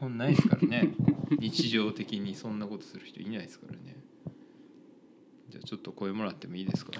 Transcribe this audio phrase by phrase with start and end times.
[0.00, 0.88] ほんないですからね。
[1.40, 3.96] 日常的にそんなことする人いないですからね。
[5.50, 6.92] じゃあちょっと声もらってもいいですか？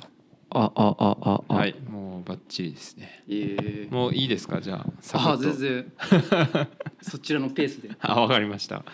[0.51, 1.55] あああああ。
[1.55, 1.75] はい。
[1.91, 3.23] もうバッチリですね。
[3.29, 4.61] ええもういいですか？
[4.61, 4.77] じゃ
[5.15, 5.93] ああ全然。
[7.03, 7.91] そちらのペースで。
[8.01, 8.85] あわかりました。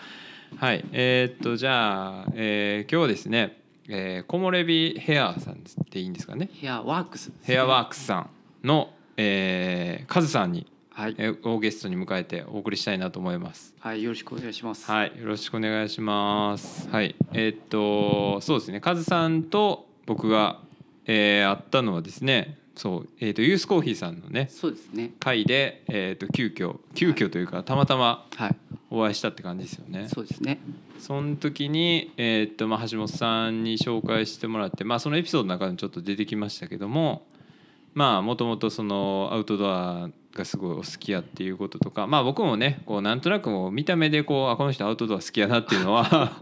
[0.57, 0.85] はい。
[0.91, 6.49] えーっとじゃあ、えー今日はですね、えー、木漏れ日ヘアさんでいいんですかね？
[6.53, 8.17] ヘアワークスヘアワークスさ
[8.63, 10.67] んの、えー、カズさんに、
[10.97, 16.87] はい、えーをゲストに迎えてお送りしたいなと思いますはい、よろしくお願いしますはい、よろしくお願いします。
[16.87, 20.61] はい、えーっと、そうですね、カズさんと僕が、
[21.05, 22.57] えー、会ったのはですね。
[22.75, 28.55] そう、えーっと、ユースコーヒーさんのね、そうですね会で、えーっと、急遽、急遽というか、たまたまはい
[28.89, 30.07] お会いしたって感じですよね。
[30.07, 30.61] そうですね
[30.97, 37.25] その時に、えーっと、まあ、橋本さんに紹介してもらって、まあ、そのエピソードの中にちょっと出てきましたけども。
[37.95, 46.33] まあ、もともとそのアウトドアがすごいお好きやっていうこととか、まあ、僕もねこうなんとなくもう見た目でこうあこの人アウトドア好きやなっていうのは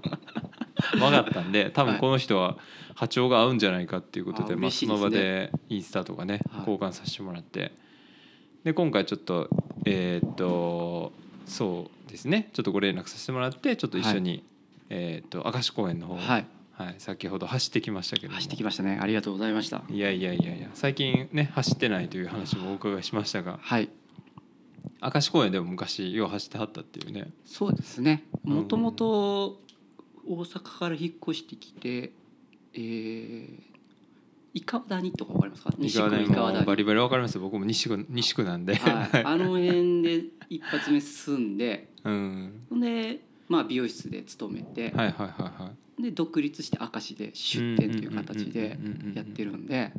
[0.98, 2.58] 分かったんで多分この人は
[2.96, 6.60] 波長が合うんじゃないかっていうことで、あまあ、その場でインスタとかねはい。
[6.70, 7.72] 交換させてもらって。
[8.64, 9.50] で今回ちょっと
[9.86, 11.12] えーっと
[11.46, 12.50] そうですね。
[12.54, 14.44] ちょっとご連絡させてもらってちょっと一緒に、
[14.90, 18.36] えーっと明石公園の方、はいはい、先ほど走ってきましたけども。
[18.36, 18.98] 走ってきましたね。
[19.02, 19.84] ありがとうございました。
[19.90, 23.60] いやいやいやいや最近ね走ってないという話もお伺いしましたが。
[23.62, 23.90] はい。
[25.02, 27.32] 明石公園でも昔よう走ってはったっていうね。
[27.46, 28.24] そうですね。
[28.46, 28.54] うん。
[28.56, 29.62] もともと
[30.28, 32.12] 大阪から引っ越してきて
[32.74, 33.60] えー、
[34.56, 35.74] 伊川谷とかわかりますか？
[35.78, 37.36] 西区の伊川谷もバリバリわかります。
[37.36, 41.90] よ僕も西区西区なんで、はい、 あの辺で一発目住んで。
[42.04, 42.66] うん。
[42.70, 48.78] ほんで、まあ、美容室で勤めて、はいはいはいはいで独立して明石で出店という形で
[49.16, 49.92] やってるんで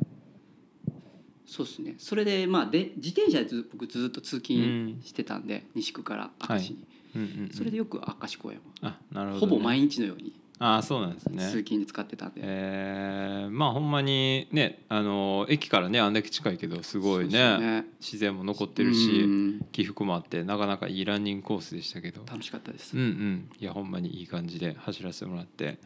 [1.45, 6.87] そうですねそれでまあで自転車でず僕ずっと通勤してたんで、西区から明石に、
[7.53, 17.85] それでよく明石公園は、あなるほど、ほ、ぼ毎日のようにああそうなんです通ね勤で使ってたんで、えー、まあほんまにねあの駅からねあんだけ近いけどすごいそうですよね。
[17.99, 19.65] 自然も残ってるしうん。
[19.71, 22.21] 起伏もあってなかなかいいランニングコースでしたけど。
[22.25, 23.49] 楽しかったです、うんうん。
[23.59, 25.77] いやほんまにいい感じで走らせてもらって。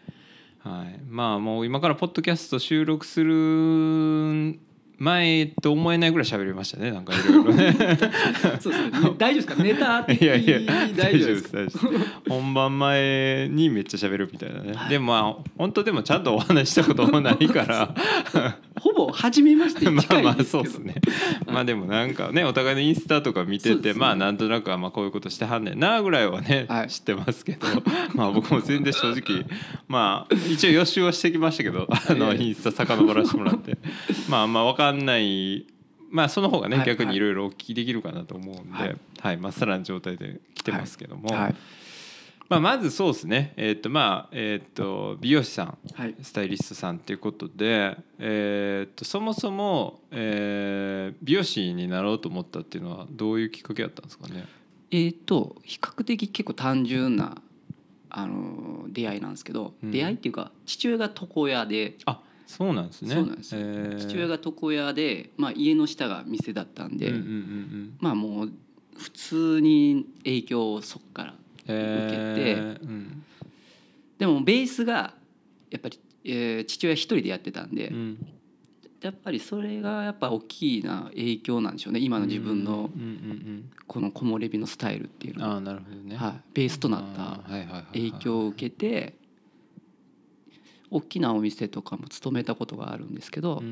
[0.59, 0.99] はい。
[1.07, 4.59] まあもう今からポッドキャスト収録する
[4.99, 7.53] 前と思えないぐらい喋りましたねなんかいろいろ。
[7.53, 7.73] ね
[8.59, 8.91] そうですね。
[9.17, 9.55] 大丈夫ですか？
[9.63, 12.11] ネタ的 いやいやに大大丈丈夫です夫で大丈夫です。
[12.29, 14.89] 本番前にめっちゃ喋るみたいなね、はい。
[14.89, 17.95] でもまあ本当でもちゃんとお話ししたこともないから
[18.79, 20.43] ほぼ初めまして近いですけど。
[20.45, 20.95] そうですね。
[21.47, 23.99] まあでもなんかねお互いのインスタとか見てて、ね。
[23.99, 26.87] まあなんとなくはまあこういうことしてはんねんなぐらいはね、はい。
[26.89, 27.67] 知ってますけど。
[28.13, 29.45] まあ僕も全然正直
[29.87, 33.77] まあ一応予習はしてきましたけどあのええインスタ遡らせてもらって。
[34.27, 35.65] まあまあ分かんない
[36.11, 36.85] まあその方がね、はい。
[36.85, 37.19] 逆にい。
[37.19, 39.35] ろいろお聞きできるかなと思うんで、ははい。
[39.35, 41.55] いまっさらな状態で来てますけども、はい
[42.49, 43.53] まあ、まずそうですね。
[43.57, 46.15] えっ、とまあえっ、と美容師さんはい。
[46.21, 54.45] スタイリストさんっていうことで、えーっとそもそも、えー美容師になろうと思ったっていうのはどういうきっかけだったんですかね？
[54.91, 57.39] えー、と比較的結構単純な
[58.09, 59.91] あの出会いなんですけど、うん。
[59.91, 63.13] 出会いっていうか父親が床屋で、あそうなんですね。
[63.13, 63.53] そうなんです。
[63.53, 63.97] よえー。
[63.99, 67.97] 父親が床屋で、まあ、家の下が店だったんで、うんうんうんうん。
[67.99, 68.51] まあもう
[68.97, 71.35] 普通に影響をそっから
[71.69, 73.23] えーうん
[74.17, 75.13] でもベースが
[75.69, 78.27] やっぱり、えー父親一人でやってたんで、うん。
[79.01, 82.89] やっぱりそれがやっぱ大きな影響なんでしょうね今の自分の
[83.87, 86.17] この木漏れ日のスタイルっていううん、のが、ああなるほどね。
[86.17, 89.13] はい、ベースとなっあた影響を受けて
[90.91, 93.63] 大きなお店とかも勤めたことがあるんですけど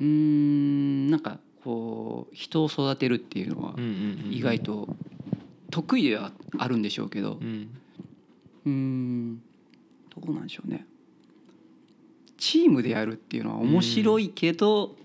[0.00, 1.10] うん。
[1.10, 3.74] なんかこう人を育てるっていうのは
[4.30, 4.88] 意外と
[5.70, 7.38] 得意ではあるんでしょうけど
[8.66, 9.42] うん。
[10.16, 10.86] どうなんでしょうね。
[12.36, 14.96] チームでやるっていうのは面白いけど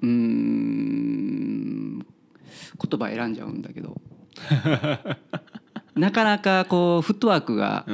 [0.00, 2.06] うーん言
[2.98, 4.00] 葉選んじゃうんだけど。
[5.94, 7.84] なかなかこうフットワークが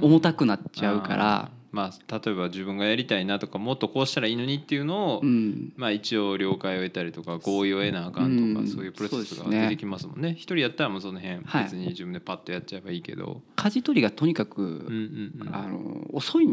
[0.00, 5.72] 重たくなっちゃうからまあ例えば自分がやりたいなとかもっとこうしたらいいのにっていうのを、うん。
[5.76, 8.66] まあ、一応了解を得たりとか合意を得なあかんとか、うん。
[8.66, 10.30] そういうプロセスが出てきますもんね。
[10.30, 11.64] 一人やったらもうその辺はい。
[11.64, 15.54] 別に自分でパッとやっちゃえばいいけど、舵取りがとにかく、うんうんうん。
[15.54, 16.48] あの遅いっ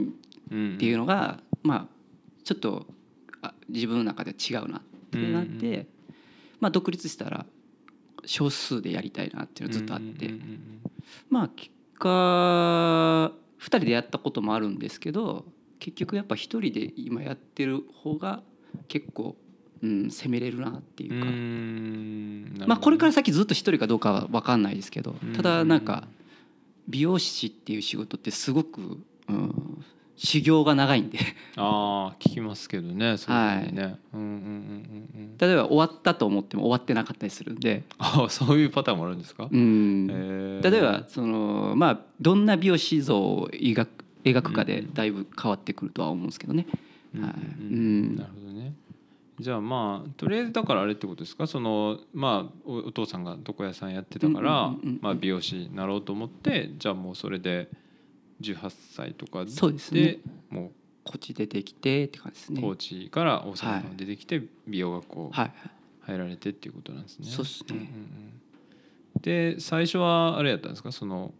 [0.51, 1.87] うんていうのが、まあ
[2.43, 2.85] ちょっと
[3.41, 4.81] あ自分の中で違うなっ
[5.11, 5.87] てなって、うん
[6.59, 7.45] まあ、独立したら
[8.25, 10.81] 少数でやりたいなっていうのがずっとあって、うんうんうん。
[11.29, 15.45] まあ結果2人でやったこともあるんですけど
[15.79, 18.41] 結局やっぱ1人で今やってる方が
[18.87, 19.35] 結構
[19.83, 25.33] うん、攻めれるなっていうか、んまあこれから先ずっと一人かどうかは分かんないですけどうん。
[25.33, 26.07] ただなんか
[26.87, 29.85] 美容師っていう仕事ってすごく、うん、
[30.17, 31.19] 修行が長いんで。
[31.57, 35.37] ああ聞きますけどねそういうね、うんうんうんうんうん。
[35.37, 43.89] 例えば終わったと思っても終わってなかったりするんで、ああそういうパターンもあるんですか、うん、例えばそのまあどんな美容師像を描く
[44.23, 46.65] 描くかでだいぶ変わってくるとは思うんですけどね。
[47.13, 47.21] はい。
[47.21, 48.73] なるほどね。
[49.39, 51.45] じゃあまあとりあえずだからあれってことですか？
[51.45, 57.69] そのまあおお父さんが床屋さんやってたから、まあ、美容師になろうと思ってじゃあもうそれで
[58.41, 60.17] 18歳とかそうですね
[60.49, 60.71] も
[61.03, 62.59] こっち出てきてって感じですね。
[62.59, 65.51] う高知から大阪に出てきて美容学校はい、
[66.01, 67.27] 入られてっていうことなんですね。
[67.27, 68.41] そうっすねんうんうん
[69.21, 70.91] で最初はあれやったんですか？
[70.91, 71.33] その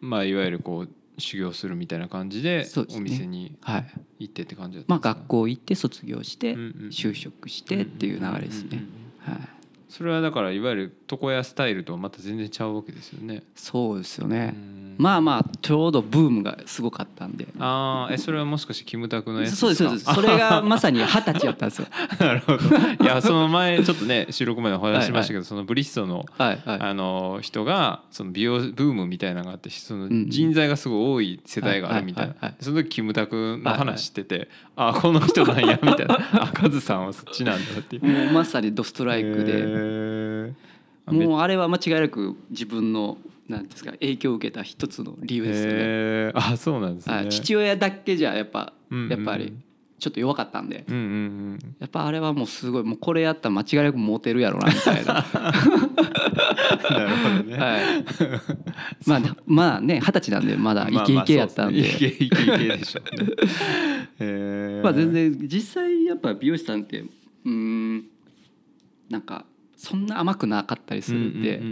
[0.00, 0.88] まあいわゆるこう
[1.20, 3.86] 修行するみたいな感じでお店にはい。
[4.20, 8.84] 行ってって感じだったまあんですか、学校行って卒業して就職してっていう流れですね。
[9.18, 9.38] はい。
[9.90, 13.42] それはだからいわゆる床屋スタイルとはまた全然ちゃうわけですよね。
[13.54, 14.54] そうですよね。
[14.54, 17.46] うんまあまあちょうどブームがすごかったんで。
[17.58, 19.60] ああえそれはもしかしてキムタクのやつですか？
[19.60, 20.14] そうですそうです。
[20.14, 21.88] それがまさに二十歳やったんですよ。
[22.20, 22.58] なるほど
[23.02, 26.80] いやその前ちょっとね収録前にお話ししましたけど、そのブリストのはいはい。
[26.80, 38.04] あの人がその美容ブームみたいなのがあってそのん人材がすごい多い世代があるみたいな、はいはいはいはいその時キムタクの話してて、あこの人なんやみたいなあカズさんはそっちなんだっていう。
[38.04, 39.79] もうまさにドストライクで。
[39.80, 40.52] へー
[41.12, 43.18] もうあれは間違いなく自分の
[43.48, 46.32] なんですか影響を受けた一つの理由ですよね。
[46.34, 47.14] あそうなんですね。
[47.14, 49.52] はい、父親だけじゃやっぱうんうんうんやっぱり
[49.98, 55.14] ちょっと弱かったんで、うんうんうんやっぱあれはもうすごいもうこれやったら間違いなくモテるやろなみたいな。
[55.14, 57.56] なるほどね。
[57.56, 58.04] はい。
[59.06, 61.80] まあまあね二十歳なんでまだイケイケやったんで。
[61.82, 63.00] まあまあですねイケイケイケでしょ
[64.20, 64.82] うね。
[64.82, 68.04] まあ全然実際やっぱ美容師さんってうーん
[69.10, 69.44] なんか
[69.80, 71.62] そんな甘くなかったりするんで、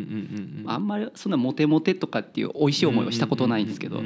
[0.64, 4.00] あんまりそんなモテモテとかっていう美味しい思いはしたことないんですけど。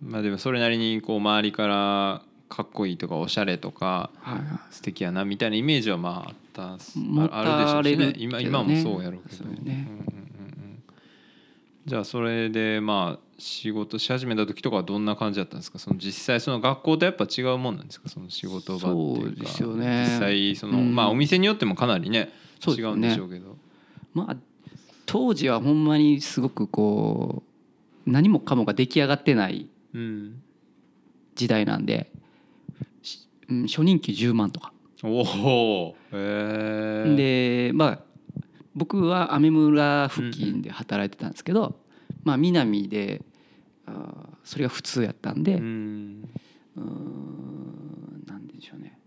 [0.00, 4.10] まあでもそれなりにこう周りからかっこいいとかおしゃれとか
[4.70, 8.14] 素敵やなみたいなイメージはまああった持ああるでしょうしね。
[8.16, 9.44] 今今もそうやろうけど。
[9.62, 9.86] ね。
[11.84, 15.78] じゃあそれでまあ仕事し始めた時とかはどんな感じだったんですか？
[15.78, 18.08] その実際その学校とやっぱ違うもんなんですか？
[18.08, 19.36] その仕事場っていうか。
[19.36, 20.06] そうですよね。
[20.08, 20.94] 実際その、うん。
[20.94, 22.30] まあお店によってもかなりね
[22.66, 23.56] 違うんでしょうけど。
[24.14, 24.36] まあ
[25.04, 27.42] 当時はほんまにすごくこ
[28.06, 30.42] う何もかもが出来上がってないうん
[31.34, 32.10] 時代なんで、
[33.02, 34.72] しうん、初任給10万とか。
[35.04, 37.14] おおへえ
[37.68, 37.98] でまあ
[38.74, 41.78] 僕は雨村付近で働いてたんですけど、
[42.26, 43.22] まあ南で
[43.86, 46.28] あーそれが普通やったんで、ううん
[48.26, 48.98] なんでしょうね。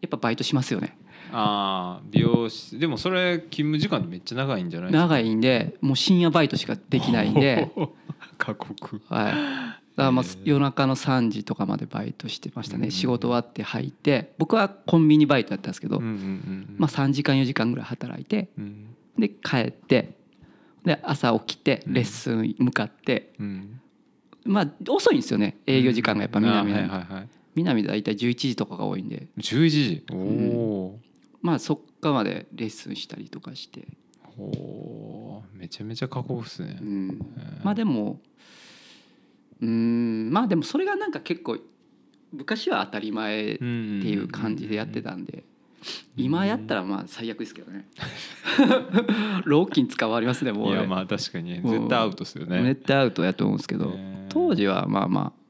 [0.00, 0.96] やっぱバイトしますよね。
[1.30, 5.08] ああ美容室でもそれ勤務時間めっちゃ長いんじゃないですか？
[5.08, 7.70] 長いんでもう深夜バイトしかできないんで、
[8.38, 9.02] 過酷。
[9.08, 9.36] はい、だか
[9.96, 12.90] らまあ夜中の3時とかまでバイトしてましたね、うん。
[12.90, 18.86] 仕事終わって入って僕はコンビニバイトやったんですけど、うんうんうんまあ、3時間4時間ぐらい働いてうん。
[19.18, 20.21] で帰って
[20.84, 21.92] で朝起きてうん。
[21.94, 23.80] レッスン向かって、うん。
[24.44, 25.58] まあ遅いんですよね。
[25.66, 27.28] 営業時間がやっぱ南あは、はいはいはい。
[27.54, 29.28] 南大体11時とかが多いんで。
[29.38, 30.04] 11時？
[30.12, 31.00] おお
[31.40, 35.58] まあそっかまでレッスンしたりとかして、ー、おー。
[35.58, 36.78] めちゃめちゃ過酷っすね。
[37.62, 38.20] まあでも
[39.60, 40.30] うん。
[40.32, 41.58] まあでもそれがなんか結構
[42.32, 45.44] 昔は当たり前っていう感じでやってたんで
[46.16, 47.86] 今やったらまあ最悪ですけどね。
[49.44, 50.68] 老金使わりますねもう。
[50.68, 52.62] い俺やまあ確かに絶対アウトっすよね。
[52.62, 55.42] 絶対アウトやと思うんですけどね当時はまあまあ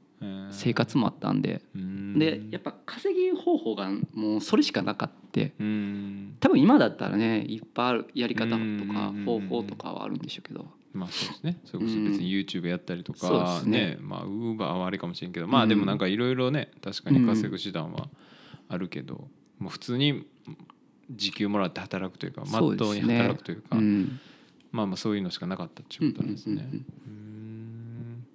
[0.51, 1.63] 生活もあったんで。
[1.75, 2.19] うん。
[2.19, 5.53] でやっぱ稼ぎ方法がもうそれしかなかって。
[5.59, 6.37] うん。
[6.41, 10.67] 多分今だったらねいっぱいあるやり方とかうん方法とかはあるんでしょうけど。
[10.93, 11.61] まあそうですね。
[11.65, 13.97] それこそ別に YouTube やったりとかすね。
[13.97, 13.99] ね。
[14.01, 15.49] まあウーバーはあれかもしれんけど。
[15.49, 18.09] まあでもなんかいろいろね確かに稼ぐ手段は
[18.69, 19.29] あるけど
[19.63, 20.27] もう普通に
[21.11, 24.21] 時給もらって働くというかまっとうに働くというかうん。
[24.71, 26.55] まあまあそういうのしかなかったっていうことなんですね。
[26.55, 26.79] うんうんうんうん。
[26.79, 26.79] う
[28.19, 28.27] ん。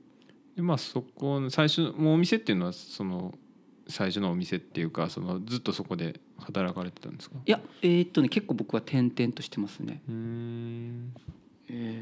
[0.55, 3.37] でまあそこ最初もうお店っていうのはその
[3.87, 7.37] 最初のお店っていうかそのずっとそこで働かれてたんですか？
[7.45, 10.01] いやえーっとね結構僕は転々としてますね。
[10.07, 11.13] うん。
[11.69, 12.01] え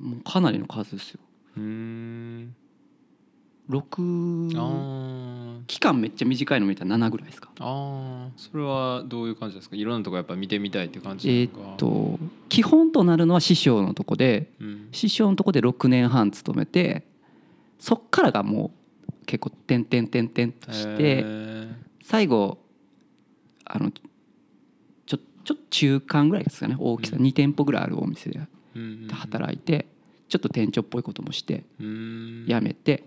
[0.00, 1.20] ーもうかなりの数ですよ。
[1.56, 2.54] うん
[3.70, 7.50] 6あー期間めっちゃ短いの見たら7ぐらいですか？
[7.60, 8.30] あー。
[8.36, 9.76] それはどういう感じですか？
[9.76, 14.88] いろんなとこやっぱ見てみたいっていう感じえーっと基本となるのは師匠のとこでうん。
[14.92, 17.06] 師匠のとこで6年半勤めて
[17.78, 18.72] そっからがも
[19.08, 21.68] う結構点々点々としてへ
[22.02, 22.58] 最後
[23.64, 26.76] あのちょちょっと中間ぐらいですかね？
[26.78, 27.16] 大きさ。
[27.16, 27.22] うん。
[27.22, 28.40] 2店舗ぐらいあるお店で
[28.74, 29.08] うん。
[29.12, 29.86] 働いて
[30.28, 32.44] ちょっと店長っぽいこともしてうん。
[32.48, 33.04] 辞めて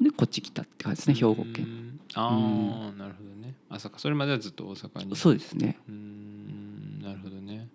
[0.00, 1.66] でこっち来たって感じですね兵庫県。
[1.66, 2.00] うん。
[2.14, 3.54] ああ、なるほどね。
[3.68, 3.98] あそっか。
[3.98, 5.16] それまではずっと大阪に。
[5.16, 5.78] そうですね。
[5.88, 7.68] うんなるほどね。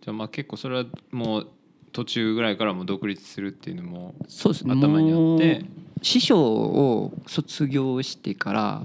[0.00, 1.48] じゃあまあ結構それはもう
[1.92, 4.74] 途中ぐらいからもう独立するっていうのもそうですね。
[4.74, 5.64] 頭にあって。
[6.02, 8.82] 師匠を卒業してから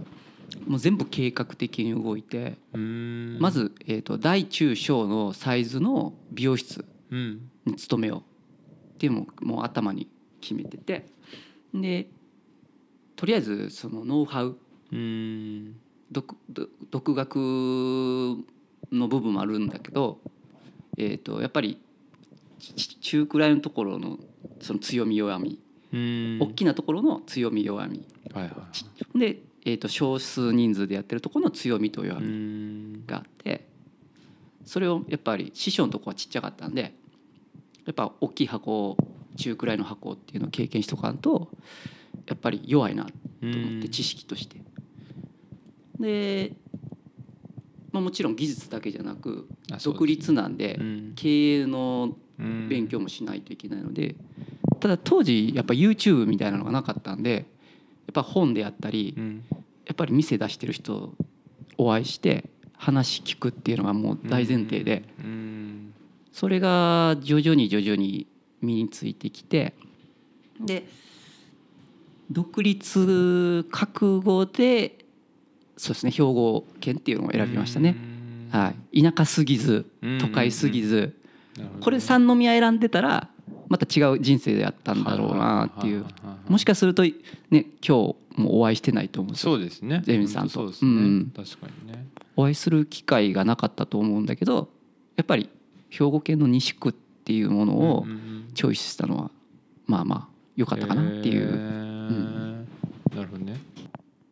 [0.67, 3.38] もう全部計画的に動いてうん。
[3.39, 7.50] まず、えー、と大中小のサイズの美容室うん。
[7.65, 10.08] に勤めようっていうのももう頭に
[10.39, 11.08] 決めてて。
[11.74, 12.08] で
[13.17, 14.57] とりあえずそのノウハウ
[14.93, 15.75] うん。
[16.09, 17.36] 独学
[18.93, 20.19] の部分もあるんだけど、
[20.97, 21.81] えー、とやっぱり
[22.59, 24.17] ち中くらいのところの
[24.62, 25.59] その強み弱み、
[25.91, 26.38] うん。
[26.39, 28.05] 大きなところの強み弱み。
[28.33, 28.51] はいはい。
[28.53, 28.67] は
[29.15, 33.05] いで、えー、と少数人数でやってるところの強みと弱うみん。
[33.05, 33.67] があって
[34.63, 36.93] それをやっぱり師匠のとこはちっちゃかったんで
[37.86, 38.95] やっぱ大きい箱
[39.38, 41.50] 中くらいの箱っていうのを経験しとかんと
[42.25, 44.57] やっぱり弱いなと思って知識として。
[46.00, 46.53] で、
[47.91, 49.47] まあ、もちろん技術だけじゃなく
[49.83, 51.13] 独立なんでうん。
[51.15, 54.15] 経営のうん勉強もしないといけないので
[54.79, 57.45] ただ当時やっぱ YouTube みたいなのがなかったんでやっ
[58.13, 59.43] ぱ本であったりうん。
[59.86, 61.13] やっぱり店出してる人
[61.77, 65.93] お会いして話聞くっていうのがもう大前提でうん。
[66.31, 68.27] それが徐々に徐々に
[68.62, 69.74] 身についてきて
[70.59, 70.86] で
[72.31, 75.05] 独立覚悟で
[75.77, 77.96] そうですね兵庫県っていうのを選びましたね。
[78.51, 78.60] うん。
[78.60, 80.17] はい、田舎すぎずうん。
[80.19, 81.15] 都会すぎず。
[81.81, 83.29] これ三宮選んでたら
[83.69, 86.05] また違う人生でやったんだろうなっていう。
[86.48, 87.13] もしかするとね
[87.51, 87.91] 今日
[88.36, 90.01] もお会いしてないと思うそうですね。
[90.05, 90.60] ゼミさんと。
[90.60, 91.31] 本当そうですね、うん。
[91.36, 92.07] 確かにね。
[92.36, 94.69] お会いする機会がなかったと思うんだけど
[95.15, 95.50] やっぱり
[95.89, 98.05] 兵庫県の西区っていうものを
[98.53, 99.31] チョイスしたのは
[99.88, 101.50] まあまあ良かったかなっていう、
[102.10, 103.60] なるほどね。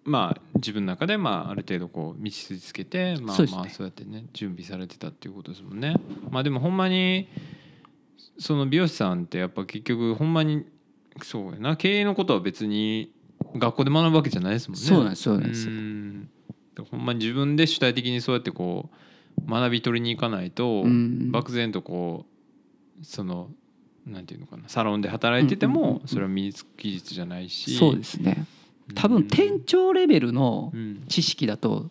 [0.04, 5.96] まあ自分の中でまあある程度こう道筋つけてまあまあそうやってね準備されてたっていうことですもんね。
[6.30, 7.28] まあでもほんまに
[8.38, 10.66] その美容師さんってやっぱ結局ほんまに
[11.24, 13.12] そうやな経営のことは別に
[13.56, 14.86] 学校で学ぶわけじゃないですもんね。
[14.86, 16.30] そうなんですそうなんですん。
[16.92, 18.90] ほんまに自分で主体的にそうやってこ
[19.44, 21.32] う学び取りに行かないとうん。
[21.32, 22.26] 漠然とこ
[23.02, 23.50] うその
[24.06, 25.94] なんていうのかなサロンで働いててうんうんうんうん。
[25.96, 27.78] もそれは身につく技術じゃないし。
[27.78, 28.46] そうですね。
[28.94, 31.04] 多分店長レベルのうん。
[31.08, 31.90] 知識だと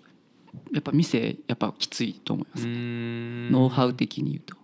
[0.72, 3.50] やっぱ店やっぱきついと思います、うん。
[3.50, 4.56] ノウハウ的に言うと。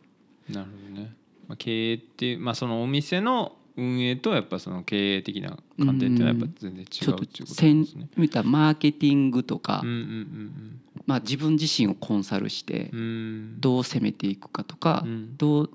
[0.53, 1.13] なるほどね、
[1.49, 7.65] まあ、経営っていうまあそのお店の運営とやっぱその経営的な観点っていうのはやっぱ全然違うちょっていうことです
[7.97, 8.09] ね。
[8.17, 13.61] 見たマーケティングとか、うんうんまあ、自分自身をコンサルしてうんうんうん。
[13.61, 15.37] どう攻めていくかとか、うん。
[15.37, 15.71] どう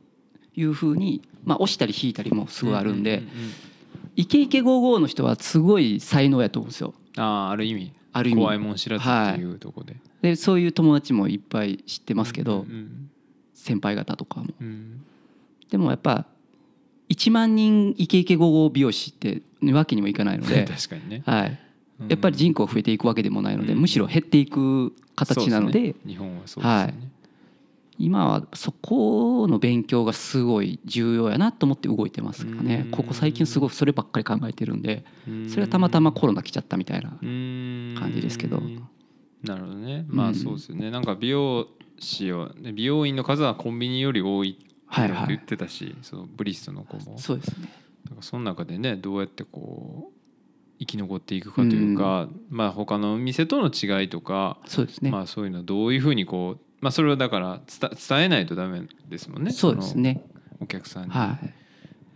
[0.55, 3.23] いうふうに、まあ、押したり引いたりもすごいあるんで、
[4.15, 6.93] イケイケゴーゴーの人はすごい才能やと思うんですよ。
[6.97, 7.93] うんああある意味。
[8.13, 8.41] ある意味。
[8.41, 12.65] 怖いもん知らずっていうところで、でそういう友達もいっぱい知ってますけど、
[13.53, 14.47] 先輩方とかも。
[14.59, 15.03] うん。
[15.69, 16.25] でもやっぱ
[17.09, 19.41] 1万人イケイケゴーゴー美容師って
[19.73, 21.59] わけにもいかないので、 確かにね、はい、
[22.01, 22.07] うん。
[22.07, 23.79] やっぱり人口増えていくわけでもないので、うん。
[23.79, 25.95] むしろ減っていく形なのでね。
[26.05, 27.09] 日本はそうですよね、
[27.97, 32.83] 今はそこの勉強がすごい重要やなと思って動いてますかね。
[32.85, 32.91] うん。
[32.91, 35.49] ここ最近すごくそればっかり考えてるんでうん。
[35.49, 38.61] それはたまたまコロナ来ちゃったみたいな感感じですけど。
[39.43, 40.05] なるほどね。
[40.07, 40.91] まあうんそうですよね。
[40.91, 41.67] なんか美容
[41.99, 45.27] 師をね美容院の数はコンビニより多いってはいはい。
[45.29, 47.17] 言ってたし、そのブリストの子も。
[47.17, 47.69] そうですね。
[48.05, 50.15] だからその中でねどうやってこう
[50.79, 60.23] 生き残っていくかというか、まあ他のお店との違いとか、そうですね、まあそういうのはどういうふうにこうまあそれはだから伝伝えないとダメですもんねそうですね。
[60.61, 61.53] お客さんに、はい。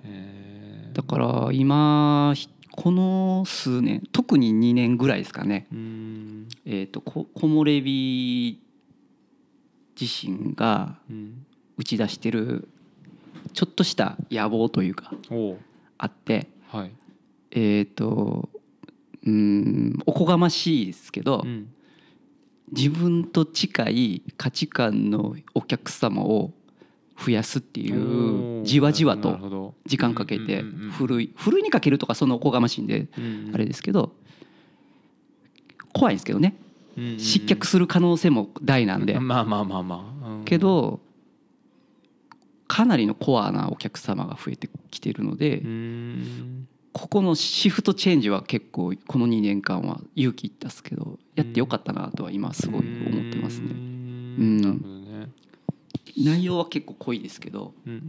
[0.03, 0.95] えー。
[0.95, 5.65] だから今ひこの数年特に2年ぐらいですかね。
[5.71, 8.61] えー、とこ木漏れ日
[9.99, 11.45] 自身がうん。
[11.77, 12.67] 打ち出してる
[13.53, 15.13] ちょっとした野望というか
[15.97, 16.91] あってはい、
[17.51, 18.49] えっ、と
[19.23, 21.73] うーんおこがましいですけど、うん
[22.71, 26.53] 自分と近い価値観のお客様を
[27.17, 34.13] 増やすっていおうーじわじわと時間かけてふるいふるいにかけるとかそのおこがましいんでうんあれですけど
[35.93, 36.55] 怖いんですけどね。
[37.17, 39.19] 失脚する可能性も大なんで。
[39.19, 40.45] まあまあまあまあ、うん。
[40.45, 40.99] けど
[42.67, 45.63] かなりのコアなお客様が増えてきてるので
[46.93, 53.73] ここのシフトチェンジは結構この2年間は勇気いったっすけどやってよかったなとは今すごい思ってますうね。
[53.73, 54.61] ん。
[54.61, 55.29] なるほどね。
[56.17, 58.03] 内容は結構濃いですけど、うんうんうん。
[58.03, 58.07] う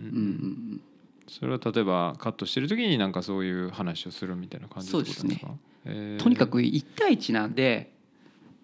[0.76, 0.80] ん
[1.28, 5.22] それは例えばカットしてる時になんかそういう話をするみたいな感じってことですか？
[5.22, 5.56] そうですね。
[5.84, 6.22] へー。
[6.22, 7.92] とにかく1対1なんで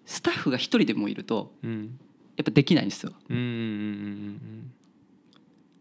[0.05, 1.97] スタッフが1人でもいるとうん。
[2.35, 3.13] やっぱできないんですよ。
[3.29, 4.71] うんうんうんうんうん。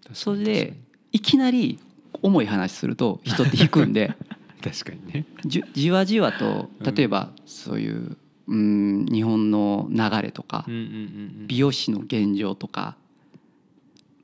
[0.03, 0.77] 確かにそれで
[1.11, 1.79] いきなり
[2.23, 4.15] 重い話すると人って引くんで。
[4.63, 5.27] 確かに確かにね。
[5.45, 8.17] じゅじわじわとうん例えばそういう
[8.49, 12.97] うん日本の流れとか美容師の現状とか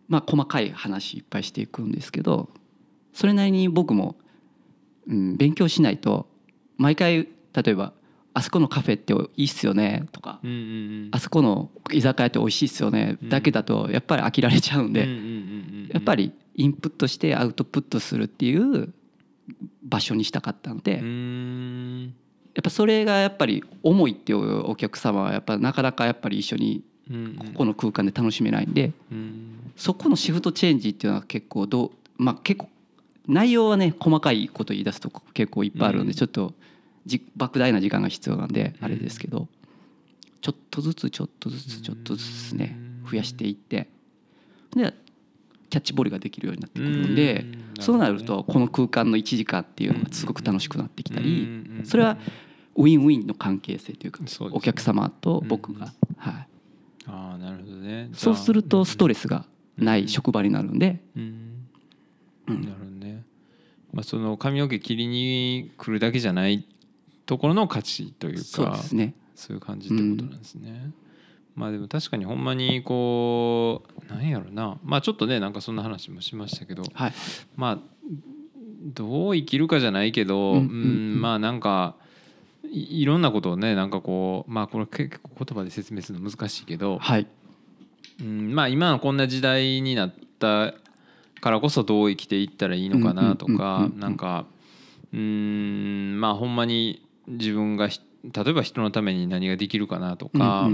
[0.09, 2.49] まあ細かい話いっぱいしていくんですけど
[3.13, 4.17] それなりに僕も、
[5.09, 6.27] うん、勉強しないと
[6.77, 7.93] 毎回例えば
[8.35, 13.29] 「あそこのカフェっていいっすよね」とかうんうんうん「あそこの居酒屋って美味しいっすよね」うん。
[13.29, 15.09] だけだとやっぱり飽きられちゃうんで
[15.93, 18.93] やっぱりインプットしてアウトプットするっていう
[19.83, 21.01] 場所にしたかったので
[22.55, 26.83] やっぱそれがやっぱり重いっていうお客様はやっぱなかなかやっぱり一緒に
[27.39, 29.73] ここの空間で楽しめないんでうん。
[29.77, 32.69] そこのシフトチェンジっていうのは結構どうまあ結構
[33.27, 36.07] 内容はね細かいこと言い出すと結構いっぱいあるんうん。
[36.09, 36.53] でちょっと
[37.07, 38.85] じ莫大な時間が必要なんでうん。
[38.85, 39.49] あれですけど
[40.43, 43.11] ちょっとずつちょっとずつちょっとずつねうん。
[43.11, 43.89] 増やしていって。
[44.77, 44.95] で
[45.73, 52.19] キャッチボールができるようになってくるんでうんそうなるとこの空間の1時間っていうのがすごく楽しくなってきたりそれは
[52.77, 56.47] ウィンウィンの関係性というかお客様と僕がはい。
[57.07, 58.11] ああなるほどね。
[58.13, 59.47] そうあするとストレスが
[59.79, 61.01] ない職場になるんで。
[61.17, 63.25] なるほどね。
[63.93, 66.67] まあその髪の毛切りに来るだけじゃない
[67.27, 69.15] ところの価値というそうかですね。
[69.35, 70.93] そういう感じってことなんですね。
[71.55, 74.79] まあでも確かにほんまにこうなんやろな。
[74.83, 77.13] まあちょっとねなんかそんな話もしましたけどはい。
[77.57, 77.79] まあ
[78.85, 81.95] どう生きるかじゃないけど、うんうんまあなんか
[82.65, 87.27] いいろんなことをねなんかこうまあこれ結構言葉で説明するの難しいけど、はい。
[88.21, 90.75] うん、まあ今のこんな時代になった
[91.41, 94.47] からこそどう生きていったらいいのかなとかなんか
[95.13, 98.01] うんまあほんまに自分がひ
[98.33, 100.71] 例えば人のために何ができるかなとか、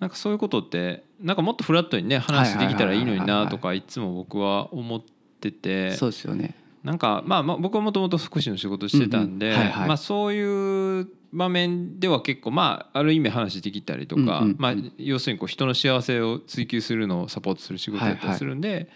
[0.00, 5.02] なんかそういうことってなんかもっとフラットにね話できたらいいのになとかいつも僕は思っ
[5.40, 6.54] ててそうですよね。
[6.82, 9.54] なんかまあまあ僕はもともと福祉の仕事してたんで
[9.86, 18.90] まあそういう場面では結構まあある意味話できたりとかまあ要するにこう人の幸せを追求するのをサポートする仕事だったりするんで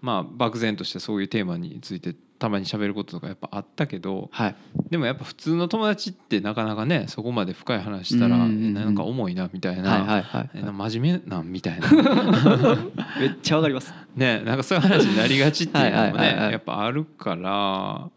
[0.00, 4.56] まあ漠然としてそういうテーマについてたまに喋ることとかやっぱあったけどはい。
[4.90, 8.76] でもやっぱ普通の友達ってなかなかねそこまで深い話したらうんうんうん。
[8.78, 11.88] えなんか重いなみたいはいな真面目なんみたいな。
[13.20, 13.92] めっちゃわかります。
[14.14, 18.10] ねなんかそういう話になりがちっていうのもね やっぱあるから。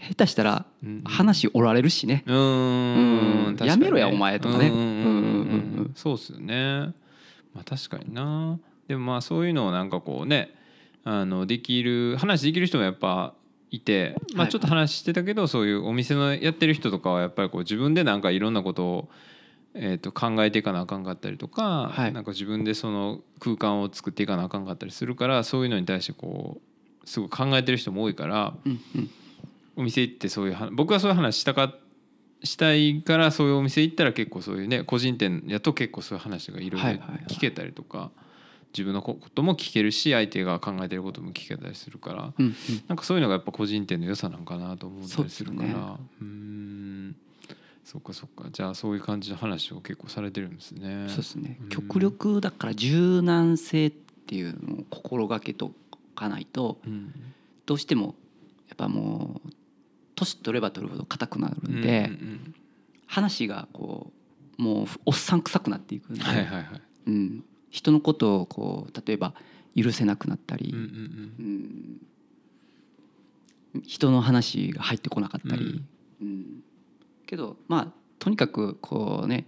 [0.00, 1.02] 下手したらうん。
[1.04, 2.24] 話おられるしね。
[2.26, 3.66] うーん。
[3.66, 4.70] やめろやお前とかね。
[5.94, 6.92] そうっすよね。
[7.54, 8.58] まあ確かにな。
[8.88, 10.54] でもまあそういうのをなんかこうね
[11.04, 13.34] あのできる話できる人もやっぱ
[13.70, 14.50] いて、まあ、はい。
[14.50, 19.08] ちょっと話してたけど、そういうお店のやってる人とかはやっぱりこう自分でなんかいろんなことを、
[19.74, 22.12] えー、と考えていかなあかんかったりとか、はい。
[22.12, 26.60] なんか自分でその空間を作っていかなあかんかったりするからそういうのに対してこ
[27.04, 29.10] うすごい考えてる人も多いからうんうん。
[29.76, 31.74] お店行ってそういう話僕はそういう話したか
[32.42, 37.24] したいからそういうお店行ったら結構そういうね個人店やと結構そういう話がいろいろはいはいはい。
[37.28, 38.10] 聞けたりとか
[38.72, 42.54] 自分のことも聞けるし相手が考えてることも聞けたりするからうんうん。
[42.86, 45.70] なんかそういうのがやっぱ個人店の良さなんかなと思ったりするから。
[45.72, 47.16] そうん。
[47.84, 48.48] そっかそっか。
[48.52, 51.06] じゃあそういう感じの話を結構されてるんですね。
[51.08, 51.58] そうですね。
[51.62, 51.68] うん。
[51.70, 55.72] 極力だから柔軟性っていうのを心がけと
[56.14, 57.12] かないとうん。
[57.64, 58.14] どうしても
[58.68, 59.50] やっぱもう
[60.14, 62.54] 年取れば取るほど硬くなるんうで、んうん。
[63.06, 64.12] 話がこ
[64.58, 66.66] うもうおっさん臭くなっていくんで、うんはいはいはい。
[67.06, 69.34] うん、人のことをこう例えば
[69.76, 72.00] 許せなくなったり、うんうん
[73.74, 73.82] うん。
[73.82, 75.82] 人の話が入ってこなかったり、
[76.20, 76.62] うん。
[77.26, 79.46] けどまあとにかくこうね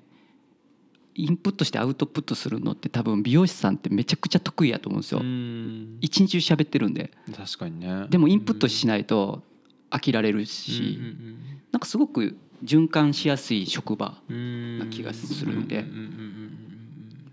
[1.14, 5.20] インプットしてアウトプットするのって多分美容師さんってめちゃくちゃ得意やと思うんですよ。
[5.20, 5.26] うん。
[5.26, 7.10] うん一日中喋ってるんで。
[7.36, 8.06] 確かにね。
[8.08, 9.42] でもインプットしないと
[9.90, 11.36] 飽きられるし、うんうん
[11.72, 15.80] なんかすごく循環しやすい職場うんうんな気がするんで。
[15.80, 16.69] うんうんうんうん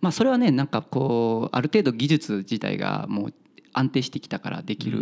[0.01, 3.33] まあそれはねなんかこうある程度技術自体がもう
[3.73, 4.99] 安定してきたからできる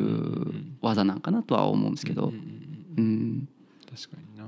[0.81, 2.31] 技なんかなとは思うんですけど。
[2.31, 4.45] 確かにな。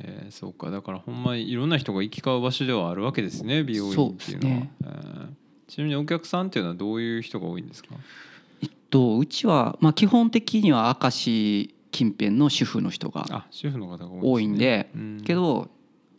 [0.00, 0.70] えー、そうか。
[0.70, 4.54] だからほんまにいろんな人が行き交う場所ではあるわけですね美容院っていうのは。
[4.56, 4.72] ね。
[4.82, 5.26] えー
[5.66, 7.88] ちなみにお客さんっていうのはどういう人が多いんですか？
[8.62, 15.22] えっとうちはまあ基本的には明石近辺の主婦の人があ主婦の方が多い,、んでうん。
[15.24, 15.70] けど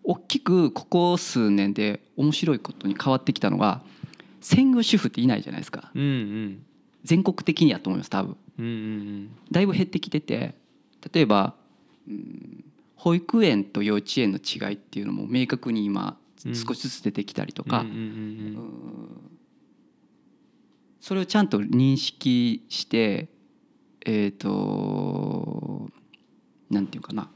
[0.07, 3.81] 大きくここ数年で面白いことに変わってきたのが
[4.39, 5.91] 専業主婦っていないじゃないですか。
[5.95, 6.65] うんうん。
[7.03, 8.37] 全国的にやと思います多分。
[8.59, 10.55] うんうんだいぶ減ってきてて
[11.11, 11.55] 例えば、
[12.07, 12.63] うん、
[12.95, 16.55] 保育園と幼稚園の違いっていうのも明確に今うん。
[16.55, 19.31] 少しずつ出てきたりとか、うんうんうん
[21.01, 23.27] それをちゃんと認識して
[24.07, 25.87] えっ、と
[26.71, 27.29] なんていうかな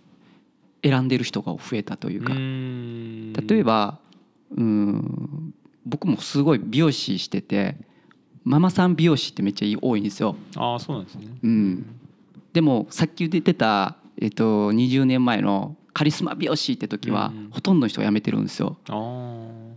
[0.84, 3.34] 選んでる人が増えたというか、うん。
[3.34, 4.00] 例えば
[4.56, 5.54] うん
[5.86, 7.78] 僕もすごい美容師してて
[8.44, 10.36] ママさん美容師ってめっちゃ多いんですよ。
[10.56, 11.28] ああそうなんですね。
[11.44, 12.00] うん、
[12.54, 17.50] でもさっき言ってた、えっと、20年前のカリスマ美容師って時は、うん。
[17.52, 18.78] ほとんどの人が辞めてるんですよ。
[18.89, 19.70] ああ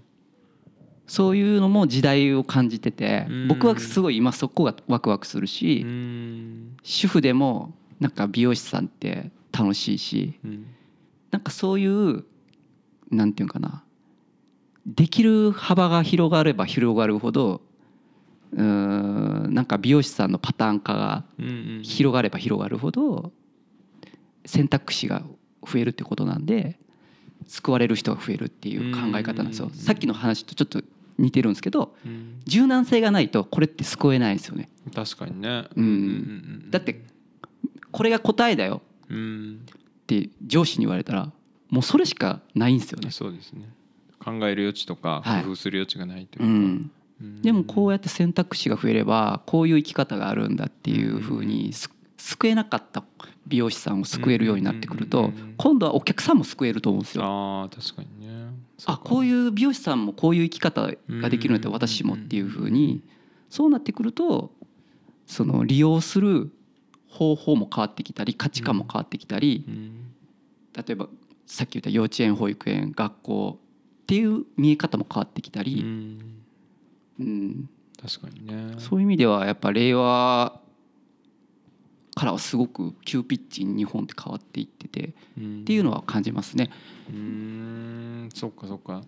[1.07, 3.49] そういうのも時代を感じててうん。
[3.49, 6.77] 僕はすごい今そこがワクワクするし、うん。
[6.83, 10.67] 主婦でもなんか美容師さんって楽しいしうん
[11.33, 12.25] なんかそういう
[13.11, 13.83] なんていうかな。
[14.87, 17.61] できる幅が広がれば広がるほど
[18.53, 21.25] うーんなんか美容師さんのパターン化が
[21.83, 23.33] 広がれば広がるほど
[24.45, 25.23] 選択肢が
[25.65, 26.81] 増えるってことなんで
[27.47, 29.67] 救われる人が増えるっていう考え方なんですよ。
[29.67, 30.83] うんさっきの話とちょっと
[31.17, 32.41] 似てるんですけどうん。
[32.45, 34.69] 柔軟性がないとこれって救えないんですよね。
[34.93, 35.69] 確かにね。
[35.77, 35.89] うんう
[36.67, 36.71] ん。
[36.71, 37.05] だって
[37.93, 38.83] これが答えだよ。
[39.09, 39.61] うん
[40.21, 41.33] って上司に言われたら
[41.73, 43.11] もうそれしかないんですよね。
[43.11, 43.69] そうですね。
[44.23, 45.43] 考える余地とかはい。
[45.43, 46.91] 工夫する余地がないというか、うん。
[47.21, 47.43] うん。
[47.43, 53.03] でもこうやって選択肢が増えればこういう生き方があるんだっていうふうにす救えなかった
[53.47, 57.25] 美容師さんを救えるようになってくると今度はお客さんも救えると思うんですよ。
[57.25, 58.53] ああ確かにね。
[58.85, 63.03] あこうういう美容師さんもこういう生き方ができるんだって私もっていうふうに
[63.49, 64.53] そうなってくると
[65.27, 66.51] その利用する
[67.09, 70.02] 方法も変わってきたり価値観も変わってきたりうん
[70.75, 71.09] 例えば
[71.47, 73.59] さっき言った幼稚園保育園学校
[74.03, 76.43] っていう見え方も変わってきたうり、ん。
[77.21, 78.75] うん、確かにね。
[78.79, 80.61] そういう意味ではやっぱ令和
[82.15, 86.71] からはすごく急ピッチに日本って変わっていっててっっていうのは感じますね。
[87.09, 88.29] うーん。
[88.35, 89.03] そっかそっか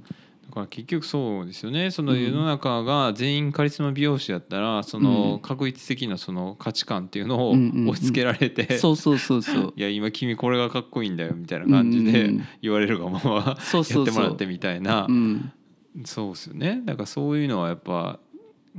[0.49, 1.91] だから結局そうですよね。
[1.91, 2.23] そのうん。
[2.23, 9.73] 世の中が全員カリスマ美容師やったらその確一的なその価値観っていうのを押し付けられてそうそうそうそう。
[9.77, 15.07] いや今君これがかっこいいんだよみたいな感じでうん言われるがままやってもらってみたいな。
[15.09, 15.53] うん、
[16.05, 16.83] そうですよね。
[16.85, 18.19] だからそういうのはやっぱ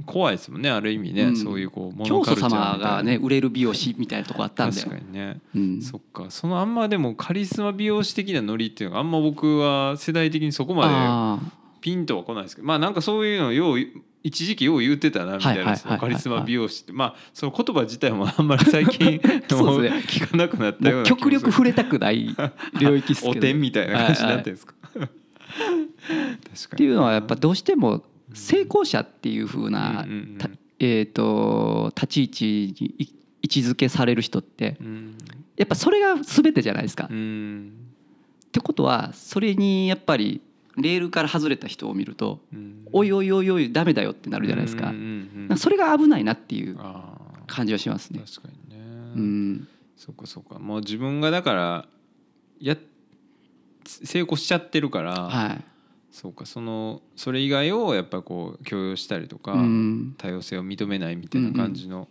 [0.06, 1.38] 怖いですもんねある意味ね、うん。
[1.38, 5.02] そういうこうモ教祖様がね売れる美容師みたいなとこあったんだよ確か。
[5.02, 5.82] にね、うん。
[5.82, 6.26] そっか。
[6.30, 13.80] そのあんまでもカリスマ美容師的なノリっていうのがあんま僕は世代的にそこまあでピンとは来ないですけどまあなんかそういうのをよう
[14.24, 16.92] 一時期よう言ってたなみたいなカリスマ美容師って。
[16.92, 20.04] まあその言葉自体もあんまり最近 そうですね。
[20.08, 22.36] 聞かなくなったような極力触れたくない
[22.80, 23.32] 領域ですけど。
[23.32, 25.10] おてんみたいな感じになってるんですか、 確か
[26.74, 28.04] っていうのはやっぱどうしても
[28.36, 30.38] 成功者っていう風な、うんうんうん。
[30.38, 33.08] たえー、と立ち位置にい
[33.42, 35.18] 位置づけされる人ってうん。
[35.56, 37.08] やっぱそれが全てじゃないですか。
[37.10, 37.72] うっん
[38.52, 40.42] てことはそれにやっぱり
[40.78, 44.94] レールから外れた人を見るとうん「おいおいおいおいダメだよ」ってなるじゃないですか。
[45.58, 46.78] それが危ないなっていう
[47.48, 48.22] 感じはしますね。
[48.26, 48.84] 確かにね、
[49.16, 50.60] うん、そっかそっか。
[50.60, 51.88] もう自分がだから
[52.60, 52.76] や
[53.86, 55.64] 成功しちゃってるから、はい。
[56.16, 60.16] そうかそのそれ以外をやっぱこう強要したりとか、うん。
[60.18, 62.08] 多様性を認めないみたいな感じの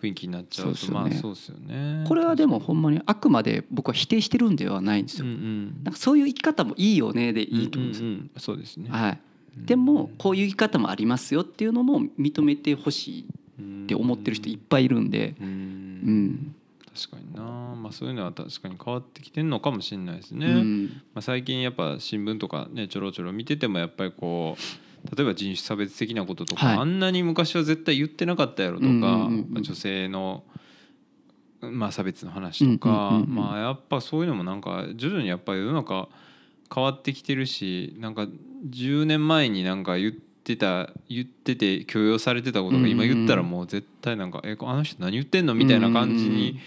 [0.00, 1.10] 雰囲気になっちゃうと、そうですよね。
[1.10, 2.04] まあそうですよね。
[2.06, 5.26] これはでもほんまにあくまで僕は否定してるんではないんですよ。
[5.26, 5.80] うんうん。
[5.82, 8.06] なんかそういう生き方もいいよねでいいと思うんですよ。
[8.06, 8.30] うんうんうん。
[8.36, 8.88] そうですね。
[8.88, 9.20] はい。
[9.56, 15.46] でもこういう生き方もありますよっていうのも認めてほしいって思ってる人いっぱいいるんで、うん。
[15.46, 16.54] うん、
[17.08, 20.46] 確かにな、まあ、そういうのは確かに変わってきてんのかもしれないですね。
[20.46, 26.76] うん、まあ、最近やっぱ新聞とかねちょろちょろ見ててもやっぱりこう例えば人種差別的なこととか、はい。
[26.78, 30.44] あんなに昔は絶対言ってなかったやろとか、女性の、
[31.60, 36.08] まあ、差別の話とか、まあやっぱそういうのもなんか徐々にやっぱり世の中
[36.72, 38.26] 変わってきてるしなんか
[38.68, 46.60] 10年前になんか言ってた言ってて許容されてたことが今言ったらもう絶対なんか「えあの人何言ってんの?」みたいな感じに,、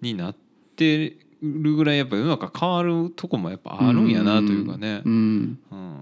[0.00, 0.36] になっ
[0.76, 5.02] てるぐらいやっぱ世の中変わるとこもやっぱあるんやなというかね。
[5.04, 5.98] うん、うん。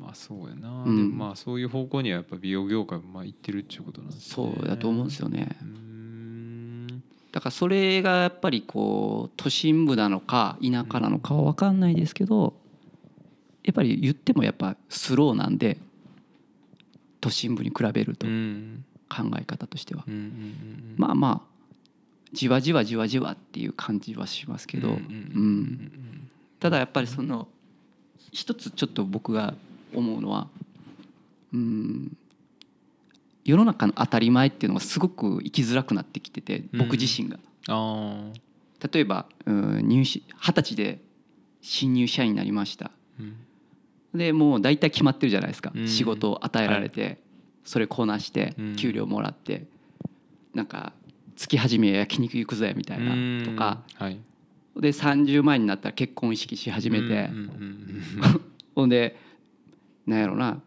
[0.00, 0.96] まあそうやな、うん。
[0.96, 4.22] でもまあそういう方向にはやっぱ美容業界もまあ行ってるっていうことなんですね。
[4.34, 5.56] そうだと思うんですよね。
[7.32, 12.54] だからそれがやっぱりこう都心部なのか田舎なのかは分かんないですけど
[13.64, 15.78] やっぱり言ってもやっぱスローなんで
[17.20, 18.84] 都心部に比べるとうん。
[19.10, 20.04] 考え方としては。
[20.96, 21.53] まあまあ
[22.34, 25.90] じわじわじわじわっていう感じはしますけど、うんうん
[26.60, 27.46] ただやっぱりその
[28.32, 29.52] 一つちょっと僕が
[29.92, 30.48] 思うのは
[31.52, 32.16] うん
[33.44, 37.38] 世の中の当たり前っていうのがすごく生きづらくなってきてて僕自身が。
[37.68, 41.00] ああ例えば二十歳で
[41.60, 42.90] 新入社員になりました。
[43.18, 43.36] うん。
[44.18, 45.88] でもう大体決まってるじゃないですか、うん。
[45.88, 47.18] 仕事を与えられて、
[47.64, 48.76] それこなしてうん。
[48.76, 49.66] 給料もらって、
[50.54, 50.92] なんか
[51.36, 54.20] 月始め焼肉行くぜみたいなとか、はい。
[54.76, 57.30] で30万になったら結婚意識し始めて、
[58.74, 59.16] ほんで
[60.06, 60.60] なんやろな、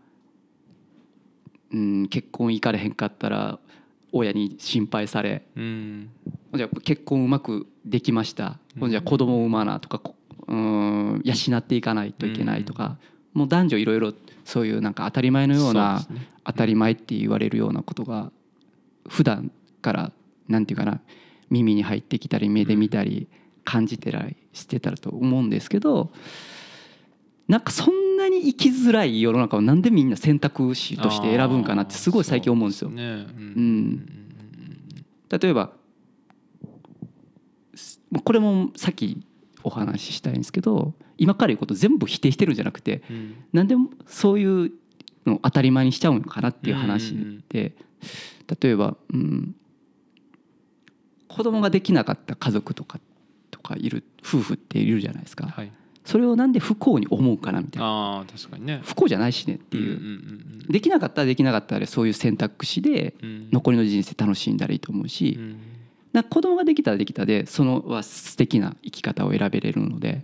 [1.74, 3.60] うん、結婚行かれへんかったら
[4.12, 5.44] 親に心配され。
[5.56, 10.16] じゃ結婚うまくできました、うんほんじゃ子供を産まなとかこ
[10.48, 12.98] うん養っていかないといけないとか、
[13.34, 14.14] もう男女いろいろ
[14.46, 16.28] そういうなんか当たり前のようなね。
[16.46, 18.32] 当たり前って言われるようなことが
[19.10, 19.52] 普段
[19.82, 20.12] から
[20.48, 21.02] なんていうかな
[21.50, 23.28] 耳に入ってきたり目で見たり
[23.64, 26.12] 感じてたりしてたらと思うんですけど
[27.48, 32.90] なんかそんなに生きづらい世の中をなんでみんな選択肢として選ぶんかなってすごい最近思うんですよ。
[32.90, 32.98] そう。
[32.98, 33.04] ね。
[33.04, 33.16] うん。
[33.16, 34.06] うん。
[35.30, 35.72] 例えば
[37.76, 39.24] すこれもさっき
[39.64, 43.36] お話ししたいんですけど今から言うこと全部否定してるんじゃなくてうん。
[43.54, 43.76] なんで
[44.08, 44.72] そういう
[45.26, 47.16] のを当たり前にしちゃうのかなっていう話
[47.50, 47.74] で
[48.62, 49.56] 例えば、うん、
[51.38, 53.00] 子供ができなかった家族とか
[53.52, 55.48] とかいる夫婦っているじゃないですか。
[55.48, 55.72] はい。
[56.04, 57.88] それをなんで不幸に思うかなみたいな。
[57.88, 58.82] ああ確かにね。
[58.84, 59.84] 不幸じゃないしねっていう。
[59.84, 59.94] うんう
[60.34, 63.30] んできなかったらできなかったらそういう選択肢でうん。
[63.30, 65.58] うん残りの人生楽しんだらいいと思うし、うん。
[66.14, 70.24] な子供ができたらできたでそのは素敵な生き方を選べれるので、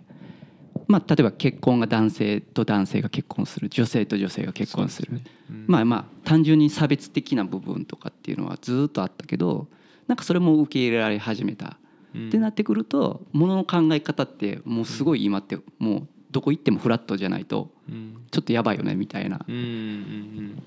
[0.88, 5.14] まあ、例えば結婚が男性と男性が結婚する女性と女性が結婚する。
[5.14, 5.24] ね。
[5.50, 5.66] うん。
[5.68, 9.68] まあまあ単純に差別的な部分とかっていうのはずっとあったけど
[10.14, 11.78] なんかそれも受け入れられ始めた、
[12.14, 12.28] うん。
[12.28, 18.18] ってなってくるとものの考え方ってもうすごい今ってもうどこ行ってもフラットじゃないとうん。
[18.30, 19.44] ちょっとやばいよねみたいな。
[19.48, 20.64] うんうんうん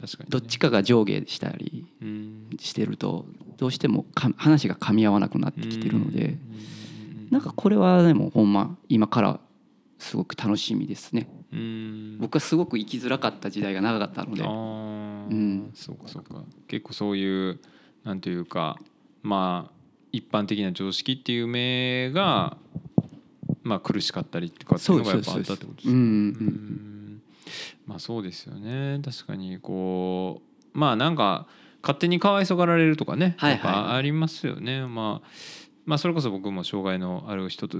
[0.00, 0.26] 確かにね。
[0.30, 2.48] どっちかが上下したりうん。
[2.58, 3.26] してると
[3.58, 6.38] どうしてもか話が噛み合わなくなってきてるので。
[7.30, 9.40] なんかこれはでもほんま今から
[9.98, 11.28] すごく楽しみですね。
[11.52, 12.16] うん。
[12.20, 14.42] 僕はすごく生きづらかった時代が長かったので。
[14.42, 14.46] う
[15.38, 15.70] ん。
[15.74, 16.42] そうかそうか。
[16.68, 17.60] 結構そういう
[18.04, 18.78] なんというか
[19.22, 19.72] まあ
[20.12, 22.56] 一般的な常識っていう目が
[23.62, 26.34] まあ苦しかったりとかっていうのがやっぱあったってことですね。
[27.86, 29.00] まあそうですよね。
[29.04, 30.42] 確かにこ
[30.74, 31.46] うまあなんか
[31.82, 33.72] 勝手にかわいそがられるとかね、はいはい。
[33.74, 35.28] やっぱありますよね、まあ、
[35.84, 37.78] まあそれこそ僕も障害のある人と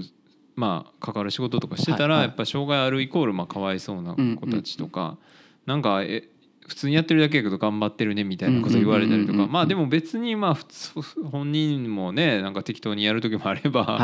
[0.55, 5.17] まあ関わる仕事とかしてたら、やっぱ障害あるイコールまあかわいそうな子たちとか、
[5.65, 6.29] なんかえ
[6.67, 9.47] 普通にやってるだけやけど頑張ってるねみたいなこと言われたりとか。
[9.47, 13.99] まあでも別にまあ普通本人もねなんか適当にやる時もあれば、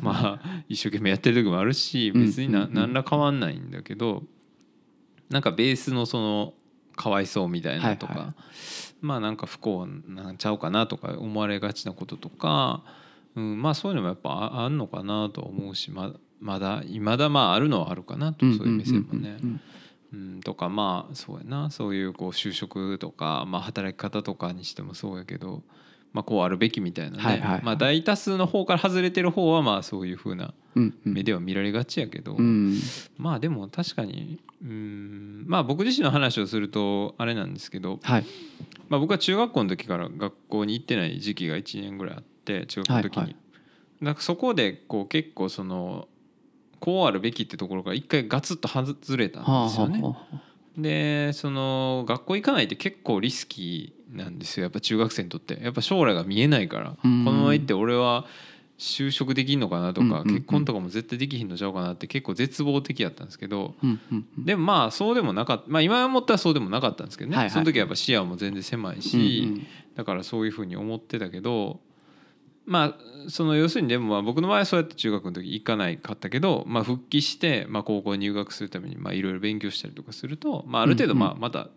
[0.00, 4.22] まあ一生懸命やってる時もあるしうん別にな何ら変わんないんだけど
[5.30, 6.54] なんかベースのその
[6.96, 8.34] かわいそうみたいなのとか
[9.00, 12.82] まあなんか不幸なんちゃうかなとか思われがちなこととか、
[13.36, 19.38] うん、まあそういうのもやっぱああんのかなとは思うしままだいまだまああるのはあるかなとそういう目線もね。
[20.12, 21.70] うんうん、とかまあそうやな。
[21.70, 25.62] そういうこう就職とか、まあ、働き方とかにしてもそうやけど、
[26.12, 27.62] まあ、こうあるべきみたいなね、はいはいはい。
[27.62, 31.14] まあ、大多数の方から外れてる方はまあそういうふうなうんうん。
[31.14, 32.78] 目では見られがちやけど、うん。
[33.16, 38.24] まあでも確かにうんまあ僕自身の話をするとあれなんですけど、はい。
[38.88, 43.38] まあ、僕は中学校の時から学校に行ってない時期が1年ぐらいあって中学の時に、はいは
[44.00, 44.04] い。
[44.04, 46.08] なんかそこでこう結構その
[46.80, 50.00] こうあるべきってところから一回ガツッと外れたんですよね。
[50.02, 50.40] はあはあは
[50.76, 54.64] でその学校行かないって結構リスキーなんですよ。
[54.64, 55.58] やっぱ中学生にとって。
[55.60, 56.90] やっぱ将来が見えないから。
[56.90, 57.24] こうん。
[57.24, 58.26] のまま行って俺は
[58.78, 60.34] 就職できんのかなとかうんうんうん。
[60.36, 63.74] 結婚とかも絶対できひんのちゃうかなって結構絶望的やったんですけど。
[63.82, 64.44] うんうんうん。
[64.44, 65.64] でもまあそうでもなかった。
[65.66, 67.50] まあ今思ったらそうでもなかったんですけどね、はいはい。
[67.50, 69.66] その時はやっぱ視野も全然狭いし、うんうん。
[69.96, 71.80] だからそういうふうに思ってたけど
[72.68, 81.68] まあその要するにでもまあ僕の場合はそうやって中学の時行かないかったけど、まあ、復帰して、まあ、高校に入学するためにまあいろいろ勉強したりとかすると、まあ、ある程度まあまた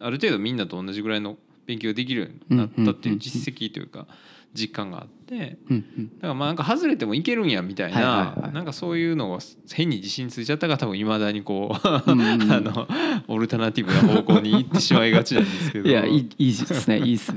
[0.00, 4.06] ある程度みんなと同じぐらいの勉強ができるようになったっていう実績というか
[4.52, 5.10] 実感があって。
[5.30, 5.76] だ
[6.22, 9.38] からまあなんか外れてもいけるんやみたいなはいなんかそういうのが
[9.72, 12.88] 変に自信ついちゃったが多分いまだにこう あの
[13.28, 15.86] オルタナティブな方向に行ってしまいがちなんですけど。
[15.88, 16.98] いやいいいいですね。
[16.98, 17.32] いいっす。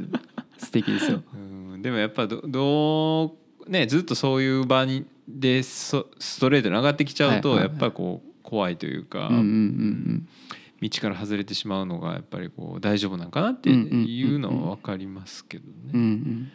[0.57, 1.21] 素敵ですよ。
[1.35, 1.52] うん
[1.83, 3.35] でもやっぱどど
[3.67, 10.27] うねずっとそういう場にでそストレートに上がってきちゃうとやっぱこう怖いというか、うんうんうん
[10.81, 15.71] 道から外れてしまうのがやっぱりこう大丈夫なんかなっていうのは分かりますけどね。
[15.93, 16.07] うんうん。
[16.07, 16.51] うん。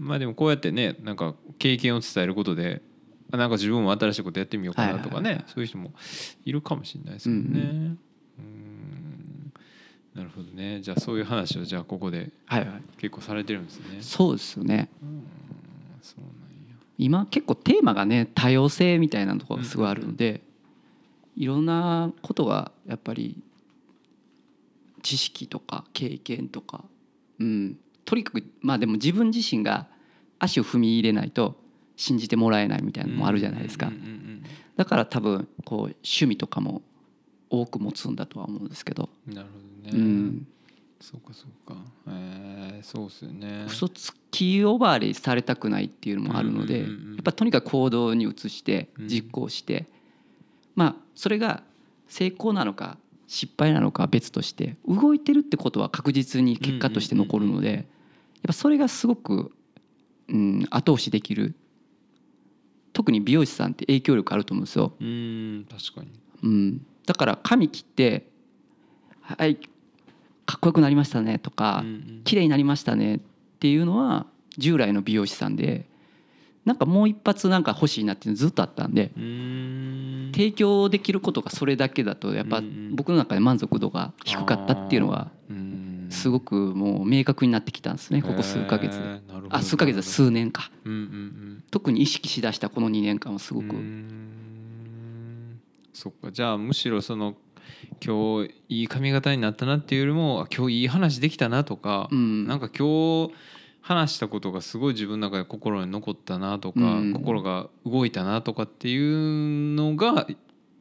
[0.00, 2.82] うんまあでもこうやってねなんか経験を伝えることで
[3.30, 5.92] あなんか自分も新しいことやってみようかなとかねそういう人も
[6.44, 7.60] いるかもしれないですもんね。
[7.60, 7.98] うん
[10.18, 10.80] なるほどね。
[10.80, 12.82] じゃあそういう話をじゃあここではいはい。
[12.98, 13.98] 結構されてるんですね。
[14.00, 14.88] そうですよね。
[16.02, 16.30] そうなん
[16.68, 16.76] や。
[16.98, 20.40] 今結構テーマがね多様性みたいなところがすごいあるので、
[21.36, 23.40] いろんなことがやっぱり
[25.02, 26.82] 知識とか経験とか、
[27.38, 29.86] うん、とにかくまあでも自分自身が
[30.40, 31.54] 足を踏み入れないと
[31.94, 33.86] 信じてもらえないみたいなのもあるじゃないですか。
[33.86, 34.44] うんうんうん。
[34.76, 36.82] だから多分こう趣味とかも
[37.50, 40.04] 多く持つんだとは思うんですけど、うんなるほどうね。
[40.04, 40.46] ん、
[41.00, 41.76] そうかそうか。
[42.08, 43.64] えー、そうっすよね。
[43.66, 49.86] 嘘つき呼ばわりされたくないっていうのもあるので、うんうんうんうんやっぱとにかく行動に移してうん実行して、
[50.76, 51.62] まあそれが
[52.06, 57.84] 成功なのか失敗なのかは別として動いてるってことは確実に結果として残るので、やっ
[58.46, 59.52] ぱそれがすごく、
[60.28, 61.54] うん、後押しできる
[62.92, 64.92] 特に美容師さんって影響力あると思うんですよ。
[64.98, 66.08] うーん確かに。
[66.42, 68.28] うん、だから髪切って
[69.22, 69.56] 「はい
[70.44, 73.20] かっこよくなりましたね」とかうんうん「綺麗になりましたね」っ
[73.58, 74.26] ていうのは
[74.58, 75.86] 従来の美容師さんで
[76.66, 79.10] なんかもう一発なんか欲しいなっていうのずっとあったんで
[80.34, 85.30] 提供できることがそれだけだとやっぱ僕の中で満足度が低かったっていうのは
[86.10, 88.98] すごくもう明確になってきたんですねここ数ヶ月。
[88.98, 89.20] で。
[89.48, 90.70] あ数ヶ月は数年か。
[91.70, 93.74] 特に意識しだしたこの2年間はすごく
[95.92, 96.30] そっか。
[96.30, 97.36] じゃあむしろその
[98.04, 102.46] 今日いい髪型になったなっていうよりもあ今日いい話できたなとか、うん。
[102.46, 103.32] なんか今日
[103.80, 107.12] 話したことがすごい自分の中で心に残ったなとか、うん。
[107.12, 110.26] 心が動いたなとかっていうのが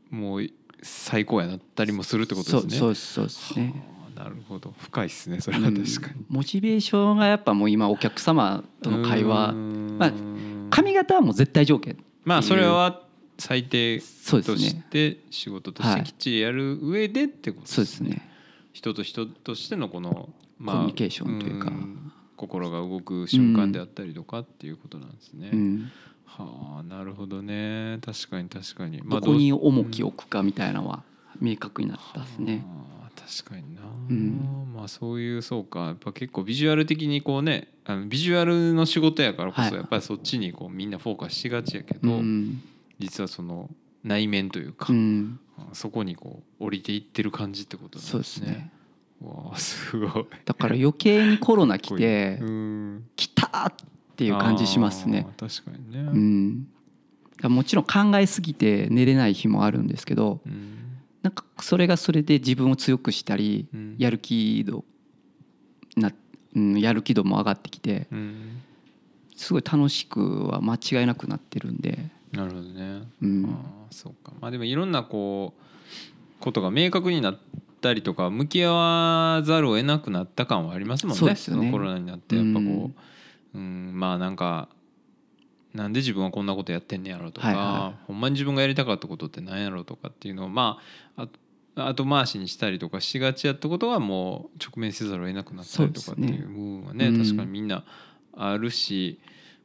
[0.10, 0.48] もう
[0.84, 2.78] 最高やなったりもするってことですね。
[2.78, 3.74] そうそうそうですね。
[3.76, 4.74] はあなるほど。
[4.78, 5.84] 深いですねそれは確かに。
[5.84, 9.52] うんモチベーションがやっぱもう今お客様との会話。
[9.52, 9.98] ん。
[9.98, 10.12] まあ
[10.70, 11.98] 髪型はもう絶対条件。
[12.24, 13.07] まあそれは
[13.38, 18.28] 最低としねて仕事としてきっちりやる上でってことそうですね。
[18.74, 21.70] 人と人としてのこの、まコミュニケーションというか。
[21.70, 25.50] ん心が動く瞬間であったりとかっていうことなんですね。
[25.52, 25.92] うん。
[26.26, 27.98] はあなるほどね。
[28.06, 29.00] 確かに確かに。
[29.00, 31.04] どこにどう重きを置くかみたいなのは
[31.42, 32.64] 明確になったですね。
[32.64, 34.72] あー確かにな、うん。
[34.76, 35.80] まあそういうそうか。
[35.88, 39.70] やっぱ結構ビジュアル的にこうねあのビジュアルの仕事やからこはい。
[39.72, 42.62] そやっぱりそっちにこうみんなフォーカスしがちやけうど、ん
[43.00, 43.70] 実はその
[44.04, 45.40] 内面というか、うん。
[45.74, 48.72] そこにこう降りていってる感じってことなんですすね。
[49.22, 50.26] わあすごい。
[50.46, 53.06] だから余計にコロナ来てうん。
[53.16, 53.74] 来たっ
[54.16, 55.28] ていう感じしますね。
[55.38, 56.00] 確かにね。
[56.00, 56.68] うん。
[57.44, 60.98] もちろん考えすぎて寝れない日もあるんですけどうん。
[61.24, 63.96] なんかそれがそれで自分を強くしたりうん。
[63.98, 64.86] やる気度
[65.96, 66.12] な、
[66.56, 68.62] うん、やる気度も上がってきてうん。
[69.36, 73.04] すごい楽しくは間違いなくなってるんで、なるほどね。
[73.22, 74.34] うんああそうか。
[74.40, 77.40] まあでもいろんなこうことが明確になっ
[77.82, 81.20] たりとか向き合わざるを得なくなった感はありますもんね。
[81.20, 82.92] そうですよねのコロナになってやっぱこ
[83.54, 84.70] う、うん、まあなんか。
[85.74, 90.80] なんで自分はこんなことやってんねやろとか、はいはほんまに自分がやりたかったことって何やろとかっていうのをま
[91.16, 91.28] あ
[91.76, 97.84] あ後回しにしたりとかしがちやったことがもう直面せざるを得なくなったりとかっていう部分はねね確かにみんな
[98.36, 99.20] あるし、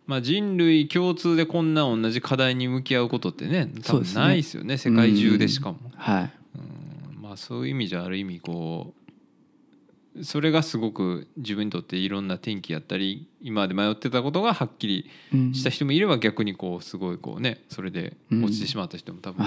[0.06, 5.78] まあ、人類共通でこんな同じ課題に向き合うことってね多分ないですよね世界中でしかも。
[5.94, 6.32] はい。
[6.56, 7.22] うん。
[7.22, 15.54] まあ、そういう意味じゃある意味こうそれがすごく自分にとっていろんな転機やったり今まで迷ってたことがはっきりうん。
[15.54, 19.46] した人もいれば逆にこうすごいこうねそれで落ちてしまった人も多分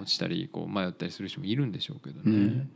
[0.00, 2.22] 落ちたりこう迷ったりする人もいるんでしょうけどね。
[2.24, 2.70] うん。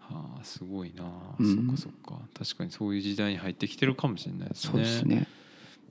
[0.00, 1.04] はあすごいな、
[1.38, 2.24] うんそっかそっか。
[2.38, 4.70] 確かにそういう時代に入ってきてるかもしれないですね。
[4.72, 5.28] そうですね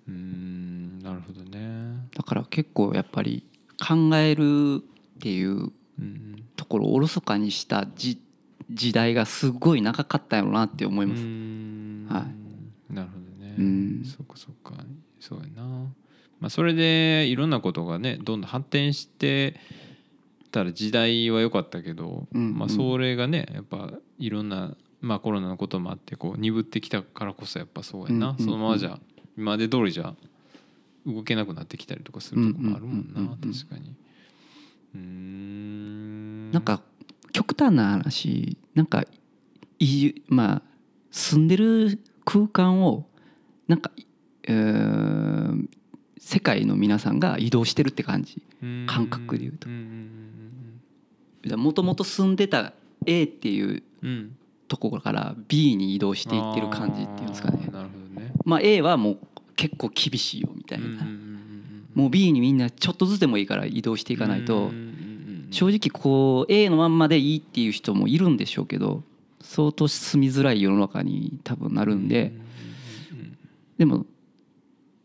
[0.07, 2.07] うーんなるほどね。
[2.15, 3.43] だから結構やっぱり
[3.79, 4.83] 考える
[5.17, 8.19] っていううんところをおろそかにしたじ
[8.71, 11.21] 時代がすごい長かったやろうなって思います、
[12.11, 12.25] は
[12.89, 13.55] なるほどね。
[13.57, 14.03] うん。
[14.05, 14.83] そっかそっか。
[15.19, 15.63] そうやな。
[16.39, 19.59] まあそれでいろんなことがねどんどん発展して
[20.51, 22.41] たら時代は良かったけど、うん。
[22.41, 22.57] うん。
[22.57, 28.35] まあそれがねやっぱいろんなまあコロナのこともあってこう鈍ってきたからこそやっぱそうやな、うん。
[28.35, 28.39] うん。
[28.39, 28.45] うん。
[28.45, 28.99] そのままじゃ
[29.37, 30.13] 今まで通りじゃ
[31.05, 33.93] 動けなくなってきたりとかするとこもあるもんな、確かに。
[34.95, 36.51] うーん。
[36.51, 36.81] なんか
[37.31, 39.03] 極端な話なんか
[39.79, 40.61] いまあ
[41.11, 43.05] 住んでる空間を
[43.67, 43.91] なんか、
[44.43, 45.67] えー
[46.17, 48.41] 世界の皆さんが移動してるって感じ。
[48.87, 49.69] 感覚で言うと。
[51.55, 52.73] もともと住んでた
[53.05, 53.83] A っていう
[54.67, 57.69] ところから B に移動していってる感じっていうんですかね。
[57.71, 57.99] なるほど。
[57.99, 58.04] ね。
[58.45, 59.17] まあ、A はもう
[59.55, 60.85] 結構厳しいよみたいな、
[61.93, 64.71] もう B にみんなちょっとずつでもいいから移動していかないと、
[65.51, 69.03] 正直こう A のまんまでいいっていう人もいるんでしょうけど
[69.41, 72.33] 相当住みづらい世の中に多分なるんで、
[73.77, 74.05] でも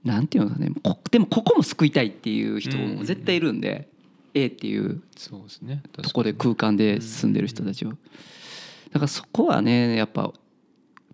[0.05, 0.71] なんていうのかね。
[0.83, 3.89] こでもここも救いたいっていう人も絶対いるんで、
[4.35, 5.03] A っていう。
[5.17, 5.83] そうですね。
[5.83, 7.97] 確かにとこで空間で住んでる人たちをだ
[8.95, 10.33] からそこはねやっぱ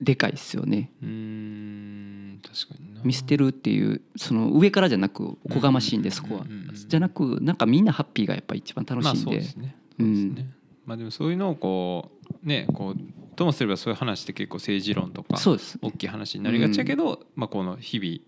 [0.00, 0.90] でかいですよね。
[1.02, 3.00] うーん確かにな。
[3.02, 6.40] 見捨てるっていうその上からじゃなくおこがましいんでそこは。
[6.42, 9.30] うんうんうんじゃなくなんかみんなハッピーがやっぱ一番楽まあしいんで。
[9.30, 9.74] そうですね。
[9.98, 10.50] うそうですんね。
[10.84, 12.12] まあでもそういうのをこ
[12.44, 13.00] うねこう
[13.34, 15.78] ともすればそういう話って結構政治論とかそうです。
[15.80, 18.18] 大きい話になりがちやけど、まあ、この日々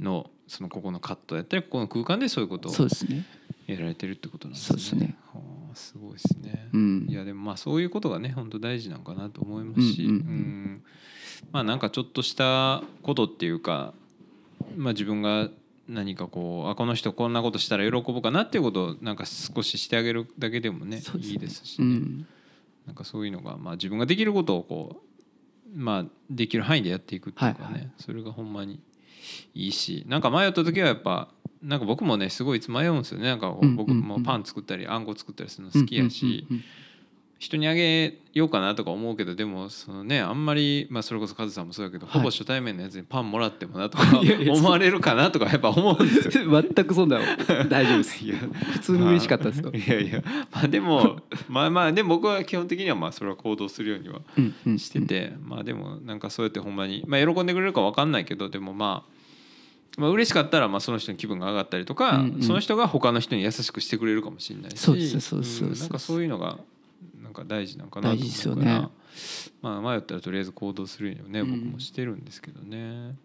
[0.00, 3.24] のそのここのカットやったりここの空間でそういうことをそうですね。
[3.66, 4.78] やられてるってことなんですね。
[4.80, 5.16] そうですね。
[5.34, 5.40] は
[5.72, 6.68] あすごいですね。
[6.72, 7.06] うん。
[7.08, 10.18] いやでもまあそういうことがね本当大事なのかなと思いますし、うんうんうん。
[10.18, 10.82] うん
[11.52, 13.92] まあなんかちょっとしたことっていうか、
[14.76, 15.48] まあ、自分が
[15.88, 21.02] 何かこうあこの人こんなことしたら喜ぶかなっていうことをなんか少ししてあげるだけでもねね。
[21.20, 22.26] いいですしね、うん。
[22.86, 25.02] なんかそういうのがまあ自分ができることをこ
[25.74, 27.90] うまあできる範囲でやっていくっていうかね、はいはい。
[27.98, 28.80] それがほんまに
[29.54, 31.28] いいしなんか迷った時はやっぱ
[31.62, 33.26] なんか僕もねすごいいつも迷うんですよね。
[33.26, 36.64] なんか僕もパン作ったりあんこ作ったりするの好きやし、うんうんうん
[37.38, 44.04] 人にあげようかなとか思うけどでもそのねあんまり、まあ、それこそカズさんもそうだけど、はいほぼ初対面のやつにパンもらってもなとか
[44.50, 46.62] 思われるかなとかやっぱ思うんですよ。
[46.62, 47.18] 全くそんな
[47.68, 48.16] 大丈夫です。
[48.24, 48.36] いや
[48.72, 62.42] 普通に嬉しかったですよまあいやいやまあでも まあまあでも僕は基本的にはまあそれは行動するようにはうんうんしてて、まあでもなんかそうやってほんまに、まあ、喜んでくれるか分かんないけどでもまあ、まあ嬉しかったらまあその人の気分が上がったりとか、うんうん。
[62.42, 65.78] その人が他の人に優しくしてくれるかもしれないしそうですそうですそうです。
[65.80, 66.58] んなんかそういうのが
[67.36, 68.88] か大事なんかなと大事です思うからよね。
[69.62, 71.50] まあ迷ったらとりあえず行動するよねうん。
[71.50, 73.16] 僕もしてるんですけどね、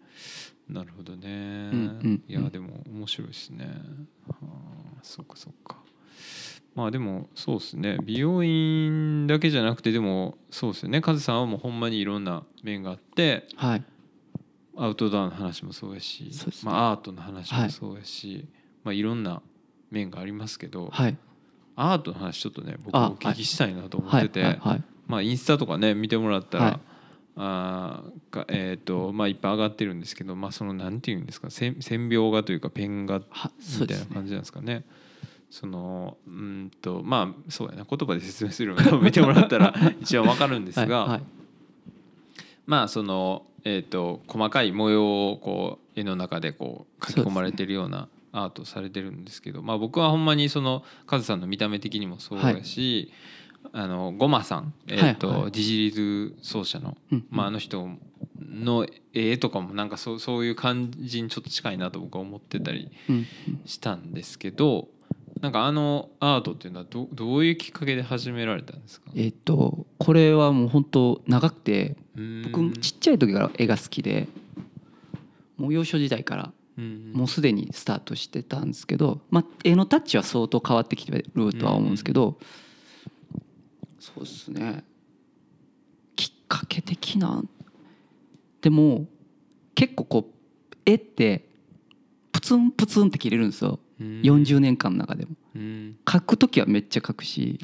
[0.68, 3.66] なるほどね、うんうんいやでも面白いですね、
[4.28, 5.76] はあ、そっかそっか。
[6.74, 7.98] まあでもそうですね。
[8.02, 11.00] 美容院だけじゃなくてでもそうですよね。
[11.00, 13.84] カズさんはもうほんまにいろんな面があってはい。
[14.74, 16.72] アウトドアの話もそうやしそうですね。
[16.72, 18.46] まあ、アートの話もそうやし、
[18.84, 19.42] まあ、いろんな
[19.90, 21.18] 面がありますけど、はい
[21.76, 24.58] アートの話ちょっとね僕あお聞きしたいなと思っはいてて、
[25.06, 26.80] まあ、インスタとかね見てもらったら、はい。
[27.34, 34.84] あーがえーとまあ、いっぱい上がってるんですけど、まあ、そのなんていうんですか線線描画というかペン画みたいな感じなんですかね。
[35.50, 41.22] そのうんとまあそうやな言葉で説明するの見てもらったら 一番わかるんですが、はいはい。
[42.66, 53.12] まあその、えー、と細かい模様をこう絵の中でこう書き込まれてるようなアートされてるんですけど、まあ、僕はほんまにそのカズさんの見た目的にもそうやし、
[53.72, 55.52] あのゴマさん、えーとはいはい。
[55.52, 57.26] ディジリズ奏者の、うん。
[57.30, 57.88] まあ、あの人
[58.40, 63.26] の絵とかもなんかそうそういう感じにちょっと近いなと僕は思ってたりうん。
[63.64, 64.88] したんですけど
[65.40, 69.10] なんかあのアートっていうのはどどういうきっかけで始められたんですか？
[69.14, 71.96] えっとこれはもう本当長くて
[72.44, 74.28] 僕僕ちっちゃい時から絵が好きで
[75.56, 82.38] もう幼少時代からもうすでにスタートしてたんですけど、まあ、絵のタッチは相当変わってきてるとは思うんですけど、
[83.98, 84.84] そうですね。
[86.16, 87.42] きっかけ的な。
[88.60, 89.06] でも
[89.74, 91.48] 結構こう絵って
[92.32, 93.78] プツンプツンって切れるんですよ。
[94.00, 95.32] 40年間の中でも。
[95.54, 95.96] うん。
[96.04, 97.58] 描く時はめっちゃ描くし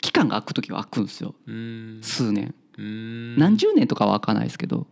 [0.00, 1.34] 期間が空く時は空くんですよ。
[1.46, 1.98] うん。
[2.02, 2.54] 数年。
[2.78, 3.36] うん。
[3.38, 4.86] 何十年とかは空かないですけど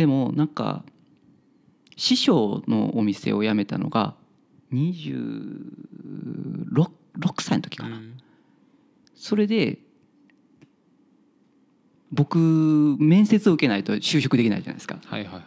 [0.00, 0.82] でもなんか
[1.94, 4.14] 師匠のお店を辞めたのが
[4.72, 5.92] 26
[7.42, 8.16] 歳の時かな、うん。
[9.14, 9.76] それで
[12.10, 12.38] 僕
[12.98, 14.96] 面接を受けないと就職できないじゃないですか。
[15.04, 15.42] はいはいはい。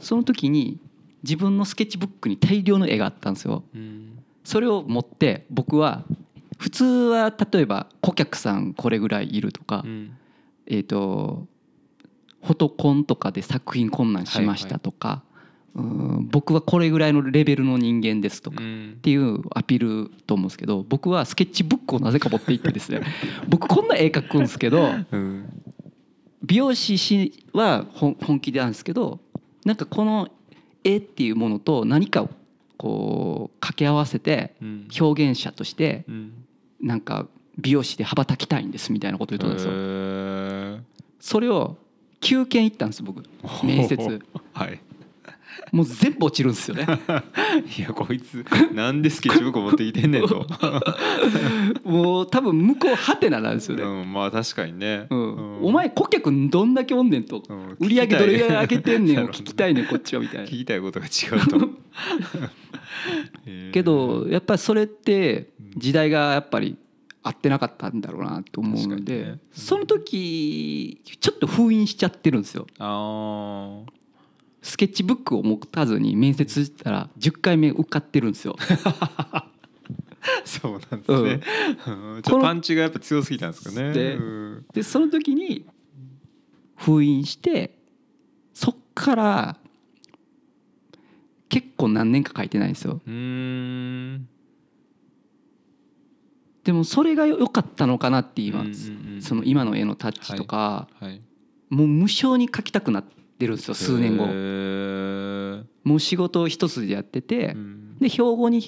[0.00, 0.80] その時に
[1.22, 3.62] 自分のスケッチブックに大量の絵があったんですよ。
[3.76, 4.18] うん。
[4.42, 6.02] それを持って僕は
[6.58, 10.16] 普通は例えば顧客さんこれぐらいいるとか、うん。
[10.66, 11.46] えー、と
[12.44, 15.22] フォトコンとかで作品困難しましたとか、
[15.74, 18.98] うーん僕はこれぐらいのレベルの人間ですとか、っうん。
[19.02, 23.00] ていうアピールと思うんですけど僕はスケッチブックをなぜか持って行ってですね
[23.48, 25.44] 僕こんな絵描くんですけどうん。
[26.42, 29.18] 美容師は本本気でなんですけど
[29.64, 30.28] なんかこの
[30.84, 32.30] 絵っていうものと何かを
[32.76, 34.88] こう掛け合わせてうん。
[35.00, 36.32] 表現者としてうん。
[36.80, 37.26] なんか
[37.58, 40.84] 美容師で羽ばたきたいんですみたいなこと言ってたんですよ。
[41.20, 41.78] それを
[42.24, 43.22] 9件行ったんです僕。
[43.62, 44.20] 面接。
[44.52, 44.80] はい。
[45.70, 46.86] もう全部落ちるんですよね。
[47.78, 50.46] いやこいつなんでスケッチブック持ってきてんねんと、
[51.84, 55.58] もう多分向こうハテナなんですよね、うん、まあ確かにね、うん。
[55.62, 60.44] お前顧客どんだけおんねんと、うん売り上げどれぐらい上げてんねんを聞きたいねんこっちはみたいな。
[60.44, 61.68] 聞きたいことが違うと。
[63.72, 66.76] けどやっぱりそれって時代がやっぱり
[67.24, 69.28] 合ってなかったんだろうなと思うので、にね。
[69.28, 72.66] うんその時ちょっと封印しちゃってるんですよ。
[72.78, 73.82] あ
[74.62, 78.56] スケッチブックを持たずに面接したら10回目受かってるんですよ。
[78.84, 79.48] あ
[80.44, 81.40] そうなんですね、
[81.86, 82.22] うん。
[82.22, 83.92] ちょっとパンチがやっぱ強すぎたんですかね。
[83.92, 84.66] でうん。
[84.72, 85.64] でその時に
[86.76, 87.78] 封印して
[88.52, 89.56] そっから
[91.48, 93.00] 結構何年か書いてないんですよ。
[93.06, 94.28] うーん
[96.64, 99.22] でもそれが良かったのかなって今、うんうんうん。
[99.22, 101.20] その今の絵のタッチとか、はい。
[101.68, 104.26] もう無償に描きたくなってるんですよ数年後。
[105.84, 107.98] もう仕事を一筋でやってて、うん。
[107.98, 108.62] で兵庫に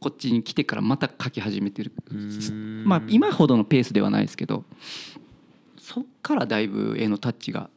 [0.00, 1.92] こっちに来てからまた描き始めてる。
[2.84, 4.64] まあ今ほどのペースではないですけど
[5.76, 7.68] そっからだいぶ絵のタッチが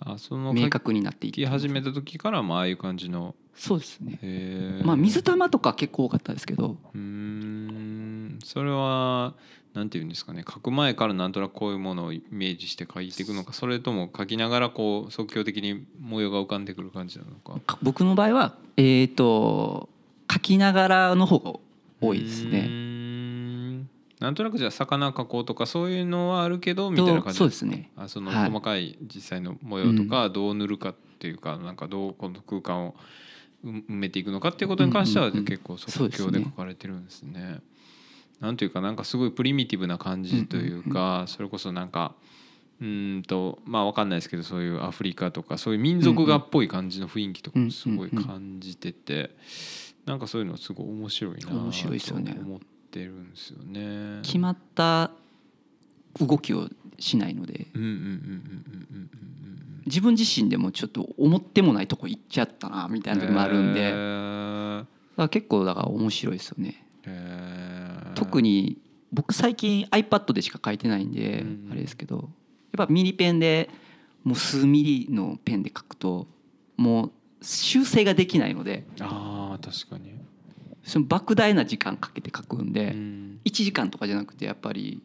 [0.00, 4.80] あその明書確になっていってき始めた時からまあああいう感じのそうですね。
[4.84, 6.76] まあ水玉とか結構多かったですけど。
[6.94, 8.38] うーん。
[8.44, 9.34] それは
[9.74, 10.44] なんていうんですかね。
[10.46, 17.58] 書く前からなんとなくこういうものをイメージして書いていくのかそれとも書きながらこう即興的に模様が浮かんでくる感じなのか。
[17.66, 19.88] か僕の場合はえっ、と
[20.28, 21.52] 描きながらの方が
[22.00, 22.66] 多いですね。
[22.66, 23.88] ん。
[24.18, 27.90] なんとなくじゃあ魚描こうとかそういうのはあるけどみたいなと感じそうですね。
[27.96, 28.50] あそのはい。
[28.50, 32.94] 細かい実際の模様とかどう塗るかっていうかなんかどうこの空間を
[33.64, 37.60] 埋埋めていくのかっていうことに関しては結構即興で書かれてるんですね。
[38.40, 42.14] なんというかなんかすごいプリミティブな感じというかそれこそなんか
[42.80, 49.30] うーんとまあわかんないですけどそういうアフリカとかそういう民族画っぽい感じの雰囲気とかもすごい感じてて
[50.06, 52.60] なんかそういうのすごい面白いなと思っ
[52.90, 54.20] てるんですよね。
[54.22, 55.12] 決まった
[56.18, 57.68] 動きをしないので。
[57.74, 66.84] うんうんうんうんうんうんうん自分自身でもちょっと思ってもないとこ行っちゃったなみたいな時もあるんで、へだかーら結構だから面白いですよね。
[67.04, 68.12] へー。
[68.14, 68.78] 特に
[69.12, 72.16] 僕最近 iPad でしか書いてないんでうんあれですけど
[72.76, 73.68] やっぱミニペンで
[74.24, 76.26] もう数ミリのペンで書くと
[76.76, 77.12] もう
[77.42, 80.12] 修正ができないのであー確かに、
[80.84, 83.40] その莫大な時間かけて書くんうでん。
[83.44, 85.02] 1時間とかじゃなくてやっぱり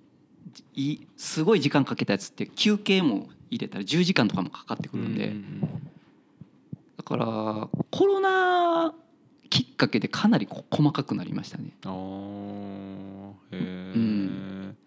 [1.18, 5.34] すごい時間かけたやつって休憩も入れたら10時間とかもかかってくるんで。
[6.98, 8.94] だからコロナ
[9.50, 11.72] きっかけでかなり細かくなりましたね。
[11.86, 14.78] あーへえ、うん。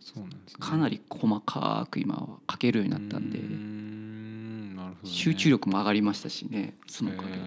[0.00, 0.56] そうなんですね。
[0.60, 3.38] かなり細かく今は書けるようになったんで。
[3.38, 5.14] うーんなるほどね。
[5.14, 7.38] 集中力も上がりましたしねそのおかげで。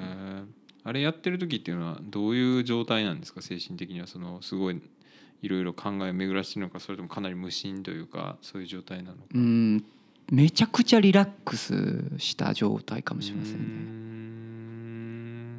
[0.83, 3.41] あれやってる時っていうのはどういう状態なんですか？
[3.41, 4.81] 精神的にはそのすごい
[5.41, 9.23] いろいろ考えを巡らしてるのかそれともかなり無心というかそういう状態なのか。
[9.33, 9.85] うん
[10.31, 13.59] めちゃくちゃリラックスした状態かもしれませんね。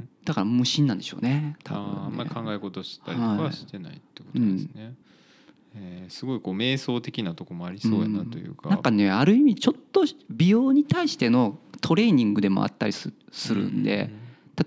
[0.02, 0.08] ん。
[0.24, 14.10] だから無心なんでしょうね多あーあん分ねまり考え事したりとかはしてないってことですね、えーすごいこう瞑想的なとこもありそうやなというか、なんかねある意味ちょっと美容に対してのトレーニングでもあったりすするんで、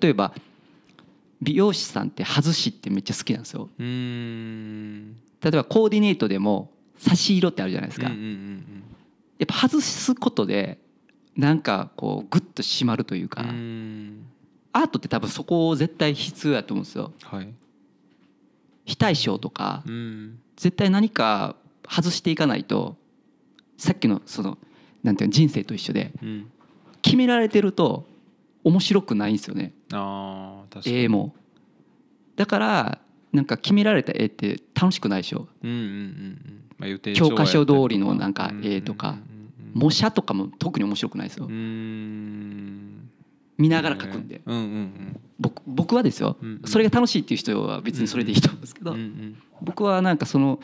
[0.02, 0.34] 例えば
[1.42, 3.70] 美容師さんって外しってめっちゃ好きなんですよ。
[3.78, 8.84] 例えばコーディネートでも差し色ってあるじゃないですか、うんうんうん
[9.44, 10.80] やっぱ外すことで
[11.36, 17.12] なんかこうグッと締まるというか、アートって多分そこを絶対必要やと思うんですよ。
[17.24, 17.54] はい。
[18.86, 20.40] 非対称とかうん。
[20.56, 21.56] 絶対何か
[21.90, 22.96] 外していかないと
[23.78, 24.58] さっきのその
[25.04, 26.52] なんていうの人生と一緒でうん。
[27.02, 28.06] 決められてると
[28.64, 29.74] 面白くないんですよね。
[29.92, 30.96] あー確かに。
[31.04, 31.34] 絵も。
[32.38, 33.00] だから
[33.34, 35.48] なんか決められた絵って楽しくないでしょ。
[35.64, 36.64] うんうんうんうん。
[36.78, 39.10] まあ予定教科書通りのなんか絵とか。
[39.10, 39.33] うんうんうんうん
[39.74, 41.48] 模写とかも特に面白くないですよ。
[43.58, 44.42] 見ながら描くんで。
[44.46, 46.38] うんうん僕僕はですよ。
[46.42, 46.68] うんうん。
[46.68, 50.60] それが楽しいっていう人は別にそれでいいと思うんですけどうんうん僕はなんかその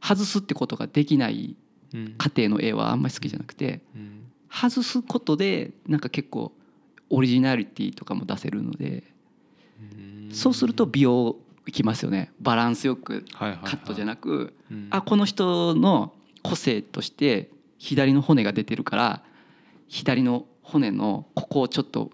[0.00, 1.56] 外すってことができない
[1.94, 2.14] うん。
[2.16, 4.22] 家庭の絵はあんまり好きじゃなくてうん。
[4.50, 6.52] 外すことでなんか結構
[7.10, 9.04] オリジナリティとかも出せるので
[10.30, 10.30] うん。
[10.32, 11.36] そうすると美容
[11.66, 12.30] いきますよね。
[12.40, 14.86] バランスよくカットじゃなくうん。
[14.90, 16.12] あこの人の
[16.42, 19.22] 個性として左の骨が出てるから
[19.88, 22.10] 左の骨のここをちょっと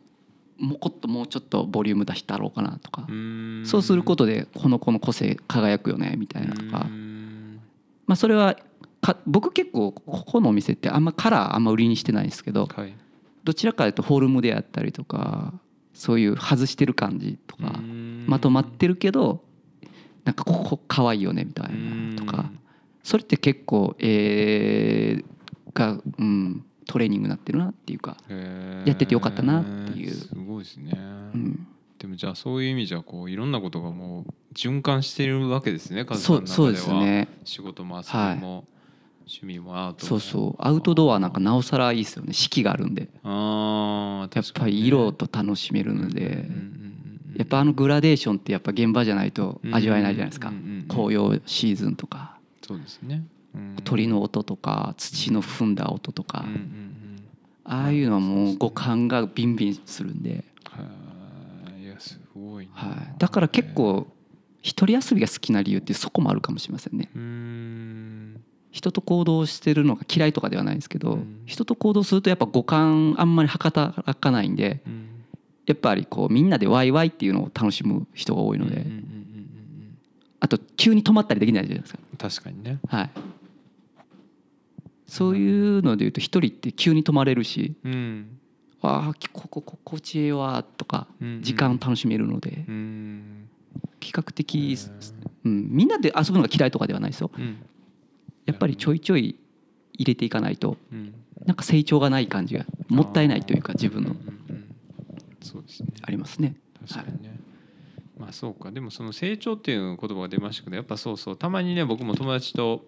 [0.59, 3.03] もこっともうちょっとボリューム出したろうかなとか。
[3.03, 3.63] ん。
[3.67, 7.61] そうすることでこの子の個性輝くよねみたいなとかうん。
[8.07, 8.57] まあそれは
[9.01, 12.95] か僕結構ここのお店ってあんまカラーあんま売りにしてないんですけどはい。
[13.43, 15.53] どちらかというとフォルムであったりとか
[15.93, 18.25] そういう外してる感じとかうん。
[18.29, 19.43] まとまってるけど
[20.25, 22.51] なんかここ可愛いよねみたいなとか。
[23.03, 25.34] それって結構えー
[25.75, 28.17] がうんトレーニングになってるなっていうか、
[28.85, 30.13] やっててよかったなっていう。
[30.13, 30.99] すごいですね、う
[31.37, 31.67] ん、
[31.99, 37.29] でもじゃあそういう意味じゃこういろんなことがもう循環しているわけですねカズさんの中ですはね。
[37.45, 38.65] 仕事も遊びも、
[39.21, 40.09] 趣味もアートも。
[40.09, 40.55] そうそう。
[40.59, 42.33] アウトドアなんかなおさらいいですよね。
[42.33, 43.09] 四季があるんで。
[43.23, 46.27] あーやっぱり色と楽しめるので。
[46.27, 46.35] うんう
[46.81, 46.81] ん
[47.37, 50.51] やっぱあのグラデーションってやっぱ現場じゃないと味わえないじゃないですか。
[50.51, 52.39] うんうんうんうん紅葉シーズンとか。
[52.63, 53.31] そうですね、うん
[53.85, 56.45] 鳥の音とか土の踏んだ音とか。
[57.65, 60.83] ああいうのはもう五感がビンビンするんで、は
[61.79, 64.07] いいやすごいな、はい、だから結構
[64.61, 67.11] 一人遊びが好きな理由ってそこもあるかもしれませんね。
[67.15, 68.45] うーん。
[68.71, 71.43] 人と行動してるのが嫌いとかではないんですけど、うん。
[71.47, 75.25] 人と行動するとやっぱ五感あんまり働かないんでうん。
[75.67, 78.85] やっぱりこうみんなでワイワイっていうのを楽しむ人が多いので、
[80.41, 81.99] あと急に止まったりできないじゃないですか。
[82.11, 82.79] うん確かにね。
[82.89, 83.11] はい
[85.07, 88.39] そういうのでいうと一人って急に止まれるしうん
[88.83, 91.07] 「ああここ心地ええわ」とか
[91.41, 93.49] 時間楽しめるのでうん。
[94.01, 94.77] 比較的、
[95.45, 97.31] うん、みんなで遊ぶのが嫌いとかではないですよ。
[97.37, 97.57] うん。
[98.45, 99.37] やっぱりちょいちょい
[99.95, 101.15] 入れていかないとうん。
[101.47, 104.17] なんか成長がない感じがもったいないというか自分の。
[105.43, 105.89] そうですね。
[106.03, 106.57] ありますね。
[106.87, 107.39] 確かにね、
[108.19, 108.71] まあそうか。
[108.71, 111.37] でもその成長っていう言葉が出ましたけどやっぱそうそう。
[111.37, 112.85] たまにね僕も友達と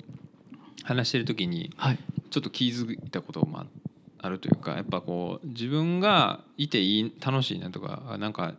[0.87, 1.99] 話してる時にはい。
[2.31, 3.67] ちょっと気づいたこともあ
[4.19, 8.55] あるというかやっぱこう自分がいていい楽しいなとかあなんか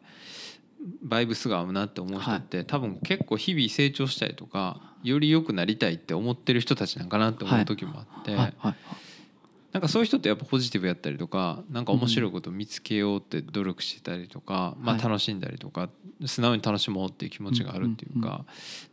[1.02, 8.54] バイブスが合うなって思う人って、多分結構日々成長したいとかより良くなりたいって思ってる人たちなんかなって思う時もあって、はい。
[8.58, 8.76] はい
[9.78, 15.04] なんかそういう人ってやっぱポジティブやったりとかなんか面白いことを見つけようって努力してたりとか、まあはい。
[15.04, 15.90] 楽しんだりとか
[16.26, 18.44] 素直に楽しもうっていう気持ちがあるっていううんうんか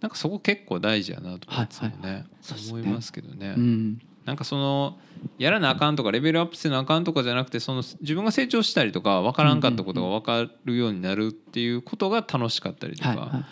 [0.02, 3.54] なんかそこ結構大事やなとかいつもはいねそうですね思いますけどね。
[3.56, 3.98] うん。
[4.26, 4.98] なんかその
[5.38, 13.44] やらなあかんとかレベルアップせなあかんとかじゃなくてその自分が成長したりとか分からんかったことが分かるようになるっていうことが楽しかったりとはいはいか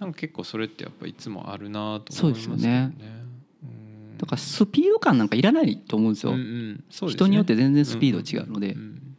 [0.00, 0.12] なん。
[0.12, 2.92] か結構それってやっぱいつもあるなと思いますけどね
[4.22, 6.32] だからスピード感なんかいらないと思うんですよ。
[6.32, 6.84] うんうん。
[6.90, 7.10] すね。
[7.10, 8.72] 人によって全然スピード違うので。
[8.72, 9.16] んん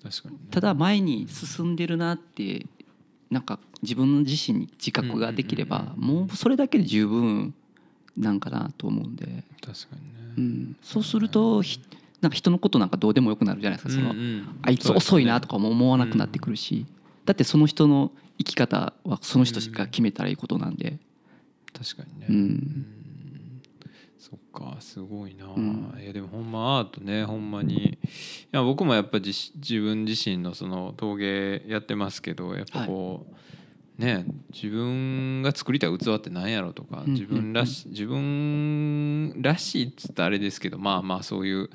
[0.00, 0.36] 確かに。
[0.36, 2.66] ねただ前に進んでるなって
[3.32, 6.18] なんか自分自身に自覚ができればうんうんうんうん。
[6.20, 7.52] もうそれだけで十分
[8.16, 10.34] なんかなと思うんで、確かにね。
[10.36, 11.80] うん、そうするとひ
[12.20, 13.92] なんか人のことなんかどうでもよくなるじゃないですか。
[13.92, 16.86] その、うんうんあいつ遅いなとかも思わなくなってくるし、
[17.24, 21.00] だってその人の生き方はその人が決めたらいいことなんで、
[21.72, 22.36] 確かにね、うん。
[22.36, 22.97] うん
[24.18, 25.94] そっかすごいな、ん。
[26.02, 27.76] いやでもほんまアートねほんまに。
[27.76, 27.98] い
[28.50, 41.70] や僕もやっぱ自自分自身のその陶芸やってますけどやっぱこう、ね自分が作りたい器って何やろとかうん自分らし自分らしいっつったらあれですけどまあまあそういう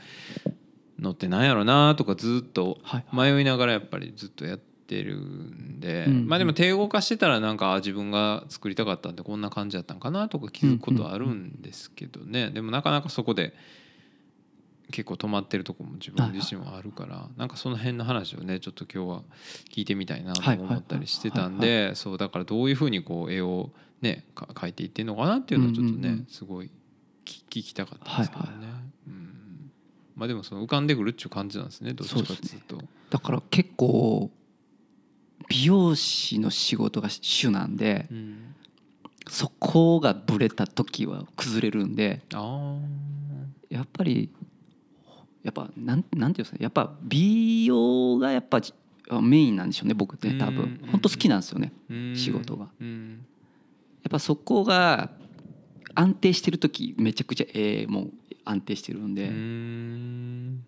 [0.99, 13.53] のって何やろなとかずっとはい迷いながらやっぱりずっとやってるんで、うんまあでも定語化してたらなんかあ自分が作りたかったんでこんな感じだったんかなとか気づくことはあるんですけどね、でもなかなかそこで
[14.91, 19.21] 結構止まってるとこも自分自身はあるからなんかその辺の話をねちょっと今日は
[19.71, 23.71] 聞いてみたいなと思ったりしてたんはいでそうだからどういうふうにこう絵を
[24.01, 26.25] ねか描いていってんのかなっていうのをちょっとね、うんうんうん。
[26.29, 26.69] すごい
[27.25, 28.49] 聞聞きたかったんですけどね。
[29.07, 29.71] うん。
[30.15, 32.77] まあでもその浮かんでくるっていう感じなんですねどっちかっていうと。
[33.09, 34.29] だから結構
[35.49, 38.37] 美容師の仕事が主なんでうん
[39.29, 42.77] そこがブレた時は崩れるんであ
[43.69, 44.29] やっぱり
[45.43, 48.59] やっぱなんなんていうんですかやっぱ美容がやっぱ
[49.21, 52.67] メインなんでしょうね僕って多うん分本当好きなんですよねあ仕事が。
[52.81, 53.25] うん。
[54.03, 55.11] やっぱそこが
[55.95, 58.11] 安定してる時めちゃくちゃええもう
[58.43, 60.63] 安定してるんでうやっん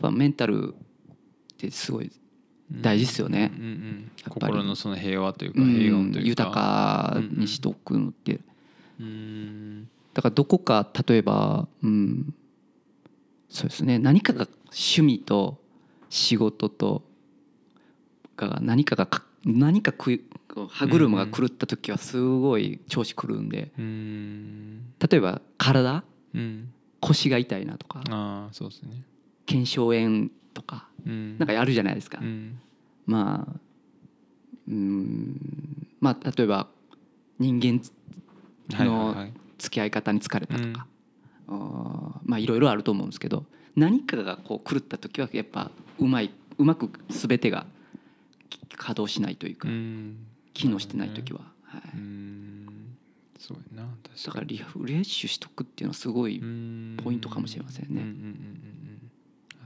[0.00, 2.12] ぱメンタルってすごい
[2.70, 3.52] 大事ですよね。
[3.56, 6.24] うんうん心のその平和というかう平穏というか。
[6.24, 8.40] ん豊かにしとくのって
[9.00, 9.04] う。
[9.04, 9.88] ん。
[10.14, 12.34] だからどこか例えばうん。
[13.48, 13.98] そうですね。
[13.98, 15.58] 何かが趣味と
[16.10, 17.02] 仕事と
[18.36, 20.20] が何かがか何かく
[20.68, 23.70] 歯車が狂った時はすごい調子狂うんで。
[23.78, 24.92] うん。
[24.98, 26.02] 例えば体？
[26.34, 26.72] うん。
[27.00, 28.02] 腰が痛いなとか。
[28.10, 29.04] ああそうですね。
[29.46, 31.38] 腱鞘炎とかうん。
[31.38, 32.58] なんかやるじゃないですか、うん。
[33.04, 33.60] まあ
[34.68, 36.66] うんまあ例えば
[37.38, 37.80] 人間
[38.76, 39.32] はいはいはい。
[39.58, 40.86] 付き合い方に疲れたとか、
[41.48, 43.44] あーまあいろいろあると思うんですけど
[43.76, 47.66] 何かがこう狂った時はやっぱうまいうまく全てが
[48.76, 50.26] 稼働しないというか、うん。
[50.52, 52.96] 機能してない時は、はうい、ん。
[53.38, 56.96] そうやなだ確からリフレッシュしとくっていうのはすごい、うん。
[57.02, 57.88] ポイントかもしれませんね。
[57.90, 58.85] うんうんうんうん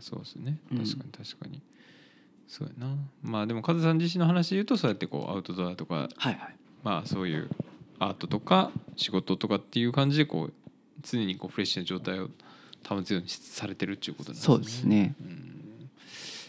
[0.01, 0.59] そうですね。
[0.73, 0.79] うん。
[0.79, 1.63] 確かに確かに、
[2.49, 2.97] そうやな。
[3.23, 6.57] まあでもカズさん自身の話で言うとそうやってこうアウトドアとかはいはい。
[6.83, 7.51] まあそういう
[7.99, 10.53] アートとか仕事とかっていう感じでこう
[11.03, 12.29] 常にこうフレッシュな状態を
[12.89, 14.55] 保つようにされてるっていうことなんですね。
[14.57, 15.15] そうですね。
[15.21, 15.91] うん。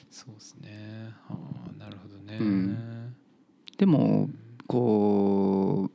[0.10, 1.14] そうですね。
[1.30, 1.34] あ
[1.76, 2.38] あなるほどね。
[2.40, 3.16] うん。
[3.78, 4.30] でも
[4.68, 5.92] こう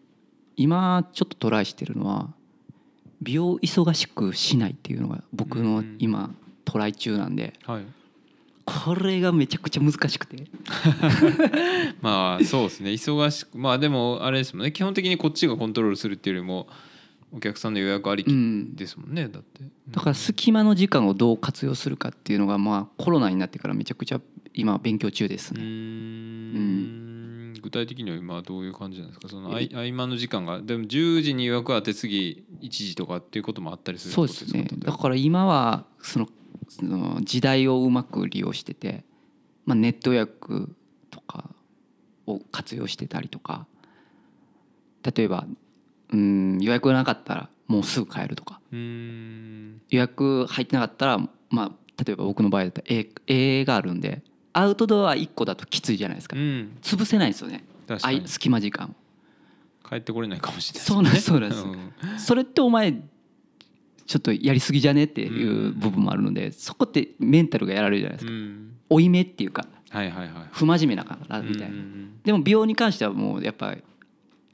[0.57, 2.31] 今ちょっとトライしてるのは
[3.23, 5.97] 美容忙しくしないっていうのが僕のうん。
[5.99, 6.35] 今
[6.67, 7.85] トライ中なんではい。
[8.67, 10.45] これがめちゃくちゃ難しくて
[12.03, 12.91] まあそうですね。
[12.91, 14.73] 忙しくまあでもあれですもんね。
[14.73, 16.67] 基本的にこっちがコントロールするっていうよりも
[17.33, 19.29] お客さんの予約ありきうんですもんね。
[19.29, 19.62] だって。
[19.91, 24.21] だから隙間の時間をどう活用するかっていうのがまあコロナになってからめちゃくちゃ
[24.53, 25.62] 今勉強中ですね。
[25.62, 29.29] ん具体的には今どういう感じなんですか？
[29.29, 29.59] その合
[29.93, 36.29] 間の時間がでも10時に予約あって次1時とかっていうこともあったりするそうですねだから今はその
[36.69, 39.05] その時代をうまく利用してて、
[39.64, 40.75] まあ、ネット予約
[41.11, 41.51] とか
[42.27, 43.67] を活用してたりとか
[45.03, 45.47] 例えば
[46.12, 48.79] うん予約がなかったらもうすぐ買えるとか予
[49.91, 51.19] 約入ってなかったら、
[51.51, 51.73] まあ、
[52.05, 53.09] 例えば僕の場合だったら絵
[53.61, 54.23] 絵があるんで
[54.57, 56.37] アウトドア1個だときついじゃないですか。
[56.37, 56.79] うん。
[56.81, 57.62] 潰せないんですよね。
[57.89, 58.17] あ確かに。
[58.25, 59.87] い隙間時間を。
[59.87, 61.62] 帰ってこれないかもしれないそうなんですそうなんです。
[61.62, 62.19] ん。
[62.19, 62.95] それってお前
[64.07, 65.05] ちょっとやりすぎじゃね？
[65.05, 68.33] っていう部分もあるのでそこってメンタルがやられるじゃないですか。
[68.33, 68.77] うん。
[68.89, 71.77] 負い目っていうかはいはいはい不真面目だからみたいな。
[72.25, 73.83] でも美容に関してはもうやっぱり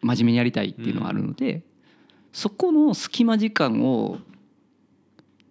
[0.00, 1.62] 真面目にやりたいっていうのがあるので
[2.32, 4.18] そこの隙間時間を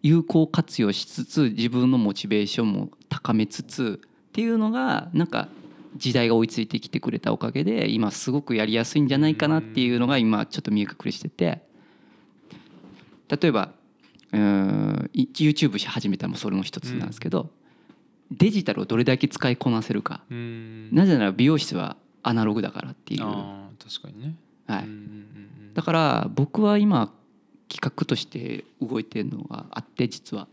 [0.02, 5.48] 有効活用しつつ自分のモチベーションも高めつつっていうのがなんか
[5.96, 11.70] 時代が追いついてきてくれたおかげで今すごくやりやすいんじゃないかなっていうのが今ちょっと見え隠れしてて。
[13.30, 13.72] 例えば
[14.34, 17.50] うーんい YouTube し始めたのもそれの一つなんですけど
[18.32, 20.24] デジタルをどれだけ使いこなせるか。
[20.30, 20.38] うん。
[20.38, 24.36] うんなぜなら美容室はアナログだからっていう、はああ確かにね。
[24.70, 24.72] い。
[24.72, 27.14] うんうんうんだから僕は今
[27.70, 30.48] 企画として動いてるのがあって実は。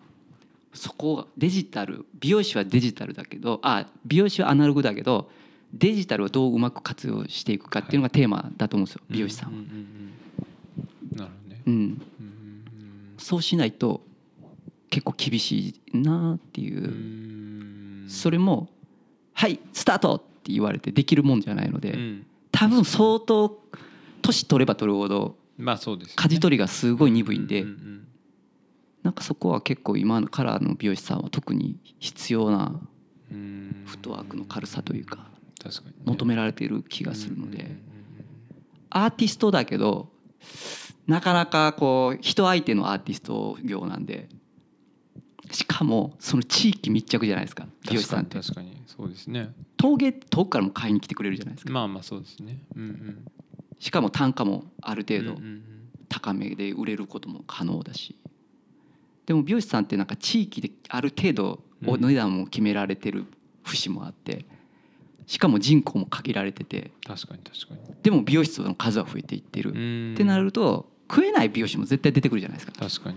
[0.74, 5.28] そこがデジタル美容師はデジタルだけどあ美容師はアナログだけど
[5.72, 9.58] デジタルをどううまく活用していくかっていうのがテーマだと思うんですよ、美容師さんは。
[9.58, 9.72] うううん。
[11.12, 11.62] うんなるほどね。
[11.66, 12.02] うん、うんうん
[13.18, 14.02] そうしないと
[14.90, 16.84] 結構厳しいなっていう。
[16.84, 18.06] う、ん。
[18.08, 18.70] それも
[19.34, 22.26] 「はいスタート!」って言われてできるもんじゃないので、うん。
[22.52, 23.62] 多分相当
[24.22, 26.14] 年取れば取るほどまあそうですよね。
[26.16, 28.04] 舵取りがすごい鈍いんで、うんうん
[29.02, 32.78] なんかそこは結構今からの美容師さんは特に必要な
[33.30, 35.30] フットワークの軽さというか
[36.04, 37.76] 求められている気がするので。
[38.90, 40.10] アーティストだけど
[41.09, 44.28] なかなかこう人相手のアーティスト業なんで
[45.50, 48.38] しかもその地域密着じゃないですか美容師さんって。
[48.38, 49.50] 確かにそうですね。
[49.76, 51.72] 陶芸遠くからも買いに来てくれるじゃないですか。
[51.72, 52.59] まあまあそうですね。
[52.76, 53.24] うんうん。
[53.78, 55.40] しかも単価もある程度
[56.09, 58.16] 高めで売れることも可能だし。
[59.24, 63.24] でも美容師さんってなんか地域である程度おうん値段も決められてる
[63.62, 64.46] 節もあって
[65.26, 66.90] しかも人口も限られてて。
[67.06, 67.96] 確かに確かに。
[68.02, 69.70] でも美容室の数は増えていってる。
[69.70, 70.14] うん。
[70.14, 72.72] ってなると食えない美容師も絶対出てくるじゃないですか。
[72.72, 73.16] 確かに。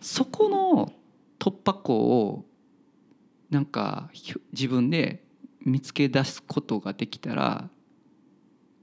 [0.00, 0.92] そこの
[1.38, 2.44] 突破口を
[3.50, 5.24] なんかひ自分で
[5.64, 7.68] 見つけ出すことができたら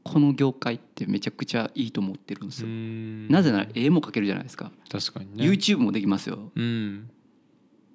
[0.03, 2.67] この業界ってめちゃくちゃいいと思ってるんですよ。
[2.67, 5.43] なぜなら絵も描けるじゃないですか、確かにね。
[5.45, 6.51] YouTube もできますよ。
[6.55, 7.09] うん。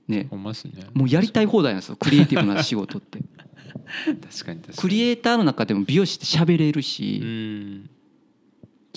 [0.09, 0.27] ね。
[0.71, 0.87] ね。
[0.95, 1.97] もうやりたい放題なんですよ。
[1.97, 3.19] クリエイティブな仕事って。
[4.05, 4.61] 確かに確かに。
[4.79, 7.21] クリエイターの中でも美容師って喋れるし、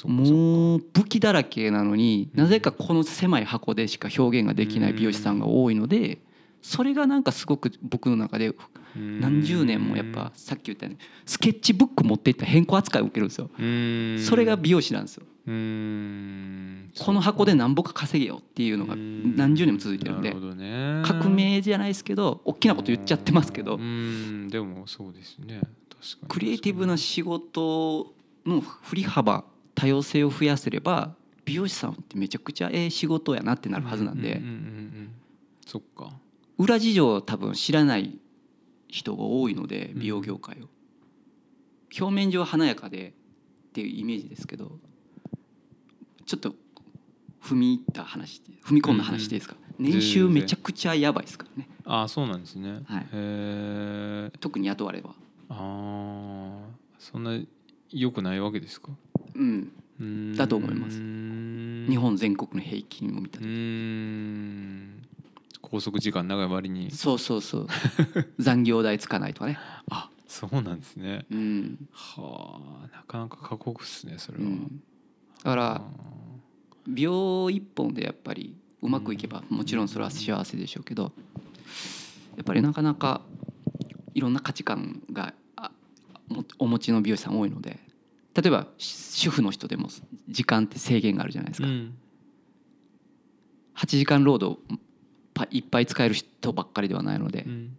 [0.06, 6.20] もう武器だらけなのになぜかこの狭い箱でしか表現ができない美容師さんが多いので
[6.62, 8.54] それがなんかすごく僕の中で
[8.96, 13.50] 何十年もやっぱさっき言ったようにスケッチブック持っていったら変更扱いを受けるんですよ。
[13.58, 14.20] うん。
[14.20, 15.26] それが美容師なんですよ。
[15.48, 16.92] うん。
[17.00, 19.36] この箱で何ぼか稼げよっていうのがうん。
[19.36, 20.36] 何十年も続いてるんで
[21.04, 23.76] 革命じゃないですけど大きなこと言っちゃってますけど。
[23.76, 24.48] うん。
[24.50, 25.62] でもそうですね。
[25.62, 25.70] 確か
[26.24, 26.28] に。
[26.28, 28.14] クリエイティブな仕事
[28.46, 29.46] の振り幅
[29.82, 34.40] 多様性を増やせれば美容師さんってめちゃくちゃええ仕事やなってなるはずなんで。
[35.66, 36.12] そっか。
[36.60, 38.20] 裏事情を多分知らない
[38.88, 40.68] 人が多いので美容業界を。
[42.00, 43.08] 表面上華やかで
[43.70, 44.78] っていうイメージですけど
[46.28, 46.54] ちょっと
[47.44, 49.56] 踏み入った話で踏み込んだ話ですか？
[49.80, 51.68] 年収めちゃくちゃやばいですからね。
[51.86, 52.82] ああそうなんですね。
[52.86, 53.02] はい。
[53.02, 55.16] へえ特に雇われは。
[55.50, 57.40] ああそんな
[57.90, 58.92] 良くないわけですか？
[59.36, 60.98] うん、だと思います。
[60.98, 63.42] 日本全国の平均を見たう
[65.62, 66.92] 拘束時間長い割に。
[66.92, 67.68] そうそうそう。
[68.40, 69.58] 残業代つかないとかね、
[69.90, 71.26] あそうなんですね。
[71.32, 71.88] うん。
[71.92, 74.82] はあなかなか過酷っすねそれは、うん、
[75.44, 75.82] だから
[76.88, 81.12] 美容一本でやっぱりうまくいけばもちろんそれは幸せでしょうけど
[82.36, 83.22] やっぱりなかなか
[84.14, 85.34] いろんな価値観が
[86.58, 87.80] お持ちの美容師さん多いので
[88.34, 89.90] 例えばし主婦の人でも
[90.30, 91.94] 時間って制限があるじゃないですか、うん。
[93.76, 94.60] 8時間労働
[95.34, 97.78] パいっぱい使える人ばっかりではないので、うん。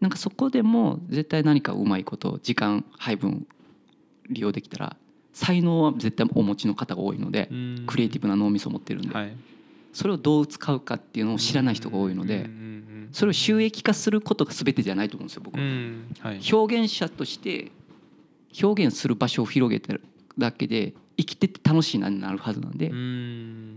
[0.00, 3.46] なんかそこでも絶対何かうまいこと時間配分
[4.30, 4.96] 利用できたら
[5.32, 7.84] 才能は絶対お持ちの方が多いので、うん。
[7.86, 9.36] クリエイティブな脳みそを持ってるんで、はい。
[9.92, 12.48] それをどう使うかっていうのを知らない人が多いので、
[13.12, 16.06] それを収益化することが全てじゃないと思うんですよ僕うん。
[16.20, 16.40] はい。
[16.52, 17.70] 表現者として
[18.62, 20.02] 表現する場所を広げてる
[20.38, 23.76] だけで生きてて楽しいなになるはずなんで、うん。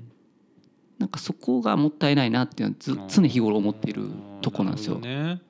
[1.00, 4.10] なんかそこがもったいないなっていうのはず常日頃思っている
[4.42, 5.00] とこなんですよ。
[5.00, 5.42] ね。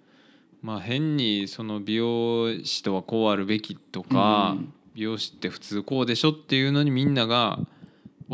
[0.62, 4.74] まあ変にその美容師とはこうあるべきとか、うん。
[4.96, 7.60] 美容師って普通こうでしょっていうのにみんなが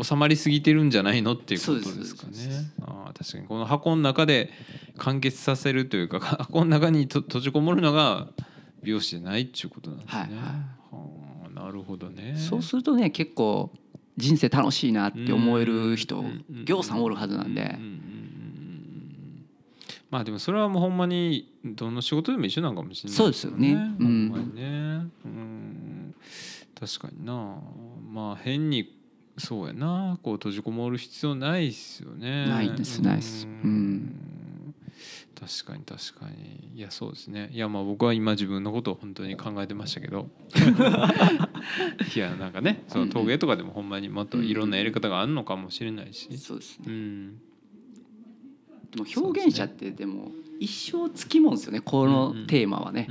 [0.00, 2.32] 収まりすぎてるんじゃないのっていうことですかね。
[2.82, 3.46] ああ確かに。
[3.46, 4.50] この箱の中で
[4.98, 8.28] 完結させるというか箱の中にと閉じこもるのが
[8.82, 10.20] 美容師じゃないっていうことなんですね。
[10.20, 10.38] はいはい。
[10.38, 10.42] は
[10.76, 10.79] あ
[11.64, 12.34] なるほどね。
[12.36, 13.70] そうするとね結構
[14.16, 17.78] 人生楽しいなって思える人うんぎょうさんおるはずなんで。
[20.10, 23.16] まあでもそれはもうほんまにどの仕事でも一緒なんかもしれない。
[23.16, 23.72] そうですよね。
[23.72, 24.62] うんほんまにね。
[25.24, 26.14] うん。
[26.78, 27.56] 確かにな。
[28.12, 28.92] まあ変に
[29.38, 30.18] そうやな。
[30.22, 32.46] こう閉じこもる必要ないっすよね。
[32.48, 33.46] ないですないです。
[33.46, 34.39] うん
[35.38, 36.78] 確かに確かに。
[36.78, 37.50] いやそうですね。
[37.52, 40.28] いやまあ僕は今自分のことを本当に考えてましたけど。
[42.14, 46.36] いやなんかねその陶芸とかでもほんまにもっといろんなやり方があるのかもしれないし。
[46.38, 46.84] そうですね。
[46.88, 47.40] うん。
[48.90, 53.08] でも表現者ってでも一生つきもんですよねこのテーマはね。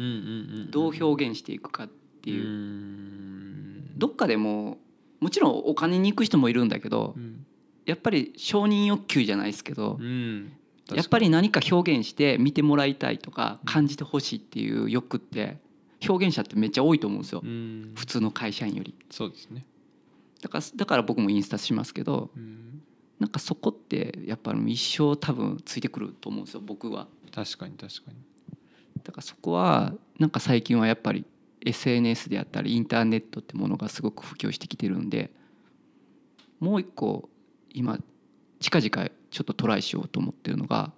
[0.70, 1.88] どう表現していくかっ
[2.22, 2.34] てう。
[2.34, 3.98] いうん。
[3.98, 4.78] どっかでも
[5.20, 7.46] もちろんお金に行く人もいるんだけどうん。
[7.86, 10.52] やっぱり承認欲求じゃないですけどうん
[10.96, 15.58] やっぱり何か表現して見てもらいたいとか感じてほしいっていう欲って
[16.08, 17.42] 表現者ってめっちゃ多いと思うんですよ。
[17.44, 17.92] うん。
[17.96, 18.96] 普通の会社員より。
[19.10, 19.66] そうですね。
[20.42, 22.82] だからだから僕もインスタしますけどうん。
[23.20, 27.08] なんかそこってやっぱり一生多分ついてくると思うんですよ僕は。
[27.34, 28.18] 確かに確かに。
[29.04, 31.26] だからそこはなんか最近はやっぱり
[31.66, 35.32] SNS であったりインターネットってものがすごく普及してきてるんで
[36.60, 37.30] もう一個
[37.74, 38.00] 今
[38.60, 40.92] 近々ちょっとトライしようと思ってるのが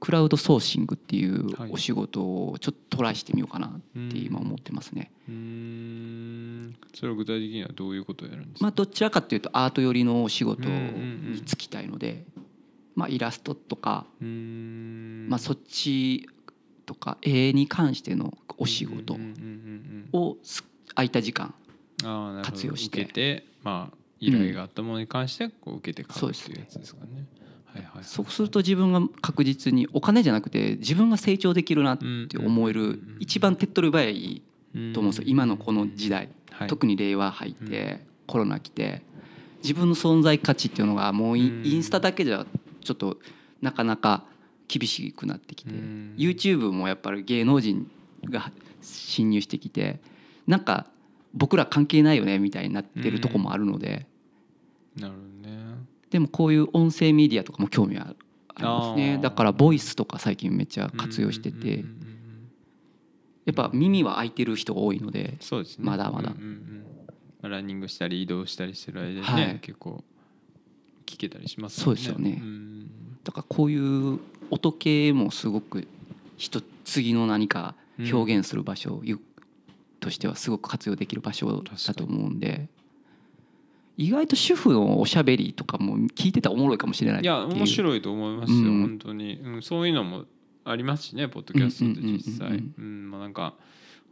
[0.00, 1.70] クラウドソーシングっていうはい。
[1.72, 3.70] お仕事をちょっとトライしてみようかなっ
[4.10, 5.10] て今思ってますね。
[5.28, 6.76] うーん。
[6.94, 8.64] それは具体的にはどういうことをやるんですか？
[8.64, 10.82] まあどちらかというとアート寄りのお仕事うんうんう
[11.30, 11.32] ん。
[11.32, 12.24] に就きたいので、
[12.94, 16.28] まあイラストとか、まあそっち
[16.84, 19.32] とか絵に関してのお仕事うんうんうん
[20.12, 20.62] うんをす
[20.94, 21.54] 空いた時間
[22.42, 23.00] 活用して。
[23.00, 27.06] 受けてまあ依頼があったものに関してこう受けて書そうっていうやつですかね。
[27.06, 27.43] はいはいはい
[28.02, 31.98] そうすると自分が確実にお金じゃなくて自分が成長できるなっ
[32.28, 34.42] て思える一番手っ取り早い
[34.92, 36.28] と思うんですよ今のこの時代。
[36.50, 36.68] はい。
[36.68, 39.02] 特に令和入ってコロナ来て
[39.62, 41.78] 自分の存在価値っていうのがもうイうん。
[41.78, 42.46] ンスタだけじゃ
[42.82, 43.18] ちょっと
[43.60, 44.24] なかなか
[44.68, 46.14] 厳しくなってきてうん。
[46.16, 47.90] YouTube もやっぱり芸能人
[48.26, 48.52] が
[48.82, 50.00] 侵入してきて
[50.46, 50.86] なんか
[51.32, 54.06] 僕ら関係ないよねみたいになってるとこもあるので。
[54.96, 55.53] なるほどね。
[56.14, 58.16] でもこういう音声メディアとかも興味ある
[58.54, 59.18] ありますね。
[59.20, 61.56] だからボイスとか最近めっちゃ活用してて。
[61.58, 62.04] うんうんうんうん
[63.46, 65.84] やっぱ耳は開いてる人が多いのでそうですね。
[65.84, 66.30] まだまだ。
[66.30, 66.84] うん
[67.42, 69.58] うんランニングしたり移動したりしてる間にね、はい。
[69.60, 70.02] 結構
[71.04, 72.30] 聞けたりしますそうですよね。
[72.42, 72.86] ん。
[73.22, 74.18] だからこういう
[74.50, 75.86] 音系もすごく
[76.38, 79.20] 一次の何か表現する場所ゆ
[80.00, 82.70] としてはすごく活用できる場所だと思うんで
[83.96, 90.24] 意外と主婦のおしゃべりとかも聞いてたらおもろいかもしれないっていや面白いと思いますよ、うん本当に、うん、そういうのも
[90.64, 92.48] ありますしねポッドキャストで実際。
[92.78, 93.54] うんまあなんか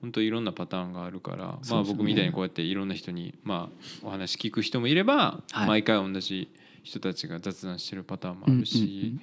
[0.03, 5.69] 本当いろんなパターンがあるから、まあ僕みたいにこうやっていろんな人にまあお話聞く人もいれば、はい。
[5.69, 6.51] 毎回同じ
[6.83, 9.17] 人たちが雑談してるパターンもあるし、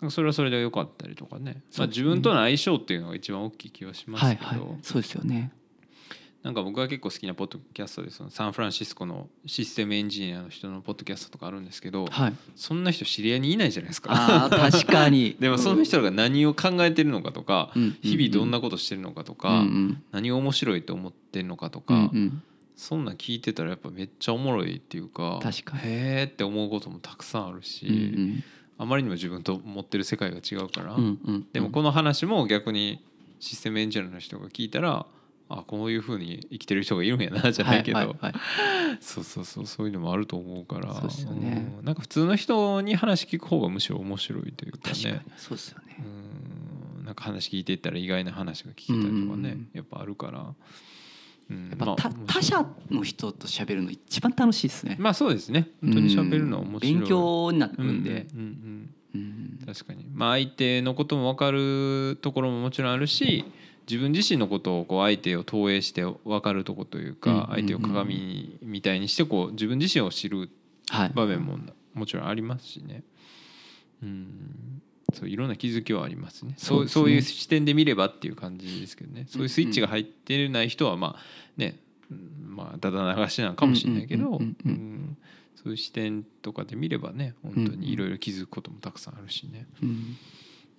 [0.00, 1.62] なんかそれはそれで良かったりとかね。
[1.78, 4.68] まあ、自分との相性っていうのが一番大きい気はしますけど、はいはい。
[4.82, 5.52] そうですよね
[6.42, 12.34] なんか僕が結構好きなポッドキャストでそのサンフランシスコのシステムエンジニアの人のポッドキャストとかあるんですけどはい。
[12.54, 14.10] そんな人知り合いにいないじゃないですか。
[14.12, 15.36] あー確かに。
[15.40, 20.02] でもその人が何を考えてるのかとかうん日々どんなことしてるのかとうかん。
[20.12, 22.42] 何を面白いと思ってるのかとうんかうんうん。
[22.76, 25.82] そんなん聞いてたらやっぱめっちゃおもろいっていうか確かに。
[25.84, 28.44] へーって思うこともたくさんあるし、うん
[28.80, 30.96] あまりにも自分と持ってる世界が違うから、
[31.52, 33.00] でもこの話も逆に
[33.40, 35.04] システムエンジニアの人が聞いたら
[35.50, 38.16] あこういうふうに生きてる人がいるんやなじゃないけど、はいはい。
[38.20, 38.34] はい
[39.00, 40.92] そうそうそうそういうのもあると思うから。
[40.94, 41.72] そうですよね。
[41.78, 46.04] うんなんか普通の人に話聞く方がむしろ面白いというか確かにねそうですよね。
[46.98, 47.04] うん。
[47.04, 49.68] なんか話聞いていったら意外な話が聞けたりとかね、うん。
[49.72, 50.54] やっぱあるから、うん
[51.50, 54.96] やっぱたまあ他者の人と喋るの一番楽しいですね。
[54.98, 55.70] まあそうですね。
[55.80, 58.26] 本当に喋るのは面白い、うん勉強になるうんんで。
[58.34, 59.66] うんうんうんうん。
[59.66, 60.04] 確かに。
[60.12, 63.46] まあ相手のことも分かるところももちろんあるし
[63.88, 70.50] 自分自身のことをこう相手を投影して分かるとこというかうん相手を鏡みたいにしてこう自分自身を知る
[70.90, 71.12] はい。
[71.14, 71.58] 場面も
[71.94, 73.02] もちろんありますしね。
[74.02, 74.82] うん。
[75.14, 76.54] そういろんな気づきはありますね。
[76.56, 77.02] そうそうですね。
[77.02, 79.26] そういう視点で見ればっていう感じですけどね。
[79.28, 81.20] そういうスイッチが入ってない人はまあ
[81.56, 81.78] ね
[82.10, 84.40] うんまあだだ流しなのかもしれないけど
[85.56, 89.66] そういう視点とかで見ればね本当にいろいろ気づくこともたくさんあるしね。
[89.82, 90.16] うん。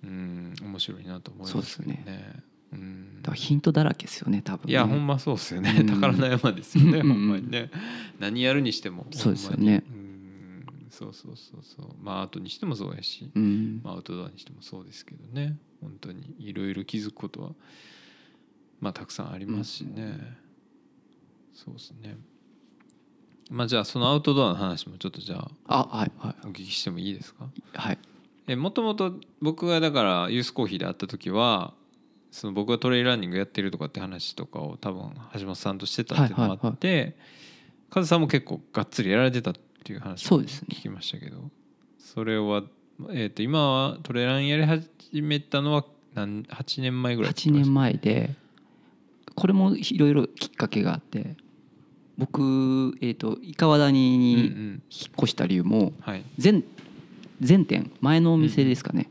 [0.02, 0.54] うん。
[0.62, 2.42] 面白いなと思いますけどね。
[2.72, 3.22] うん。
[3.22, 4.72] だからヒントだらけですよね多分ね。
[4.72, 5.86] いやほんまそうですよね、うん。
[5.86, 7.08] 宝の山ですよね、うん。
[7.08, 7.70] ほんまにね。
[8.18, 9.84] 何やるにしてもそうですよね。
[9.88, 10.64] うん。
[10.90, 11.86] そうそうそうそう。
[12.02, 13.80] まあアートにしてもそうやし、うん。
[13.82, 15.56] まあ、アウトドアにしてもそうですけどね。
[15.80, 16.34] 本当に。
[16.38, 17.50] いろいろ気づくことは
[18.80, 20.36] まあたくさんありますしね、
[21.54, 22.16] そうですね。
[23.50, 26.34] まあじゃあそのアウトドアの話もちょっとじゃああはいはい。
[26.46, 27.48] お聞きしてもいいですか？
[27.74, 27.98] はい。
[28.46, 31.74] えもともと僕がだからユースコーヒーで会った時は
[32.30, 37.16] その僕がトレイルランニングやってるとかって話とかを多分橋本さんとしてたっていうのもあって、
[37.90, 39.54] カズさんも結構がっつりやられてたっ
[39.84, 41.50] ていう話を聞きましたけど。
[41.98, 42.62] それは、
[43.10, 44.88] えー、と今はトレランやり始
[45.22, 48.34] めたのは何8年前ぐらい8年前で
[49.36, 51.36] これもいろいろきっかけがあって
[52.18, 52.42] 僕、
[53.00, 54.82] えー、と伊川谷に引っん
[55.16, 56.24] 越した理由もはい。
[56.42, 56.62] 前
[57.40, 59.08] 前店前のお店ですかね、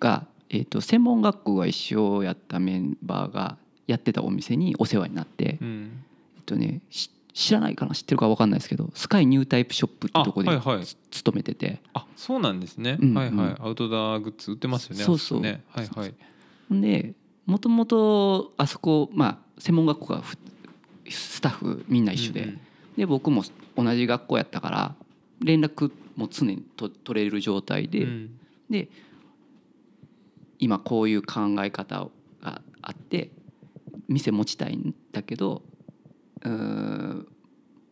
[0.00, 6.04] が、えー、と専門学校が一緒やったメンバーがやってたお店にお世話になって、うん。
[6.36, 10.84] えっとねし知らないかな知ってるか分かんないですけどスカイニュータイプショップってあとこではいはい。
[10.84, 11.80] つ勤めてて。
[11.94, 13.34] あそうなんですね、うんはいはい。
[13.34, 15.04] うんアウトドアグッズ売ってますよね。
[15.04, 15.40] そうそう。
[15.40, 15.62] ね。
[15.70, 16.14] はいはい。
[16.70, 17.14] で
[17.46, 20.36] もともとあそこまあ専門学校がふ
[21.08, 22.60] スタッフみんな一緒で、うんうん。
[22.98, 23.42] で僕も
[23.76, 24.94] 同じ学校やったから
[25.40, 28.38] 連絡も常にと取れる状態で、うん。
[28.68, 28.90] で
[30.62, 32.08] 今こういう考え方
[32.40, 33.32] があって
[34.06, 35.62] 店持ちたいんだけど
[36.44, 36.48] う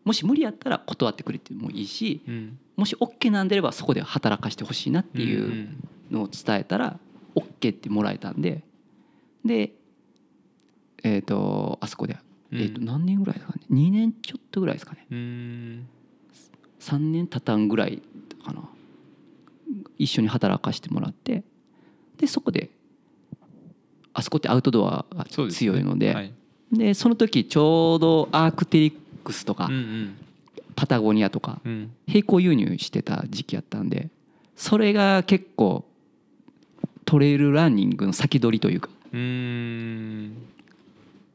[0.04, 2.58] もし無理やったら断ってくれてもいいしうん。
[2.76, 5.88] もし OK なんであればそこで働かしてほしいなっていんうん。
[6.12, 7.00] のを伝えたら
[7.34, 8.62] OK ってもらえたんで。
[9.44, 9.72] で
[11.02, 12.18] えっ、とあそこで、
[12.52, 12.60] うん。
[12.60, 15.06] えー、と何年ぐらいですかね？2年ちょっとぐらいですかね。
[15.10, 15.88] うん。
[16.78, 18.00] 3年たたんぐらい
[18.44, 18.68] かな。
[19.98, 21.42] 一緒に働かしてもらって
[22.20, 22.68] でそこで
[24.12, 26.32] あそこってアウトドアが強いのではい。
[26.70, 28.92] でその時ちょうどアークテリ
[29.24, 30.16] クスとかうんうん。
[30.76, 31.90] パタゴニアとかうん。
[32.06, 34.10] 並行輸入してた時期やったんで
[34.54, 35.84] それが結構
[37.06, 38.90] トレイルランニングの先取りというか。
[39.12, 39.16] う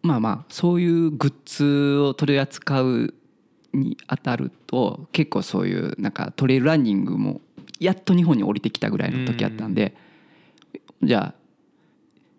[0.08, 3.14] まあまあそういうグッズを取り扱う
[3.74, 7.42] にあたると結構そういうなんかトレイルランニングも
[7.80, 9.96] やっと日本に降りてきたぐらいの時やったんで
[11.04, 11.36] じゃあ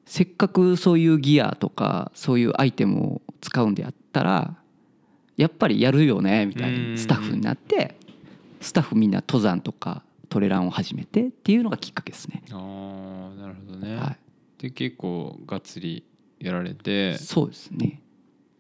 [0.05, 4.57] せっかくそういうギアとかそういうアイテムを使うんであったら
[5.37, 6.93] やっぱりやるよねみたいうん。
[6.93, 7.97] にスタッフになって
[8.61, 12.43] スタッフみんな登山とかトレランを始めてっていうのがきっかけですね。
[12.51, 14.17] ああなるほどね、は
[14.59, 16.05] で結構がっつり
[16.41, 17.13] やられて。
[17.13, 18.01] い、そうですね。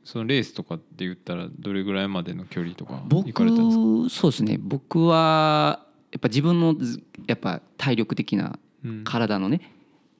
[0.04, 4.20] そのレースとかって言ったらどれぐらいまでの距離とか僕行かれたんですか？
[4.20, 4.56] そうですね。
[4.60, 8.58] 僕はやっぱ自分のずやっぱ体力的なうん
[9.04, 9.72] 体のね、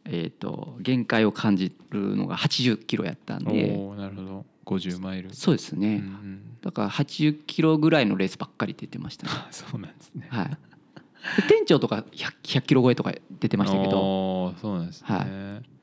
[0.05, 3.69] えー、と限界を感じるのが80キロやったんで。
[3.97, 4.47] なるほど。
[4.65, 5.33] 50マイル。
[5.33, 6.41] そうですね、うんうん。
[6.61, 9.33] だから80キロぐらいのレースばっかり出てましたね。
[9.35, 10.27] あ そうなんですね。
[10.31, 10.49] はい。
[10.49, 13.99] で店長とか 100, 100キロ超えとか出てましたけど。
[13.99, 15.77] おーそうなんですね、はい。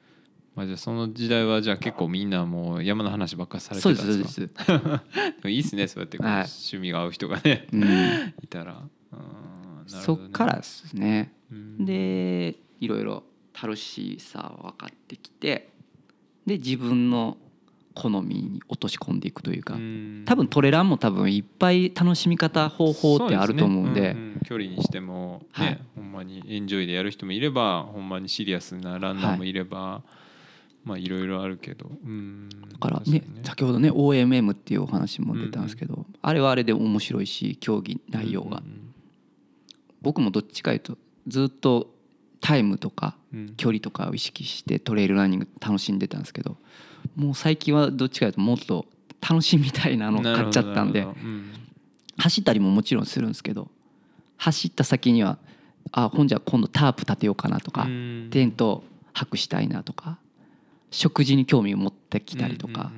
[0.55, 4.93] まあ、じゃあその時代はじゃあ結構みんなもう山の話ばっかりされてそうたですんですかそうです、
[5.41, 7.83] でもいいっすねそうやって趣味が合う人がねうん、
[8.43, 8.83] いたら。
[9.11, 9.43] うん
[9.91, 10.29] なるそほどね。
[10.29, 11.33] っからですね。
[11.51, 11.85] うん。
[11.85, 13.23] でいろいろ
[13.61, 15.69] 楽しさは分かってきて
[16.45, 17.37] で自分の
[17.93, 20.23] 好みに落とし込んでいくというか、うん。
[20.25, 24.01] 多分トレランも多分いっぱい楽しみ方方法ってあると思うんで。
[24.01, 24.13] ね。
[24.13, 24.39] んん。
[24.45, 25.79] 距離にしても、ねはい。
[25.95, 30.01] ほんまにエンジョイでやる人もいればほんまにシリアスなランナーもいれば、
[30.83, 33.23] まあいろいろあるけど、うん、だから確ね。
[33.43, 38.63] 先ほどね OMM っていうお話も出たんですけど、あれはあれで面白いし競技内容が、
[40.01, 41.92] 僕もどっちかいうとずっと
[42.43, 43.15] タイムとか
[43.55, 46.57] 距離とかを意識してトレイルランニング楽しんでたんですけど
[47.15, 48.85] もう最近はどっちかというともっと
[49.21, 51.07] 楽しみたいなのを買っちゃったんで
[52.17, 53.69] 走ったりももちろんするんですけど
[54.35, 55.37] 走った先には
[55.93, 58.27] あほんじゃ今度タープ立てようかなとかうん。
[58.29, 58.83] テント
[59.13, 60.17] 泊したいなとか
[60.91, 62.91] 食事に興味を持ってきたりとか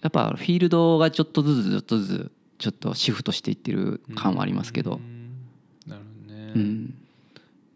[0.00, 4.94] やっぱフィールドがちょっとずつちょっとずつちょっとシフトしていってるうん感はありますけど。
[4.94, 5.48] うん。
[5.88, 6.94] なるほどね、うん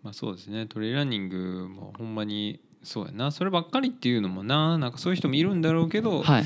[0.07, 0.67] まあそうですね。
[0.67, 3.33] トレイルランニングもほんまにそうやな。
[3.33, 4.79] そればっかりっていうのもな。
[4.79, 6.45] なんかそういう人もいるんだろうけど、はい。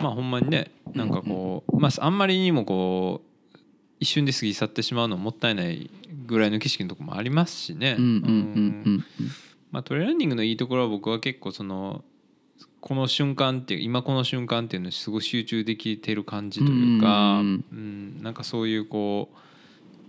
[0.00, 3.56] まあほんまにねなんかこう、まああんまりにもこう
[4.00, 5.90] 一瞬で過ぎ去ってしまうのもったいない
[6.26, 7.94] ぐらいの景色のとこもありますしね。
[7.96, 8.02] ト
[9.94, 12.04] レーランニングのいいところは僕は結構その
[12.82, 18.22] この瞬間っていう今この瞬間っていうのにすごい集中できてる感じというか、ううんん。
[18.22, 19.30] なんかそういうこ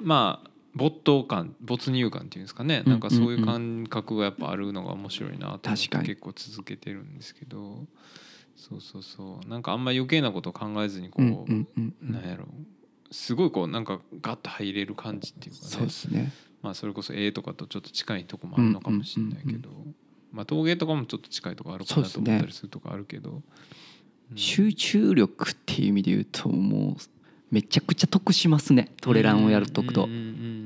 [0.01, 7.87] うまあ没頭感没入感っていうんですかね、うんなんかそういう感覚がやっぱあるのが面白いなと思って結構続けてるんですけど。
[8.55, 9.49] そうそうそう。
[9.49, 11.51] なんかあんま余計なことを考えずにこう、
[12.01, 12.45] なんやろ。
[13.11, 15.67] すごいこうなんかガッと入れる感じっていうかね。
[15.69, 16.31] そうですね。
[16.61, 19.69] まあそれこそ絵とかとちょっと近いとこもあるのかもしれないけど、
[20.31, 23.41] まあ陶芸とかもちょっと近いとこあるかなと思ったりするとこあるけど、
[24.31, 24.37] うん。
[24.37, 26.95] 集中力っていう意味で言うともう
[27.51, 28.93] めちゃくちゃ得しますね。
[29.01, 30.05] トレランをやるとくと。
[30.05, 30.64] うんうんうん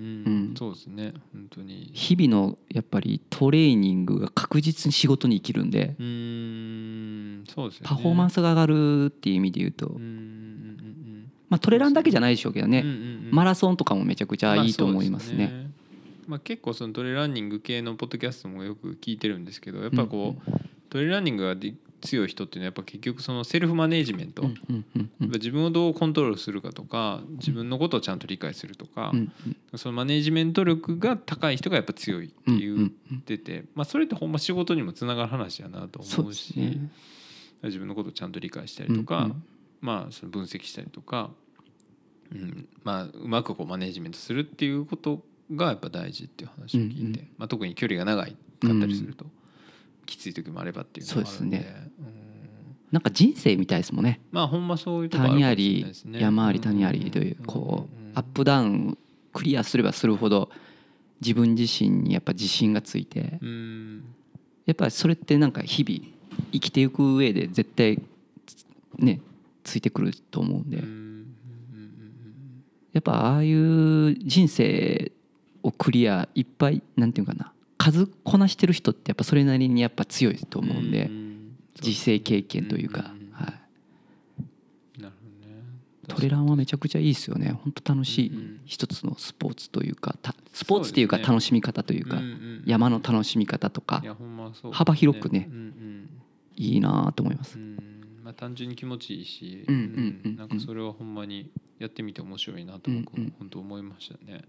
[0.55, 1.13] そうですね。
[1.33, 1.89] 本当に。
[1.93, 6.05] 日々のやっぱりトレーニングが確実に仕事に生きるんでうー
[7.41, 7.87] んそうですよね。
[7.89, 9.87] パフォーマンスが上がるっていう意味で言うと。
[9.87, 9.99] う
[11.49, 12.81] まあトレランだけじゃないでしょうけどね。
[12.81, 13.29] うんうんうんうん。
[13.31, 15.47] マラソンとかもめちゃくちゃいいと思いますね。
[15.47, 15.69] まあ
[16.29, 20.51] まあ、結構そのトレランニング系のポッドキャストもよく聞いてるんですけどやっぱこう、
[20.87, 24.43] トレランニングがで強い人っていうのはやっぱ結局そのセルフマネージメント、
[25.19, 29.31] 自分をどうコントロールするかとか自分のことをちゃんと理解するとか、うん
[29.75, 32.57] そのマネージメント力が高い人がやっぱ強いってうん
[33.11, 36.79] 言ってて、まあ、それってほんま仕事にもつながる話やなと思うし
[37.63, 39.29] 自分のことをちゃんと理解したりとか、
[39.81, 41.29] まあ、その分析したりとか、
[42.31, 45.21] うんまあ、うまくこうマネージメントするっていうこと
[45.53, 49.25] がやっぱ大事っていう話を聞いて、まあ、特に距離が長いかったりすると、
[50.09, 51.57] きつい時もあればっていうのもあるんで。
[51.57, 52.29] そうですうん。
[52.91, 54.19] なんか人生みたいですもんね。
[54.31, 55.55] まあほんまそういうとこあるかね。
[56.13, 58.97] 山あり谷ありというこうアップダウン
[59.33, 60.49] クリアすればするほど
[61.21, 64.03] 自分自身にやっぱ自信がついてうん。
[64.65, 66.15] やっぱりそれってなんか日々
[66.51, 68.01] 生きていく上で絶対
[68.97, 69.21] ね
[69.63, 71.09] ついてくると思うんで。
[72.91, 75.11] やっぱああいう人生
[75.61, 77.53] をクリアいっぱいなんていうかな
[77.91, 83.53] 数こなしてる人ってやっぱそれなりにやっぱ強いと思うんでん人生経験というかうんは
[84.97, 85.01] い。
[85.01, 85.63] なるほどね。
[86.07, 87.51] トレランはめちゃくちゃいいですよね。
[87.63, 92.21] 本当楽しいうん一つのスポーツというかたスポーツっていうか楽しみ方というか
[92.65, 94.03] 山の楽しみ方とか
[94.71, 95.49] 幅広くね
[96.55, 97.57] いいなと思います。
[97.57, 97.77] うん。
[98.23, 103.33] まあ単純に気持ちいいし、うんなんかそれはほんまにやってみて面白いなと僕うんうん。
[103.39, 104.43] 本当思いましたね。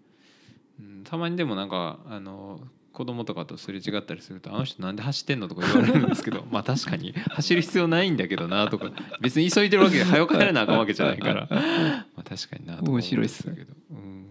[0.81, 2.61] うん、たまにでもなんかあの
[2.93, 14.27] 子供とかとすれ違ったりすると「あの人なんで走ってんの?」とか言われるんですけど まあ確かに走る必要ないんだけどなとか別に急いでるわけで早く帰らなあかんわけじゃないから まあ確かになとか面白いっすけどうん。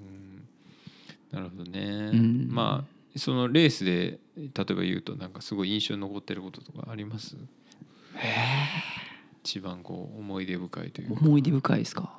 [1.32, 1.80] なるほどね、
[2.14, 2.48] うん。
[2.50, 7.36] まあそのレースで例えば言うとなんかすごい印象に残ってることとかあります？
[9.44, 11.22] 一番こう思い出深いというか。
[11.22, 12.14] 思い出深いですか？
[12.14, 12.19] 一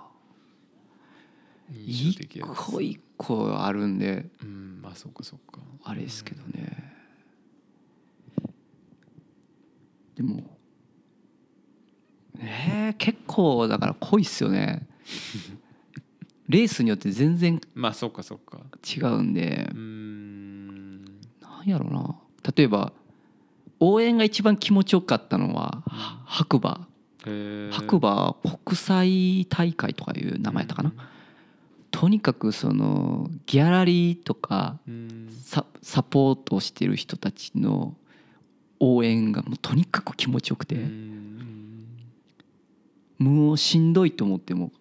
[1.74, 2.48] 印象的やつ。
[2.56, 4.28] 個一個あるんで。
[4.42, 5.60] うんまあそうかそうか。
[5.84, 6.94] あれですけどね。
[10.16, 10.58] でも
[12.38, 14.86] えー、結構だから濃いっすよね。
[16.48, 18.60] レースによって全然まあそうかそうか。
[18.84, 19.68] 違うんで。
[19.72, 21.04] うーん。
[21.40, 22.16] なんやろな。
[22.56, 22.92] 例えば
[23.78, 26.86] 応援が一番気持ちよかったのはは白馬。
[27.70, 28.34] 白馬
[28.64, 30.92] 国際大会とかいう名前やったかな、
[32.00, 35.28] とにかくそのギャラリーとかうん。
[35.44, 37.94] ササポートをしてる人たちの
[38.78, 41.26] 応援がもうとにかく気持ちよくて、うん
[43.18, 44.72] もうしんどいと思っても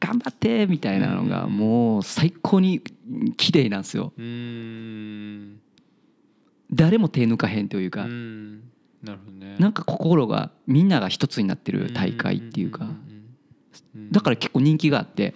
[0.00, 2.82] 頑張ってみたいなのがもう最高に
[3.36, 4.12] 綺麗なんですよ。
[4.18, 5.60] うん。
[6.72, 8.62] 誰も手抜かへんというか、うん。
[9.60, 12.88] なんか心がみんなが一つになってる大会っていうか
[13.94, 15.34] だから結構人気があって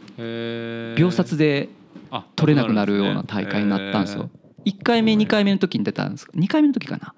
[0.97, 1.68] 秒殺で
[2.10, 4.31] あ取れなくなるような大会になったんですよ。
[4.64, 6.26] 1回目2回目の時に出たんです。
[6.35, 7.14] 2回目の時かな。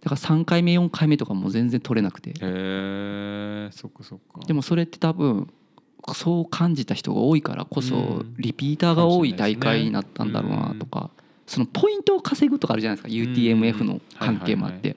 [0.00, 2.30] だから3回目4回目とかも全然取れなくて。
[2.30, 4.40] へえそっかそっか。
[4.46, 5.48] でもそれって多分
[6.14, 8.34] そう感じた人が多いからこそうん。
[8.38, 11.10] リピーターが多い大会になったんだろうなとか
[11.46, 14.66] そのポイントを稼ぐとかあるじゃないですか UTMF の関係も。
[14.66, 14.96] あっはいて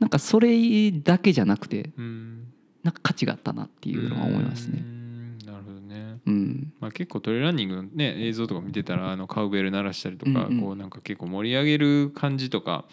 [0.00, 2.41] なんかそれだけじゃなくてうん
[2.82, 4.80] なんか価値があったなっていうのは思いますうね。
[4.80, 6.18] んなるほどね。
[6.26, 6.72] うん。
[6.80, 10.60] まあ、結構トレランニングの、ね、映像とか見てたらあのカウベル鳴らしたりとか、うんうん。
[10.60, 12.84] こうなんか結構盛り上げる感じとか、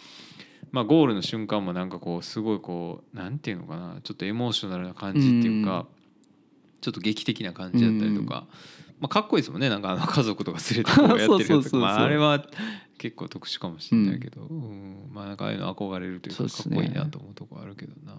[0.72, 5.88] まあ、ゴールの瞬間もなんかこうすごいこうなんていうのかなちょっとエモーショナルな感じっていうか、
[6.82, 8.46] ちょっと劇的な感じだったりとか、
[9.00, 12.46] まあ、かっこいいですもんねなんかあの家族とか連れてこうやってるやつ まあ、あれは
[12.98, 15.10] 結構特殊かもしれないけど、うん。
[15.12, 18.14] まあなんかああいうの憧れるというかかっこいいなと思うとこあるけどな。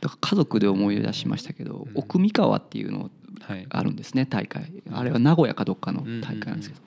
[0.00, 1.92] だから家族で思い出しましたけどうん。
[1.94, 3.10] 奥三河っていうの
[3.40, 4.70] はい、あるんですね大会。
[4.92, 6.82] あれは名古屋かどっかの大会なんですけど。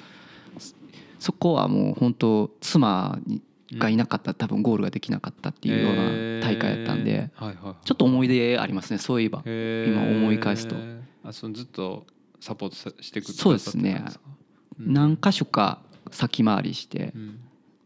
[1.20, 3.42] そこはもう本当妻に
[3.74, 7.30] がいなかったら多分ゴールができなかったっていうような大会やったんで
[7.86, 9.42] ちょっと思い出ありますねそういえば。
[9.46, 10.76] 今思い返すと。
[11.24, 12.06] あそのずっと
[12.40, 14.04] サポートさしてくそうですね。
[14.78, 15.82] 何箇所か
[16.12, 17.40] 先回りしてうん。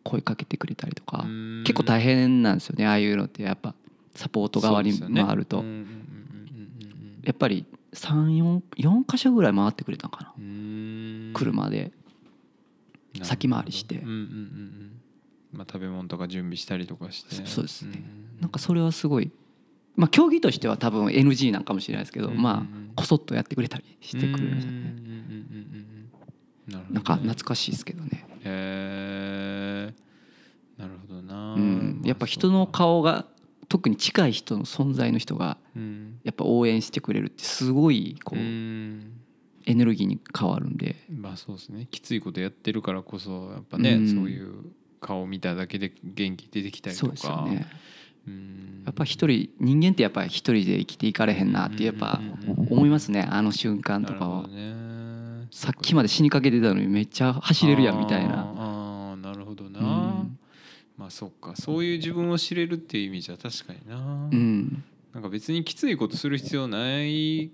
[0.03, 1.23] 声かけてくれたりとか。
[1.26, 1.64] うん。
[1.65, 3.43] 結構大変なんですよねああいうのって。
[3.43, 3.76] やっぱ
[4.16, 5.60] サポート側に回ると。
[5.60, 5.96] うんうんうん
[7.26, 10.34] やっぱり34箇所ぐらい回ってくれたのかな。
[11.34, 11.92] 車で。
[13.24, 13.96] 先回りして。
[13.96, 14.92] うんうんうんうん。
[15.54, 17.34] まあ食べ物とか準備したりとかして。
[17.34, 17.98] そそうですね。
[18.38, 19.32] んなんかそれはすごい。
[19.96, 22.44] まあ競技としては多分 NG なんかもしれないですけどうんうんうん。
[22.44, 22.66] まあ
[22.96, 24.78] こそっとやってくれたりしてくれましたね。
[24.78, 25.86] うん
[26.68, 28.26] なんか懐かしいですけどね。
[28.44, 29.94] へえ
[30.78, 31.56] なるほどな、
[32.04, 33.26] やっぱ人の顔が
[33.68, 35.58] 特に近い人の存在の人が
[36.24, 39.22] やっぱ応援してくれるってすごいこううん。
[39.68, 40.96] エネルギーに変わるんで。
[41.10, 41.88] まあそうですね。
[41.90, 44.08] きついことやってるからこそやっぱね、うん。
[44.08, 44.72] そういう
[45.02, 47.68] 顔を見ただけで元気出てきたりそうとかですよね。
[48.28, 48.84] うん。
[48.86, 53.28] やっぱ一人人間ってやっぱり一人で生きていかれへんなってやっぱ思いますね。
[53.30, 54.48] あの瞬間とかは。
[54.48, 55.48] ね。
[55.52, 60.40] さっきまで死にかけてたのにめっちゃ走れるやんみたいなあーあーなるほどな、うん
[61.06, 61.56] まあそっか。
[61.56, 64.84] そういう自分を知れるっていう意味じゃ確かにな、うん。
[65.14, 67.52] なんか別にきついことする必要ない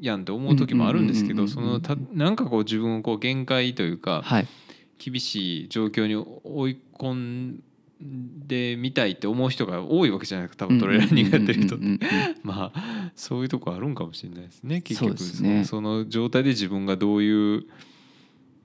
[0.00, 4.48] やんって思う時もあるんですけどそのたなんかこう自分をこう限界というかはい。
[4.96, 7.62] 厳しい状況に追い込ん
[8.00, 10.64] でみたいって思う人が多いわけじゃないですか。
[10.64, 11.52] 多分トレーラーニングやって。
[11.52, 11.98] る人って
[12.42, 15.18] まあそういうとこあるんかもしれないですね結局。
[15.18, 15.64] そね。
[15.64, 17.66] その状態で自分がどういう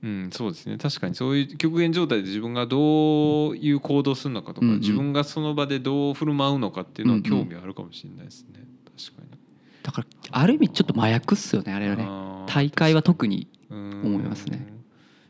[0.02, 0.78] うんそうですね。
[0.78, 4.80] 確かにそういう極限状態で自分がどういう行動するのかとか、うんうん。
[4.80, 8.64] 自分がその場でどう振る舞うのかっていうのは興味あるかもしれないですね。
[8.96, 9.38] 確かに。
[9.82, 12.06] だからある意味ちょっと麻薬っすよねあれはね。
[12.46, 14.66] 大会は特にうん思いますね。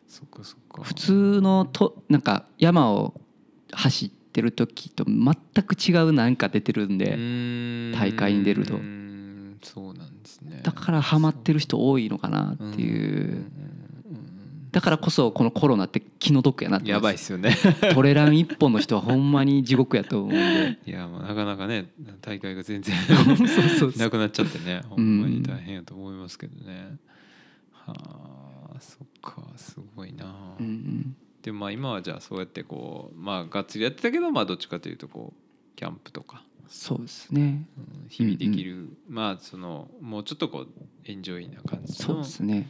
[0.06, 0.82] そっかそっか。
[0.82, 3.20] 普通のとなんか山を
[3.72, 5.34] 走ってる時と全
[5.64, 7.16] く違うなんか出てるんで
[7.96, 8.76] 大会に出ると。
[8.76, 9.00] うん
[9.62, 10.60] そうなんですね。
[10.62, 13.44] だからハマってる人多いのかなっていう
[14.72, 17.56] だからこそこのコロナって気の毒やなってやばいっすよね。
[17.92, 20.78] トレラン一本の人はほんまに地獄やと思うんで。
[20.86, 21.90] いやまあなかなかね
[22.20, 22.94] 大会が全然
[23.98, 24.82] なくなっちゃってね。
[24.88, 26.98] ほんまに大変やと思いますけどね、
[27.72, 27.94] は
[28.74, 31.16] あそっかすごいな、うんうん。
[31.42, 37.66] でまあ今はじゃあそうやってこうまあがっつりやってたけどまあどっちかというとこうキャンプとか、そうですね。
[37.76, 40.68] うん日々できる、まあそのもうちょっとこう
[41.04, 42.14] エンジョイな感じの。
[42.14, 42.68] そうですね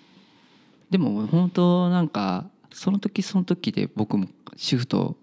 [0.90, 4.26] でも本当なんかその時その時で僕も
[4.56, 5.16] シフト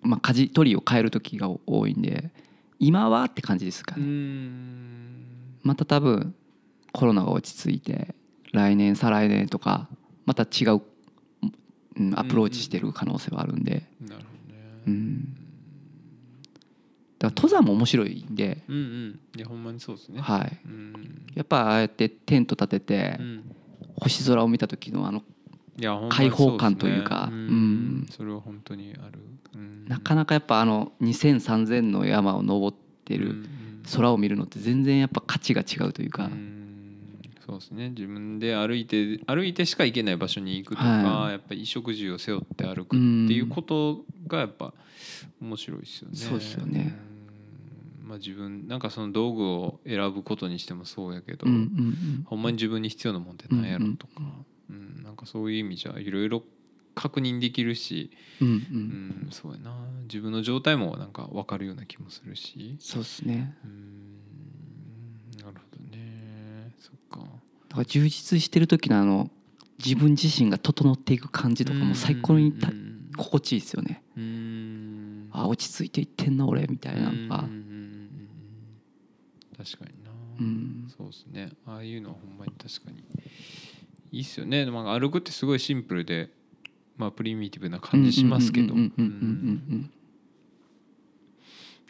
[0.00, 2.30] まあ舵取りを変える時が多いんで
[2.78, 5.58] 今はって感じですかうねん。
[5.62, 6.34] また多分
[6.92, 8.14] コロナが落ち着いて
[8.52, 9.88] 来年再来年とか
[10.24, 10.82] また違う、
[11.96, 15.34] うん、アプローチしてる可能性はあるんで、なるほどね、うん、だか
[17.20, 19.20] ら登山も面白いんで、うんうん。
[19.36, 20.20] いやほんまにそうですね。
[20.20, 21.26] はい、うん。
[21.34, 23.54] やっぱああやってテント立ててうん
[24.00, 25.22] 星空を見た時のあの
[26.10, 27.32] 開放感というかん。
[27.32, 28.06] うん。
[28.10, 29.20] それは本当にある、
[29.54, 29.86] うん。
[29.86, 33.44] なかなかやっぱあの2,0003,000の山を登ってる
[33.94, 37.20] 空を見るのって全然やっぱ価値が違うというか、うん。
[37.46, 37.90] そうですね。
[37.90, 41.32] 自分で歩いて歩いてしか行けない場所に行くとか、はい。
[41.32, 44.74] やっぱり衣食住を背負って歩くっていうことがやっぱ
[45.40, 46.16] 面白いですよね。
[46.16, 46.96] そうですよね。
[47.02, 47.07] うん
[48.08, 52.22] まあ、自分なんかその道具を選ぶことにしてもそうやけど、うんうんうん。
[52.24, 54.14] ほんまに自分に必要なもんって何やろとか、
[54.70, 56.42] うんなんかそういう意味じゃいろいろ
[56.94, 58.10] 確認できるし、
[58.40, 58.58] うんううん
[59.28, 59.76] ん、そうやな。
[60.04, 62.76] 自分の状態もなんか分かるような気もするし。
[62.80, 63.54] そうですね。
[63.64, 64.18] うん
[65.38, 66.72] なるほどね。
[66.78, 67.20] そっか。
[67.68, 69.30] だから充実してる時のあの
[69.84, 72.54] 自分自身が整っていく感じとかも最高に
[73.16, 74.02] 心地いいですよね。
[74.16, 75.28] うん。
[75.30, 77.40] あ落ち着いていってんな俺みたいなのが。
[77.40, 77.67] うんうんうんうん
[79.58, 80.10] 確かにな、
[80.40, 80.88] うん。
[80.96, 81.50] そうですね。
[81.66, 83.02] ああいうのはほんまに確かに
[84.12, 86.30] いいっすよね、まあ、歩くってすごいシンプルで、
[86.96, 88.74] まあ、プリミティブな感じしますけど。
[88.74, 89.90] うんうんうんうんうんうんうん。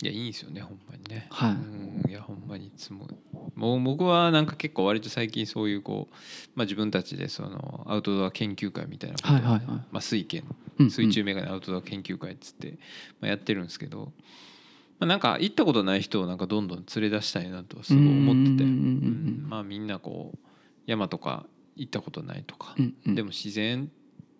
[0.00, 1.26] いやいいんですよねほんまにね。
[1.30, 1.52] はい。
[1.52, 1.54] う
[2.06, 2.10] ん。
[2.10, 3.08] いやほんまにいつも
[3.56, 6.14] もう僕はなんか結構割と最近そういうこう、
[6.54, 9.28] まあ、自分たちでそのアウトドア研究会みたいなこと。
[9.34, 9.76] をねはいはいはい。
[9.90, 10.44] まあ、水拳
[10.78, 10.90] うんうん。
[10.90, 12.78] 水中メガネアウトドア研究会っつって、
[13.20, 14.12] まあ、やってるんですけど、
[14.98, 18.64] まあ、なんか行ったことない人をなんかどんどん連れ出したいなとはすごい思ってて、
[19.48, 20.38] まあみんなこう
[20.86, 21.46] 山とか
[21.76, 22.74] 行ったことないとか、
[23.06, 23.90] でも自然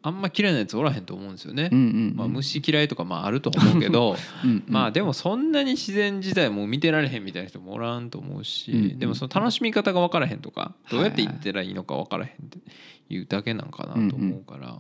[0.01, 1.71] あんま嫌いなやつおらへんと思うんですよね。
[1.73, 2.17] うんうんうん。
[2.17, 4.17] まあ、虫嫌いとかまああると思うけど。
[4.67, 12.59] まあでもそんなに自然自体もう見てられへんみたいな人もおらんと思うし、うんうんでもその楽しみ方が分からへんとかいどうやって行ったらいいのか分からへんって
[13.09, 14.79] いうだけなんかなと思うから、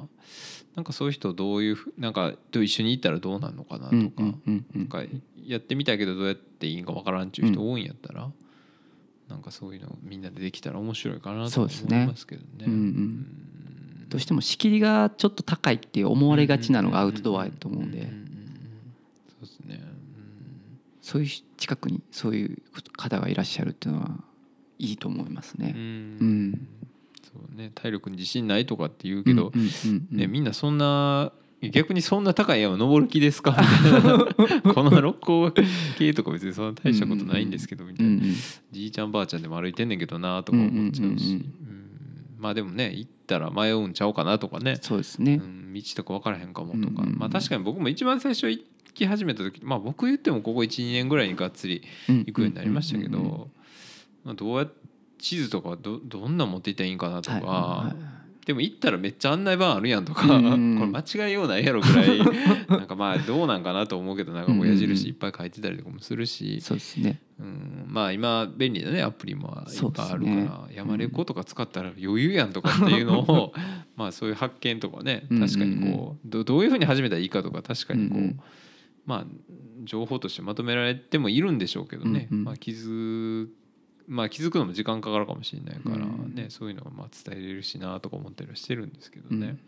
[0.77, 4.81] なんかそういう人どういうふなんかと一緒に行ったらどうなるのかなとか、うんうんうんうん。
[4.81, 5.03] なんか
[5.45, 8.31] やってみたいけどどうやっていいんか分からんっていう人多いんやったら、
[9.29, 12.65] なんかそういうのみんなでできたら面白いかなと思いますけどね。
[12.67, 13.48] うんうん
[14.09, 18.07] どうしても仕切りがちょっと高いって思われがちなのがアウトドアやと思うんでそ
[19.43, 19.83] うですね。
[21.03, 22.59] そういう近くにそういう
[22.97, 24.11] 方がいらっしゃるっていうのは
[24.79, 25.75] いいと思いますね。
[25.77, 26.69] うん
[27.23, 29.53] そうね体力に自信ないとかって言うけど、
[30.11, 34.03] ね、みんなそんな逆にそんな高い山登る気ですかみたい
[34.65, 35.53] なこの六甲
[35.99, 38.23] 系とか別にそんな大したことないんですけどみたいな、
[38.71, 41.88] じいちゃんばあちゃんでも歩いてんねんけどなとか思っちゃうし、うん
[42.39, 45.35] まあでもね行ったら迷うんちゃうかなとかね、そうですね。
[45.35, 45.47] う。
[45.47, 47.19] ん、道とか分からへんかもとか、うんうんうん。
[47.19, 53.49] まあ確かに僕も一番最初行き始めた時まあ僕言ってもここ12年ぐらいにがっつり行くようになりましたけど、
[54.25, 54.67] まあ、どうや
[55.19, 58.18] 地図とかどどんなん持っていったらいいんかなとか、はいはいはい
[58.49, 62.19] でも行ったらめっちゃ案内板あるやんとか、うんうんこれ間違いようないやろぐらい
[62.67, 67.21] なんかまあどうなんかなと思うけどなんかこう矢印いっぱい書いてたりとかもするし、そうですね。
[67.39, 70.51] うん、まあ今便利なねアプリもいっぱいあるから、ね。
[70.75, 73.53] 山レコとか使ったら余裕やんとかっていうのを
[73.97, 78.41] まあそういう発見とかね確かにこうどどういうふうに始めたらいいかとか確かにこう、うんうん。
[79.05, 79.27] まあ
[79.85, 82.45] 情報としてまとめられてもいるんでしょうけどね、うんうん。
[82.45, 83.49] まあ、気づ
[84.09, 86.35] まあ気づくのも時間かかるかもしれないからうん。
[86.35, 89.59] ね、そういうのがまあ伝えれるしなとか思ったりはしてるんですけどね、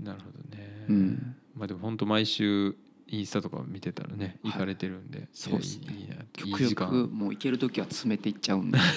[0.00, 1.36] なるほどね、うん。
[1.56, 2.76] まあでも本当毎週
[3.08, 4.52] インスタとか見てたらねはい。
[4.52, 5.86] 行かれてるんで、そうですね。
[5.86, 6.52] いやいい
[7.08, 8.78] もう行ける時は詰めていっちゃうんで。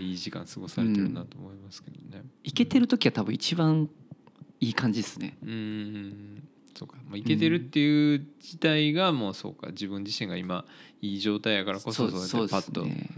[0.00, 2.24] いい時間過ごされてるなと思いますけどね。
[2.44, 3.88] 行けてる時は多分一番
[4.60, 5.36] いい感じですね。
[5.42, 6.48] うーん
[6.78, 9.68] そうか、まあ、いけてるっていう自体がもうそうか。
[9.68, 10.64] 自分自身が今
[11.00, 13.10] いい状態やからこそそうやってパッと、ね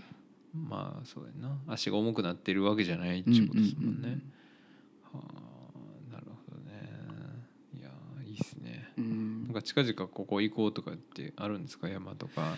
[0.53, 1.59] まあそうやな。
[1.69, 4.01] 足が重くなってるわけじゃないっていうことですもんね。
[4.03, 4.23] うんうんうん。
[5.12, 5.24] は
[6.11, 6.73] あなるほどね。
[7.78, 7.91] いや
[8.27, 8.93] いいっすね。
[8.97, 9.45] うん。
[9.45, 11.89] なんか近々ここ行こうとかってあるんですか？
[11.89, 12.55] 山とか。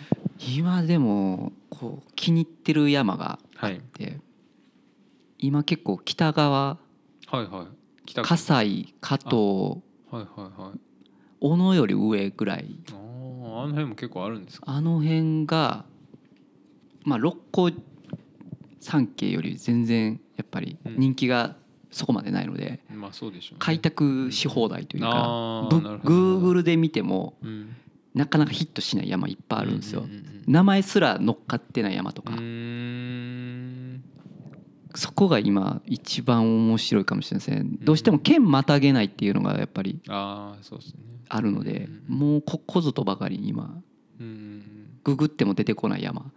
[0.55, 4.19] 今でもこう気に入ってる山があって、
[5.37, 6.77] 今結構北側
[7.27, 7.67] はいはい。
[8.15, 9.35] 葛西加藤
[10.11, 10.25] はいは
[10.57, 10.79] いはい。
[11.43, 12.75] 小野より上ぐらい。
[12.91, 14.71] あああの辺も結構あるんですか？
[14.71, 15.83] あの辺が
[17.03, 17.69] まあ六甲
[18.79, 20.95] 山系より全然やっぱりうん。
[20.97, 21.55] 人気が
[21.91, 23.57] そこまでないのでまあそうでしょうね。
[23.59, 26.15] 開拓し放題というあかーぶなるほど
[26.53, 27.75] Google で見てもうん。
[28.13, 30.05] なかなかヒットしない山いっぱいあるんですよ。
[30.45, 32.35] 名前すら乗っかってない山とか
[34.95, 40.99] そこが今一番面白いかもしれないですねどうしても県またげないっていうのがやっぱりああそうですね。
[41.29, 42.17] あるのでうん。
[42.17, 43.81] もうここぞとばかりに今
[45.03, 46.31] ググっても出てこない山。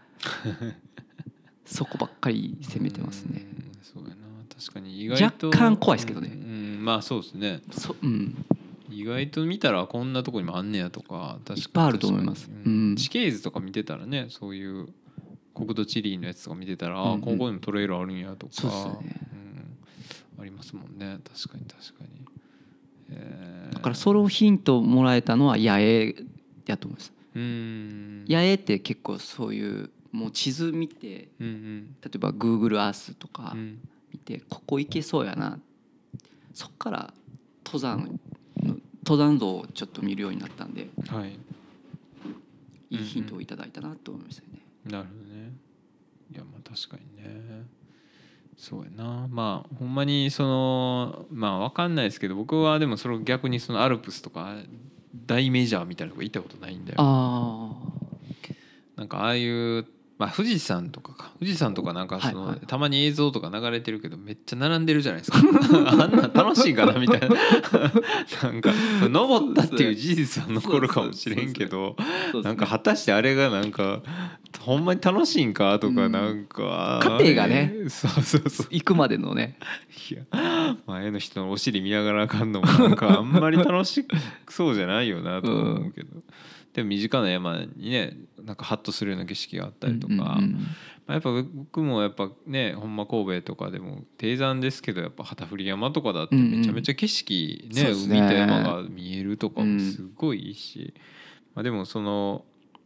[1.64, 3.46] そこばっかり攻めてますね。
[3.58, 4.16] うんそうやな。
[4.58, 6.30] 確かに意外と若干怖いですけどね。
[6.32, 7.60] うんうんまあそうですね。
[7.70, 8.34] そうん。
[8.88, 11.60] 意外と見たらこんなとこにもあんねやとか確かに。
[11.60, 12.50] いっぱいあると思います。
[12.64, 12.96] うん。
[12.96, 14.88] 地形図とか見てたらねそういう
[15.56, 17.20] 国土地理のやつとか見てたら、うんうん。
[17.22, 19.16] ここにもトレイルあるんやとかそうっすよね。
[20.36, 21.18] うん、ありますもんね。
[21.24, 22.10] 確かに確かに、
[23.12, 23.74] えー。
[23.74, 26.14] だからそれをヒントもらえたのは八重
[26.66, 27.12] やと思います。
[27.34, 28.24] うん。
[28.28, 31.96] 八重って結構そういうもう地図見てうんうん。
[32.02, 33.78] 例えば Google Earth とかうん。
[34.12, 35.58] 見てここ行けそうやな。
[36.52, 37.14] そっから
[37.64, 38.18] 登山
[38.62, 41.38] の登山道をちょっと見るようになったんではい。
[42.90, 44.65] いいヒントをいただいたなと思いましたね。
[44.90, 45.52] なるほどね。
[46.32, 47.66] いやまあ確かにね。
[48.56, 49.28] そうやな。
[49.28, 54.56] まあほんまにそのまあわかんないですけど僕はでもそれを逆にそのアルプスとか
[55.26, 56.96] 大メジャーみたいなとこ行ったことないんだよ。
[56.98, 57.74] あ
[58.96, 59.86] なんかああいう、
[60.18, 61.30] まあ、富士山とかか。
[61.38, 62.66] 富士山とかなんかその、はいはい。
[62.66, 65.38] たまに映像とか流れてるけどめっちゃ並んでるじゃないですか。
[65.88, 67.28] あんなん楽しいかなみたいな。
[68.42, 68.72] なんか
[69.02, 74.02] 登ったっていう事実は残るかもしれんけどあなんか果たしてあれがなんか
[74.60, 76.12] ほんまに楽しいんかとかうん。
[76.12, 78.66] なんか、過程がねそうそうそう。
[78.70, 79.58] 行くまでのね。
[80.10, 84.06] いや前の人のお尻見ながらあかんのもなんかあんまり楽し
[84.48, 86.08] そうじゃないよなとは思うけど、
[86.76, 90.52] でも身近な山にねなんかハッとするような景色があったりとか、うんうんうん。
[90.52, 90.58] ま
[91.08, 100.92] あやっぱ僕もやっぱねほんま神戸とかでも低山ですけどやっぱ旗振山とかだってめちゃめちゃ景色ね,、海と山が見えるとかもすごいいいし、
[101.54, 102.44] まあ、でもその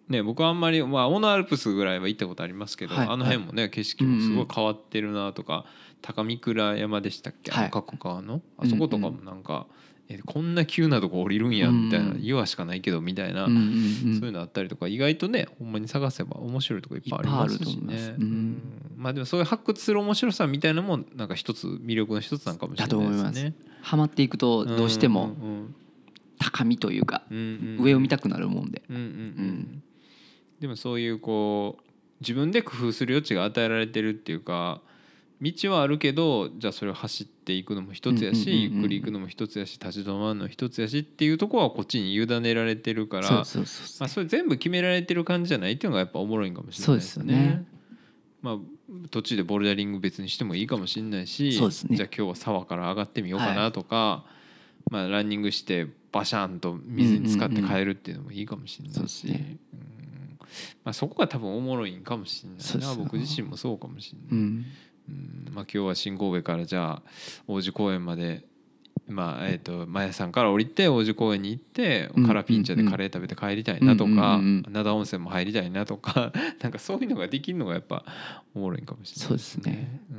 [0.08, 3.08] ね僕はあんまりまあ小野アルプスぐらいは行ったことありますけど、はい。
[3.08, 5.64] あの辺もね景色もすごい変わってるなとか、
[6.00, 7.50] 高見倉山でしたっけ？
[7.50, 7.64] あはい。
[7.64, 9.66] の加古川の、あそことかもなんか、
[10.12, 12.20] えこんな急なとこ降りるんやみたいな、うん。
[12.20, 18.16] 岩しかないけどみたいな、そういうのあったりとか意外とねほんまに探せば面白いとこいっぱいありますしね。
[18.96, 23.54] まあでもそういう発掘する面白さみたいなのもなんか一つ魅力の一つなのかもしれないですね。
[23.82, 25.74] ハマっていくとどうしてもん
[26.40, 28.82] 高みというか上を見たくなるもんで。
[30.58, 31.82] でもそういうこう
[32.20, 34.82] 自分で工夫する余地が与えられてるっていうか
[35.40, 47.34] 道はあるけどじゃあそれを走っていくのも一つやし、ゆっくり行くのも一つやし立ち止まるのも一つやしっていうところはこっちに委ねられてるからまあ、それ全部決められてる感じじゃないっていうのがやっぱおもろいんかもしれないですよね。
[47.34, 47.64] ね。
[48.42, 48.58] まあ
[49.10, 51.96] 途中でボルダリング別にしてもいいかもしれないし、ね。
[51.96, 54.24] じゃあ今日は沢から上がってみようかなとか、
[54.90, 59.28] まあランニングしてバシャンと水に浸かって帰るっていうのもいいかもしれないし、
[60.84, 62.94] まあ、そこが多分おもろいんかもしれないな。
[62.94, 64.28] 僕自身もそうかもしれない。
[64.30, 64.66] うん
[65.46, 67.02] うんまあ、今日は新神戸からじゃあ
[67.46, 68.44] 王子公園まで、
[69.08, 76.32] まあえー、とマヤさんから降りて王子公園に行ってうんカラピンチャでカレー食べて帰りたいなとか灘温泉も入りたいなとか
[76.62, 78.04] なんかそういうのができるのがやっぱ
[78.54, 79.28] おもろいんかもしれない。
[79.28, 80.00] そうですね。
[80.10, 80.18] うん。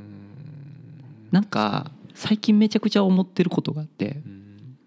[1.31, 4.77] なんか最近めちゃくちゃ思ってることがあってうん。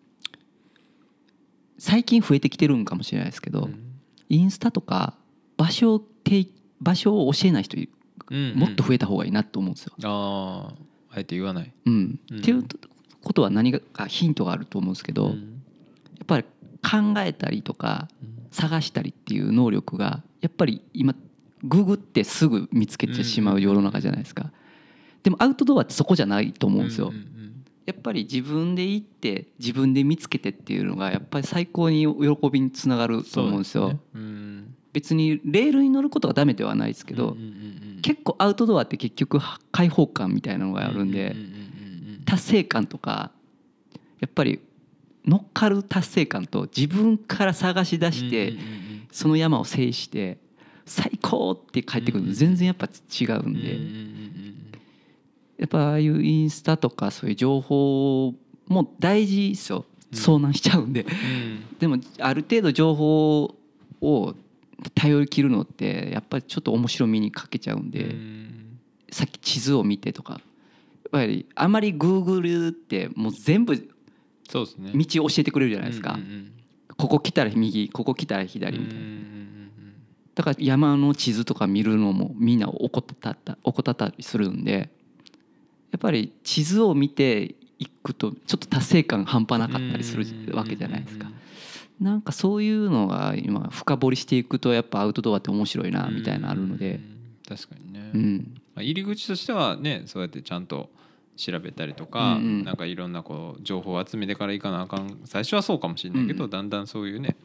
[1.79, 3.81] 最近増えてきてるんかもしれないですけどうん。
[4.29, 5.15] インスタとか
[5.57, 6.49] 場所を提
[6.81, 7.89] 場所を教えない人うん
[8.31, 9.95] もっと増えた方がいいなと思うんですよ。
[10.05, 11.73] あああえて言わない。
[11.87, 12.21] うん。
[12.31, 12.39] うん。
[12.39, 12.65] っていう
[13.23, 15.63] ことは何かヒントがあると思うんですけど、やうん。
[16.23, 16.45] っぱり
[16.83, 18.09] 考えたりとか
[18.51, 21.15] 探したりっていう能力がやっぱり今
[21.63, 24.53] ググってすぐ見つけてしまう世の中じゃないですか。
[25.23, 27.13] でもアウトドアってそこじゃないと思うんですよ。
[27.87, 33.99] やっぱり自分で行って自分で見つけてっていうのがやっぱり最高に喜びにつながると思うんですよ。
[34.93, 37.37] 別にレールに乗ることがダメではないですけど、
[38.05, 39.41] 結構アウトドアって結局
[39.73, 41.35] 開放感みたいなのがあるんで、
[42.27, 43.33] 達成感とか
[44.21, 44.61] やっぱり
[45.25, 48.53] 乗っかる達成感と自分から探し出して
[49.11, 50.37] その山を制して
[50.85, 53.73] 最高って帰ってくるの全然やっぱ違うんで。
[53.73, 54.25] うん
[55.57, 58.35] やっぱああいうインスタとかそういう情報
[58.67, 59.85] も大事ですよ。
[60.13, 61.03] 遭難しちゃうんで。
[61.03, 61.79] うん。
[61.79, 63.55] でもある程度情報
[64.01, 64.35] を
[64.95, 65.63] 頼り切るの？
[65.63, 68.79] ってやっぱりちょっと面白みに欠けちゃうんうでん。
[69.11, 70.35] さっき地図を見てとか。
[70.35, 70.43] やっ
[71.11, 73.77] ぱりあまりグーグルってもう全部
[74.49, 74.93] そうですね。
[74.95, 76.15] 道を教えてくれるじゃないですか。
[76.15, 76.51] うんうん
[76.97, 79.01] ここ来たら右ここ来たら左みたいな。
[79.01, 79.35] うんうん
[80.35, 84.91] だから山の地図とか見るのもみんな怠ったった怠ったりするんで
[85.93, 90.27] やっぱり地図を見ていくとちょっと達成感半端なかったりする
[90.57, 91.31] わけじゃないですか
[92.01, 96.95] なんかそういうのが今深掘りしていくとやっぱアウトドアって面白いなみたいなのあるので。
[97.09, 97.15] うん
[97.47, 98.55] 確かにね、うん。
[98.75, 100.89] まあ、入り口としてはねそうやってちゃんと
[101.37, 102.65] 調べたりとか、うんうん。
[102.65, 106.51] なんかいろんなこう情報を集めてからいかなあかん最初はそうかもしれないけど、うん。
[106.51, 107.37] だんだんそういうね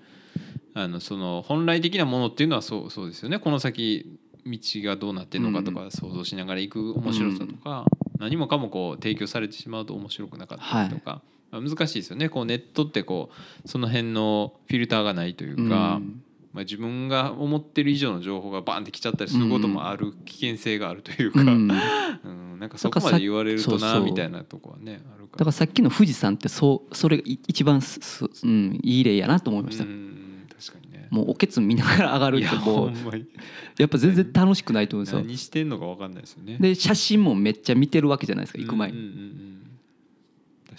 [0.74, 3.40] あのその本来的なものっていうのはそうそうですよね。
[3.40, 7.86] この先道がどうなってるのかとか想像しながら行く面白さとか、
[8.18, 11.22] 何もかもこう提供されてしまうと面白くなかったりとか、まあ
[11.52, 12.30] 難しいですよね。
[12.30, 13.30] こうネットってこ
[13.66, 15.96] うその辺のフィルターがないというか。
[15.96, 16.24] うん。
[16.52, 31.08] まあ、自分が思ってる以上の情報がバンってきちゃったりすることもある危険性があるというか、ううんんなんかそこまで言われるとなみたいなとこはねあるかだからさっきの富士山ってそうそれがい一番すす、うん、いい例やなと思いました、うん確かにね。
[31.10, 35.22] もうおけつ見ながら上がるってこうやっぱ全然楽しくないと思うんですよ。
[35.22, 36.58] 何してんのか分かんないですよね。
[36.60, 39.60] で写真もめっちゃ見てるわけじゃないですか行く前に、うんうんうんうん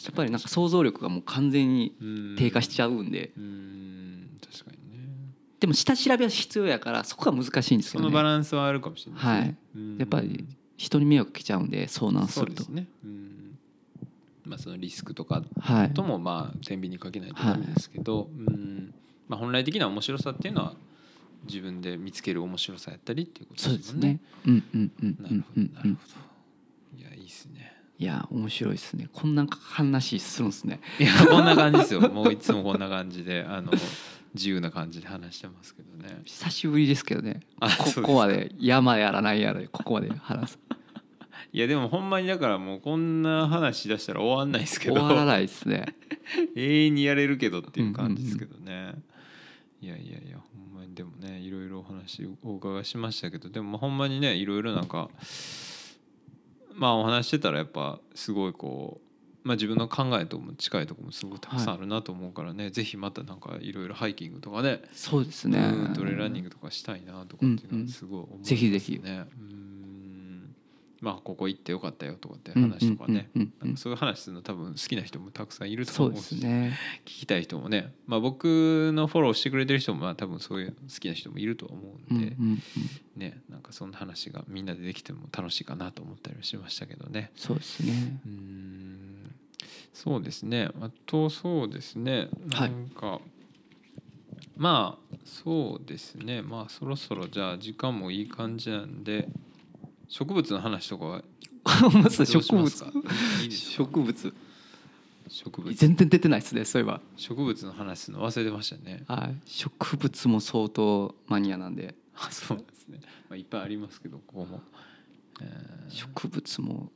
[0.05, 1.95] やっぱりなんか想像力がもう完全に
[2.39, 5.07] 低下しちゃゃうんで、ううん確かにね。
[5.61, 8.11] でも下調べは必要やからそこが難しいんですそよね。
[8.11, 9.57] のバランスはあるかもしれないね、はい。
[9.77, 9.99] うん。
[9.99, 10.47] やっぱり
[10.77, 12.65] 人に迷惑かけちゃうんで遭難すると。
[12.65, 12.87] そうですね。
[13.05, 13.59] うん。
[14.47, 15.93] まあそのリスクとかはい。
[15.93, 18.95] ともまあ天秤にかけないとダメですけど、うん。
[19.29, 20.75] まあ、本来的な面白さっていうのは
[21.47, 23.79] 自分で見つける面白さやったりっていうことでもんね。
[23.79, 24.21] ですすね。
[24.47, 25.17] うんうんうん。
[25.21, 26.30] なるほどなるほど。
[28.01, 29.11] いや面白いですね。
[29.13, 30.81] こんな話するんですね。
[30.99, 32.01] いやこんな感じですよ。
[32.01, 33.71] もういつもこんな感じであの
[34.33, 36.23] 自由な感じで話してますけどね。
[36.25, 37.41] 久しぶりですけどね。
[37.61, 38.53] ここまで。
[38.59, 40.59] 山やらないやらでここまで話す。
[41.53, 44.95] いやでもほんまにだからもうこんな話しだしたら終わんないですけど。
[44.95, 45.95] 終わらないですね。
[46.57, 48.95] 永遠にやれるけどっていう感じですけどね。
[49.83, 55.11] いやいやいやほんまにでもねいろいろお話をお伺いしましたけどでもまあほんまにねいろいろなんか
[56.75, 65.59] まあお話してたらやっぱすごいこう、まあ、自分の考えとも近いところもすごいたくさんあるなと思うからね、ぜひまたなんかいろいろハイキングとかねそうですね。
[65.59, 68.57] うんトレーランニングとかしたいなとかっていうのはすごい思いますね。
[68.57, 68.97] ぜひぜひ。
[68.97, 69.70] うん
[71.01, 73.31] まあここ行ってよかったよとかって話とかね、
[73.77, 76.79] そういう話するの多分好きな人もたくさんいるとそうで思うしすね。
[77.05, 82.37] 聞きたい人もね、まあ、僕のフォローしてくれてる人もまあ多分そういう好きな人もいると思うんで、
[83.17, 87.31] ねなんかそんな話がみんなでできても楽しいかなと思ったりはしましたけどね。
[87.35, 88.21] そうですね。
[88.27, 89.35] うん。
[89.95, 90.69] そうですね。
[90.81, 92.29] あとそうですね。
[92.53, 93.21] はないんか、
[94.57, 96.43] まあそうですね。
[96.43, 99.29] まあそろそろじゃあ時間もいい感じなんで
[100.11, 101.23] 植物の話とかは？
[101.95, 102.85] まず植物。
[103.49, 104.35] 植物。
[105.29, 105.73] 植物。
[105.75, 107.01] 全然出てないですねそういえば。
[107.17, 109.05] 植物の話するの忘れてましたね。
[109.07, 109.41] はい。
[109.47, 111.95] 植物も相当マニアなんで。
[112.17, 113.01] あそうですね、
[113.31, 114.63] まあ、いっぱいありますけどここも、
[115.41, 115.95] えー。
[115.95, 116.91] 植物も。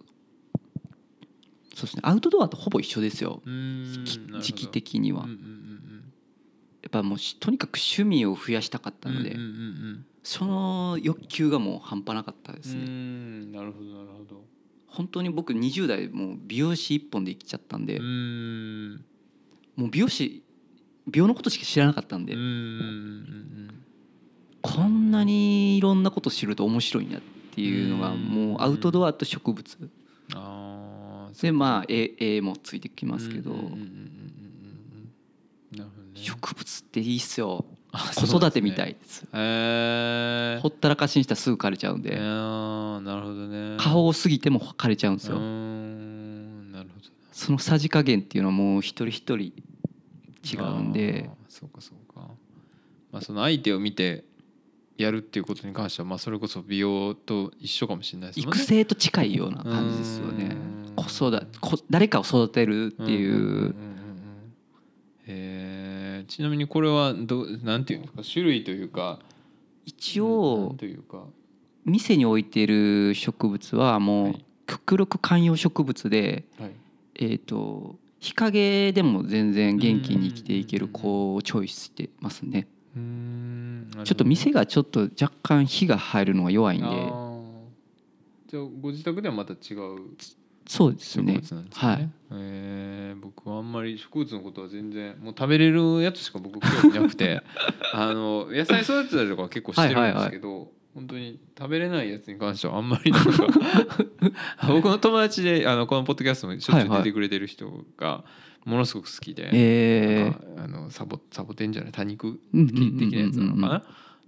[1.75, 2.01] そうですね。
[2.05, 3.41] アウトドアとほぼ一緒ですよ。
[4.41, 5.23] 時期的には。
[5.25, 6.05] うんうんやうん。
[6.89, 9.31] っぱもうしとにかく趣味を増やしたかったので。
[9.33, 12.85] うんうんうんその欲求がもう半端なかったですね。
[12.85, 14.43] んなるほどなるほど。
[14.87, 18.01] 本当に僕20代もう美容師一本で生きちゃったんで。
[19.77, 20.43] もう美容師
[21.07, 22.33] 美容のことしか知らなかったんで。
[24.63, 27.21] こんなにいろんなこと知ると面白いなっ
[27.55, 28.23] ていうのがうん。
[28.23, 29.91] もうアウトドアと植物。
[31.43, 33.53] でまあ絵絵もついてきますけど。
[36.15, 37.67] 植物っていいっすよ。
[37.69, 37.75] あ
[38.15, 39.25] 子育てみたいです。
[39.33, 43.77] へえほったらかしにしたらすぐ枯れちゃうんえでー、なるほどね。
[43.79, 45.39] 過保護すぎても枯れちゃうんですよ。
[45.39, 49.53] んなるほどそのさじ加減っていうのはもう一人一人
[50.45, 51.31] 違うんで。
[51.49, 52.29] そうかそうか、
[53.13, 54.25] まあ、その相手を見て
[54.99, 58.45] やるっていうことに関しては、まあ、それこそ美容と一緒かもしれないですね。
[58.47, 60.57] 育成と近いような感じですよね。
[60.89, 60.95] うん。
[60.97, 63.75] 子育てこ誰かを育てるっていう
[65.27, 65.64] へー
[66.27, 69.21] ちなみにこれはどなんていうんですか種類というか
[69.87, 71.25] 一な応んというか。
[71.85, 74.45] 店に置いている植物はもうはい。
[74.67, 76.71] 極力観葉植物ではい。
[77.17, 82.67] えーと日陰でも全然元気に生きていける子をチョイスしてますね。
[82.95, 87.45] ちょっと店がちょっと若干火が入るのが弱いんあでー。
[88.49, 89.99] じゃあご自宅ではまた違う
[90.67, 91.41] そうですね。
[91.43, 91.65] すね。
[91.73, 92.11] はい。
[92.33, 97.43] えー僕はあんまり植物のことは全然もう食べれるやつしか僕興味なくて。
[97.93, 103.47] あの野菜育てたりとかは結構してるんですけど、本当に食べれないやつに関してはあんまりなんか
[104.69, 108.25] 僕の友達であのこのポッドキャストもしょっちゅう出てくれてる人が
[108.65, 113.85] ものすごく好きで、あのサボサボテンじゃない多肉的なやつなのか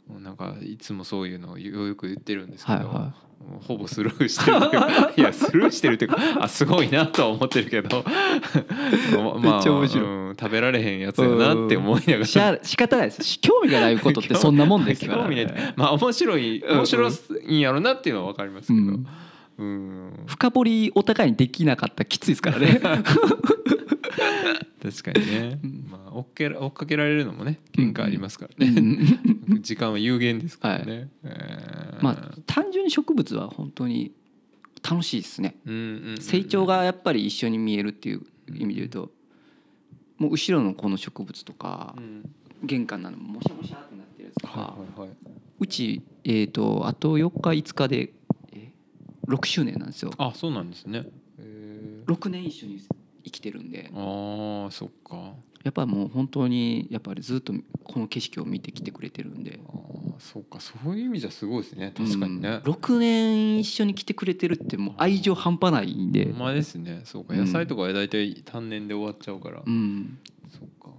[0.09, 0.21] な？
[0.21, 3.15] なんかいつもそういうのをよく言ってるんですけど、はいは
[3.67, 8.05] ほぼスルーしてるっていうか いやスルーしてるっていうかあすごいなとは思ってるけど
[9.13, 10.05] ま めっちゃ面白い。
[10.05, 12.27] うん食べられへんやつやなって思いながら。
[12.27, 13.25] しゃ仕方ないです。
[13.25, 15.23] し興味がないことって そんなもんですから。
[15.25, 15.75] 興味ない。
[15.77, 17.09] まあ面白い面白
[17.49, 19.07] いんやろなっていうのは分かりますけど、うん。
[19.59, 20.13] うん。
[20.27, 22.81] 深掘りお互いにできなかったらきついですからね
[24.83, 25.87] 確かにね、うん。
[25.91, 29.61] まあ追っけら追っかけられるのもね限界ありますからうね、ん。
[29.63, 32.03] 時間は有限ですからね、えー。
[32.05, 34.13] まあ単純に植物は本当に
[34.89, 35.57] 楽しいですね。
[35.67, 39.11] うんうんうん成長がやっぱり一緒に見えるっていう意味で言うと
[40.19, 42.31] もう後ろのこの植物とかうん。
[42.65, 45.17] 玄関なのもしゃもしゃってなってるやつとかはいはいはい。
[45.61, 48.13] うちえーとあと4日5日で
[48.53, 48.73] え
[49.29, 50.11] 6周年なんですよ。
[50.17, 51.03] あそうなんですね。
[51.39, 52.13] へー。
[52.13, 52.81] 6年一緒に
[53.27, 53.91] 生きてるんで。
[53.93, 55.35] あーそっか。
[55.65, 59.59] やっぱもう本当にやっぱりずっとこの景色を見てきてくれてるんで。
[59.67, 60.61] あーそうか。
[60.61, 61.93] そういう意味じゃすごいですね。
[61.97, 66.27] 確かにね、うん6年一緒に来てくれてるってもう愛情半端ないんで。
[66.27, 67.01] ほんまですね。
[67.05, 67.35] そうか。
[67.35, 67.41] うん。
[67.41, 70.19] 野菜とかは大体単年で終わっちゃうから、うん。
[70.51, 70.91] そっか。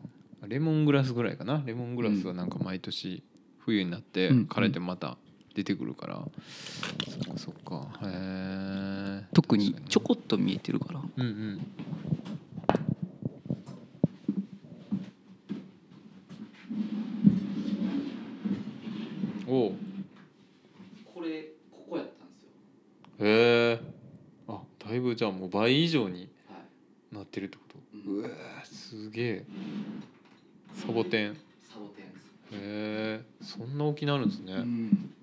[0.47, 1.63] レモングラスぐらいかな。
[1.65, 3.23] レモングラスはなんか毎年
[3.59, 4.43] 冬になってうん。
[4.49, 5.17] 枯れてまた
[5.57, 6.23] 出てくるから。
[7.09, 7.89] そっかそっか。
[8.03, 11.01] へえ特にちょこっと見えてるから。
[11.17, 11.59] うんうん。
[19.47, 19.71] おう。
[21.11, 22.49] これここやったんですよ。
[23.25, 23.81] へえ
[24.47, 26.57] あだいぶじゃあもう倍以上には
[27.11, 27.15] い。
[27.15, 27.79] なってるってこと？
[27.95, 28.19] うん。
[28.19, 28.29] うわ
[28.63, 29.43] すげえ。
[30.75, 31.31] サボテン。
[31.31, 31.35] へ
[31.67, 32.27] サボテンです。
[32.51, 35.13] えそんな大きなるんですね、うん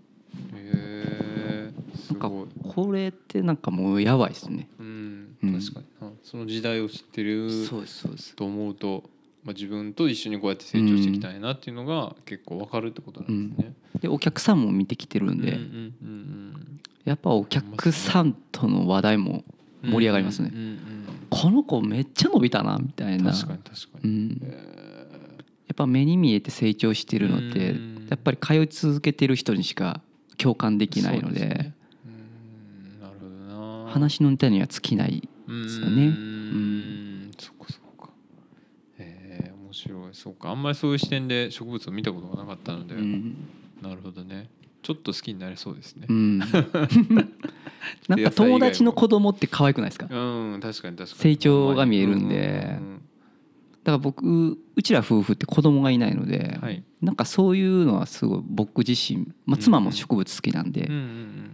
[0.54, 2.30] へえすなんか
[2.74, 4.68] これってなんかもうやばいですね。
[4.78, 5.60] うんうん。
[5.60, 6.08] 確かに。
[6.08, 8.36] なその時代を知ってるそうですそうです。
[8.36, 9.04] と思うと、
[9.44, 13.74] まあ、自分と一緒にこうやって成長していきたいなっていうのが結構わかるってことなんですね。
[14.00, 19.44] でお客さんも見てきてるんで、うんうんうんやっぱお客さんとの話題も
[19.82, 20.50] うん盛り上がりますね。
[20.52, 20.78] うんうん
[21.30, 23.32] この子めっちゃ伸びたなみたいな。
[23.32, 24.10] 確かに確かに。
[24.10, 25.36] うん、え
[25.66, 27.94] やっぱ目に見えて成長してるのってうん。
[28.08, 30.00] やっぱり通い続けてる人にしか
[30.44, 31.74] 共感でーきないのでね
[32.06, 33.90] うんなるほどな。
[33.90, 36.06] 話のネタには尽きないですよね。
[36.06, 37.30] うん。
[37.38, 38.10] そっかそっか。
[38.98, 40.14] えー、面白い。
[40.14, 40.50] そうか。
[40.50, 43.36] あんまりそういう視点で植物を見たことがなかったので、うん、
[43.82, 44.48] なるほどね。
[44.82, 46.06] ちょっと好きになれそうですね。
[46.08, 46.12] う。
[46.12, 46.38] ん、
[48.08, 50.06] なんか友達の子供って可愛くないですか？
[50.10, 51.20] うん確かに確かに。
[51.22, 52.76] 成長が見えるんで。
[52.80, 53.00] うん
[53.92, 56.82] ら僕うちら夫婦って子供がいないので、はい。
[57.02, 61.50] なんかそういうのはすごい僕自身、まあ、妻も植物好きなんで、うんうん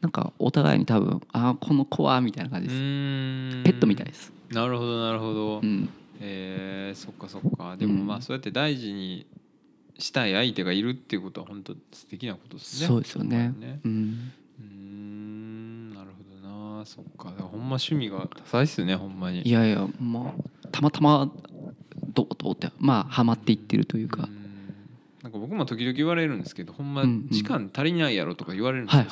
[0.00, 3.62] なんかお互いに多分ああこの子はみたいな感じうです、ん。
[3.64, 5.88] ペットみたいです、なるほどなるほど、うん、
[6.20, 7.76] えー、そっかそっか。
[7.76, 8.06] でもうん。
[8.06, 9.26] まあそうやって大事に
[9.98, 12.86] したい相手がいるっていうことは本当素敵なことですね。
[12.86, 13.52] そうですよね。
[13.58, 13.80] ね。
[13.84, 14.30] うん、
[14.60, 16.86] うーんなるほどな。
[16.86, 17.30] そっか。
[17.30, 19.42] ほんま趣味が多彩っすねほんまに。
[19.42, 20.32] いやいやま
[20.64, 21.28] あたまたま
[22.08, 24.74] どうどうってまあハマっていってるというか、うん。
[25.22, 29.04] なんか僕も時々言われるんですけどほんま時間足りないやろとか言われるんですよ、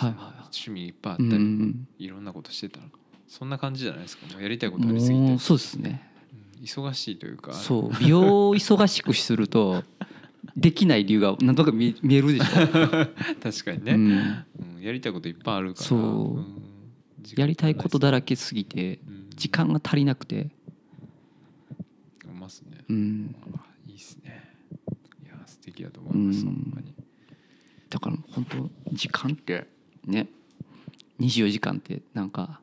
[0.45, 2.87] 趣味いっぱいあったうり、んいろんなことしてたら。
[3.29, 4.27] そんな感じじゃないですか。
[4.33, 5.39] もうやりたいことありすぎて。
[5.39, 6.09] そうですね。
[6.11, 6.17] うん
[6.63, 7.53] 忙しいというか。
[7.53, 9.85] そう美容を忙しくすると
[10.57, 12.47] できない理由がなんとか見見えるでしょ、
[13.43, 14.11] 確かにね、うん、
[14.77, 15.87] うんやりたいこといっぱいあるから。
[15.87, 16.39] そ
[17.37, 17.41] う。
[17.41, 19.27] やりたいことだらけすぎてうん。
[19.37, 20.49] 時間が足りなくて、
[22.89, 24.51] うん、あいいっすね。
[25.25, 26.45] いや素敵だと思います、うん。
[26.47, 26.95] ほんまに。
[27.91, 29.67] だから本当時間って
[30.05, 30.29] ね。
[31.21, 32.61] 24時間ってなんか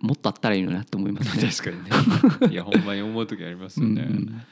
[0.00, 1.50] もっとあったらいいのになって思いますね。
[1.50, 2.50] 確かにね。
[2.52, 4.42] いやほんまに思う時ありますよね、うん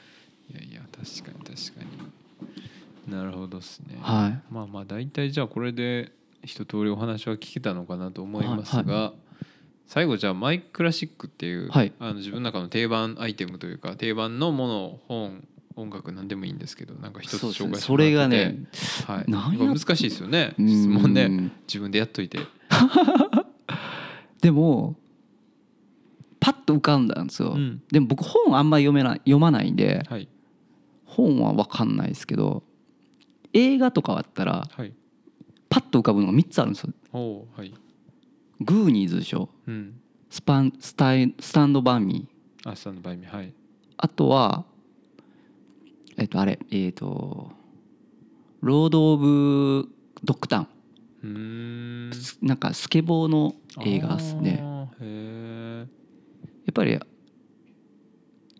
[0.49, 1.83] いやいや確かに確か
[3.07, 3.13] に。
[3.13, 4.41] なるほどっすね、はい。
[4.49, 6.13] まあまあ大体じゃあこれで
[6.43, 9.13] 一通りお話は聞けたのかなと思いますが、は
[9.87, 11.93] 最後じゃあマイクラシックっていう、はい。
[11.99, 15.47] あの自分の中の定番アイテムというか定番のもの本
[15.77, 18.67] 音楽何でもいいんですけどなんか一つ紹介してそれがもらっててね
[19.05, 20.55] はい、難しいですよね。
[20.59, 20.69] うん。
[20.69, 21.51] 質問ね。
[21.67, 22.39] 自分でやっといて。
[24.41, 24.97] でも
[26.39, 27.81] パッと浮かんだんですよ、うん。
[27.89, 30.27] でも僕本あんまり読めない読まないんではい。
[31.05, 32.63] 本は分かんないですけど
[33.53, 34.93] 映画とかあったらはい。
[35.69, 36.93] パッと浮かぶのが3つあるんですよ。
[37.55, 37.73] はい
[38.61, 39.49] グーニーズでしょ？
[39.67, 39.99] うん。
[40.29, 42.69] スパンスタイスタンドバーミー。
[42.69, 43.35] あスタンドバイミー。
[43.35, 43.53] はい。
[43.97, 44.65] あとは
[46.17, 47.51] えっとあれえっと
[48.61, 49.87] ロード・オブ・
[50.23, 50.67] ドッグタウン。
[51.23, 52.11] うーん。
[52.41, 53.55] なんかスケボーの
[53.85, 54.63] 映画ですね。
[56.65, 56.99] やっぱり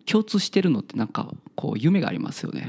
[0.06, 2.62] 共通してるのってなんかこう夢がありますよね、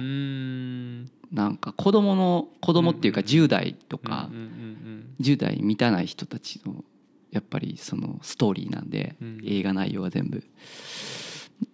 [1.32, 3.26] なんか子供の子供っていうかうん。
[3.26, 6.84] 10代とかうんうんうん10代満たない人たちの
[7.32, 9.42] やっぱりそのストーリーなんでうん。
[9.46, 10.44] 映画内容は全部。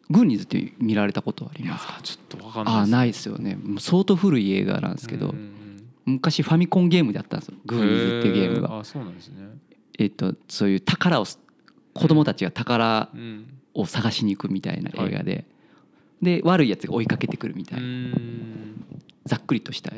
[0.09, 1.93] グーニーズって見られたことありますか？
[1.93, 3.55] ーちょっとわかんないあないですよね。
[3.55, 5.51] もう相当古い映画なんですけどうんうん
[6.05, 7.55] 昔ファミコンゲームであったんですよ。
[7.65, 8.75] グーニーズっていうゲームが。
[8.75, 9.47] へあそうなんですね。
[9.97, 11.25] えっとそういう宝を
[11.93, 13.45] 子供たちが宝うん。
[13.77, 15.45] を探しに行くみたいな映画で。
[16.21, 17.87] で悪いやつが追いかけてくるみたういな。
[17.87, 18.75] ん。
[19.25, 19.91] ざっくりとした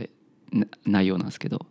[0.51, 1.65] な内容なんですけど。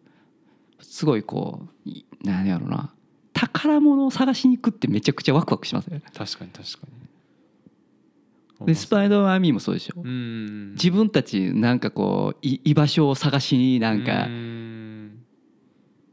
[0.80, 2.92] すごいこういなんやろうな
[3.38, 6.02] 宝物を探しに行くってめちゃくちゃワクワクしますね。
[6.16, 6.86] 確かに確か
[8.60, 8.66] に。
[8.66, 10.00] でスパイダーマンミーもそうでしょ。
[10.02, 15.22] うん自分たちなんかこうい居場所を探しになんかうん。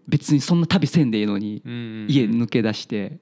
[0.05, 3.19] 別にそんな旅せんでいいのにうん家抜け出して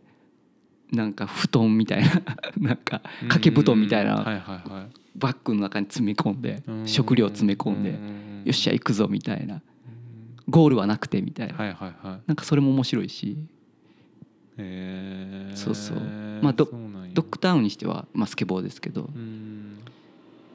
[0.91, 2.09] なんか布団みたいな
[2.57, 4.23] なんか掛け布団みたいな
[5.15, 9.55] バッグの中に詰め込んでうん食料詰め込んでうよっしゃ行くぞみたいな。
[9.55, 9.61] うん
[10.49, 12.21] ゴールはなくてみたいな。
[12.25, 13.37] なんかそれも面白いし
[15.55, 15.97] そうそう。
[16.41, 19.09] まあドッグタウンにしてはまあスケボーですけど。
[19.13, 19.79] うん。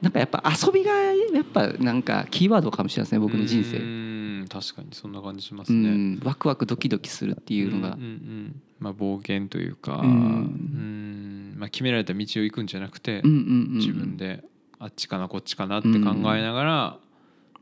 [0.01, 3.77] なんかやっぱ遊びがやっぱなんかキーワードかもしれないですね僕の人生。
[3.77, 6.19] うん確かにそんな感じしまうすね、ん。
[6.23, 7.95] ワクワクドキドキするっていうのが。
[7.95, 10.09] んんうんまあ冒険というか、うん。
[10.09, 11.55] うん。
[11.57, 14.43] まあ、決められた道を行くんじゃなくて、うんうんうん自分で
[14.79, 15.97] あっちかなこっちかなって考
[16.35, 16.97] えながら、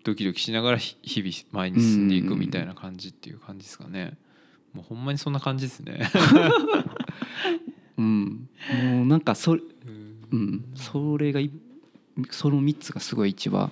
[0.04, 4.18] ドキドキしながらひ日々前に進んでいくみたいな感じっていう感じですかね。
[4.76, 6.10] もうほんまにそんな感じですね。
[7.98, 8.50] うん。
[8.84, 9.62] もうなんかそ,、うん。
[10.32, 11.50] うん、それがい
[12.30, 13.72] その3つがすごい一番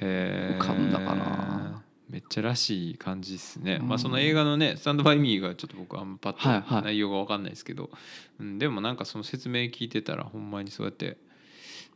[0.00, 1.82] 浮かんだかな。
[2.10, 3.88] めっちゃらしい感じですね、うん。
[3.88, 6.62] まあその映画のね「スタンドバイミーがちょっと僕あんまパはいはい。
[6.62, 7.90] ッと内容が分かんないですけど、
[8.38, 11.16] うん、でもなんかその説明聞いてたらほんまにそうやって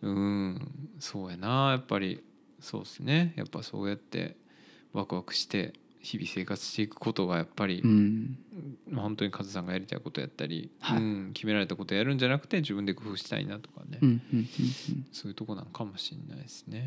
[0.02, 0.70] うん。
[1.00, 2.20] そうやなやっぱり。
[2.60, 3.34] そうですね。
[3.36, 4.36] やっぱそうやって
[4.92, 5.74] ワクワクして
[6.08, 8.38] 日々生活していくことがやっぱり、うん。
[8.88, 10.98] まあ本当にカズさんがやりたいことやったり、はい。
[10.98, 14.48] うん、決められたことやるんじゃなくて自分で工夫したいなとかね、うんうんうん
[15.12, 16.82] そういうとこなんかもしれないですね。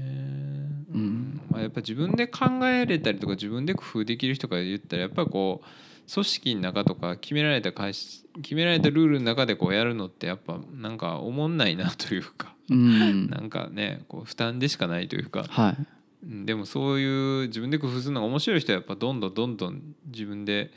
[0.91, 1.41] うん。
[1.51, 13.29] まあ、やっぱ自分で考えれたりとか自分で工夫できる人が言ったらやっぱこう組織の中とか決められた会社決められたルールの中でこうやるのってやっぱなんか思んないなというか、うん。
[13.29, 15.75] なんかねこう負担でしかないというか、はい。
[15.77, 15.87] うん
[16.23, 20.71] でもそういう自分で工夫するのが面白い人はやっぱどんどんどんどん自分で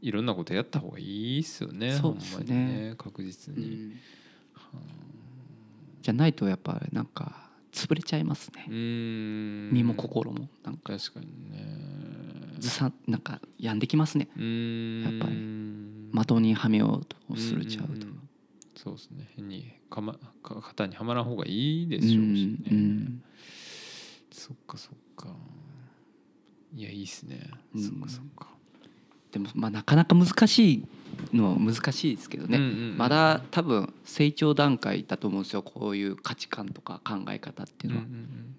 [0.00, 2.46] いろんなことやった方がいいっすよねそうっすね。
[2.46, 3.64] ほんまにね確実に。
[3.64, 4.00] うん。
[6.02, 8.66] じゃないとやっぱなんか潰れちゃいますね。
[8.68, 10.48] 身も心も。
[10.64, 10.96] なんか。
[10.96, 11.66] 確かにね。
[12.58, 14.28] ずさんなんか病んできますね。
[14.28, 15.36] やっぱり。
[16.24, 18.06] 的にはめようとするちゃうと。
[18.76, 19.28] そうですね。
[19.36, 23.20] 変にかまか肩にはまらん方がいいでしょうしね、
[24.36, 25.28] そっかそっか。
[26.74, 27.82] いやいいっすね、うん。
[27.82, 28.48] そっかそっか。
[29.32, 30.84] でもまあなかなか難しい
[31.32, 38.56] のは難しいですけどね、うんうんうんまだ多分成長段階だと思うんですよこういう価値観とか考え方っていうのは、うんうんうん。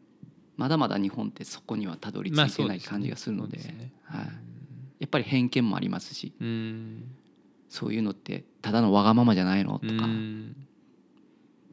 [0.58, 3.60] まだまだ日本ってそこにはたどり着まあいてない感じがするので,、
[4.04, 4.26] はい、
[5.00, 6.34] やっぱり偏見もありますし。
[6.42, 7.04] うん。
[7.70, 10.56] そういうのってただのわがままじゃないのとか、うん。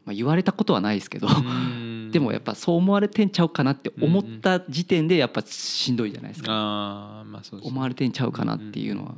[0.04, 9.16] まあ、言われたことはないですけど、うんでもやっぱそう思われてんちゃうかなって思った時点でやっぱしんどいじゃないですか、まあそう思われてんちゃうかなっていうのは。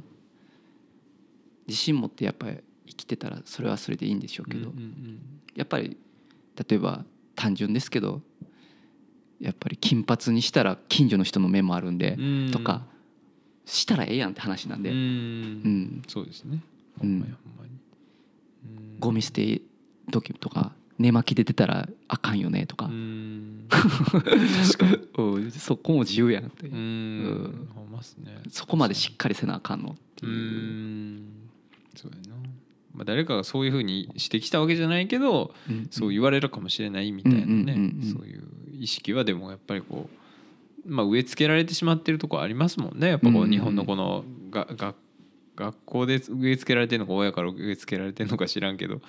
[1.66, 2.56] 自信持ってやっぱり
[2.86, 4.72] 生きてたらそれはそれでいいんでしょうけど、
[5.54, 5.98] やっぱり
[6.56, 7.04] 例えば
[7.34, 8.22] 単純ですけど
[9.40, 12.50] やっぱり金髪にしたら近所の人の目もあるんで、うん。
[12.50, 12.86] とか
[13.66, 14.96] したらええやんって話なんで、うん。
[14.96, 16.02] うん。
[16.08, 16.62] そうですね。
[17.02, 17.36] うん。
[18.98, 19.60] ゴミ捨て
[20.10, 22.86] 時とか寝巻きで出たらあかんよねとか。
[22.86, 23.68] う、ん。
[25.18, 25.50] うん。
[25.50, 26.74] そこも自由やんって、う。
[26.74, 27.68] ん。
[28.50, 31.24] そこまでしっかりせなあかんのってういう、ん。
[31.94, 32.36] そうやな、
[32.94, 35.86] まあ、誰かがそういうふうにしてきたわけじゃないけどうん。
[35.90, 38.42] そう言われるかもしれないみたいなね、うんうんうんうんそういう
[38.78, 40.10] 意識はでもやっぱりこ
[40.86, 43.08] う、まあ、植え付けられてしまってるところありますもんね。
[43.08, 43.50] やっぱこうんうんううん。
[43.52, 44.94] 日本のこのがが
[45.56, 49.00] 学校で植え付けられてるのか親から植え付けられてるのか知らんけど、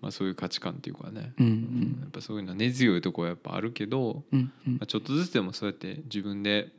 [0.00, 1.48] まあ、そういう価値観っていうかね、うんう
[2.00, 4.72] やんっぱそういうのは根強いところはやっぱあるけど、うんうん。
[4.74, 6.72] まあ、ちょっとずつでもそうやって自分で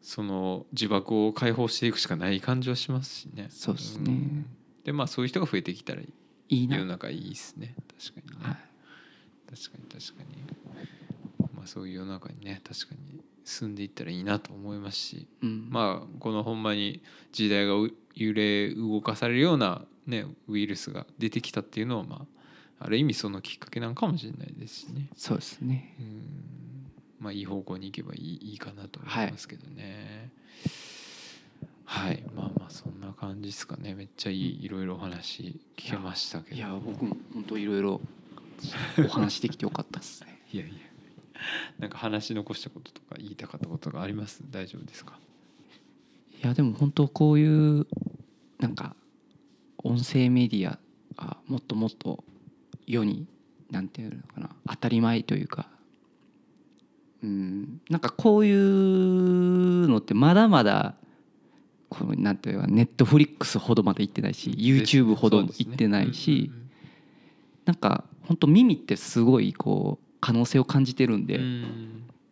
[0.00, 3.48] その呪縛を解放していくしかない感じはしますしね。
[3.50, 4.12] そうですね。
[4.12, 4.46] ん。
[4.84, 6.08] でまあそういう人が増えてきたらい
[6.48, 6.68] い。
[6.70, 7.74] 世の中いいですね。
[7.98, 8.56] 確かにね、はい。
[9.54, 11.48] 確かに確かに。
[11.54, 15.28] まあそういう世の中にね確かに進んでいったらいいなと思いますし。
[15.42, 15.68] うん。
[15.70, 17.02] まあこのほんまに
[17.32, 22.26] 時代がう揺れ動かされるようなねウイルスが出てきたっていうのはま
[22.80, 25.08] あある意味そのきっかけなんかもしれないですしね。
[25.16, 25.94] そうですね。
[26.00, 26.22] うん。
[27.20, 30.32] まあいい方向に行けばいいいいかなと思いますけどね。
[31.84, 33.94] はい、まあまあそんな感じですかね。
[33.94, 36.56] めっちゃいいいろいろお話聞けましたけど。
[36.56, 38.00] いや僕も本当いろいろ
[38.98, 40.40] お話できてよかったですね。
[40.52, 40.74] いやいや。
[41.78, 44.42] なんか話し残したこととか言いたかったことがあります？
[44.50, 45.18] 大丈夫ですか？
[46.42, 47.46] いやでも本当こうい
[47.80, 47.86] う
[48.58, 48.96] なんか
[49.84, 50.78] 音声メディア
[51.16, 52.24] がもっともっと
[52.86, 53.26] 世に
[53.70, 55.68] なんていうのかな当たり前というか。
[57.22, 60.96] うんなんかこういうのってまだまだ
[61.88, 66.50] このなんていうかネットフリックスほどまで行ってないし YouTube ほど行ってないし
[67.64, 71.40] なんか本当耳ってすごいこう可能性を感じてるんで、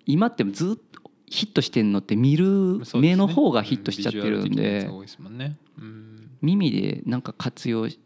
[0.07, 4.89] 今ってずっとヒットしてんのって見る目の方がヒットしちゃってるんで
[6.43, 7.99] 耳でなんか活用し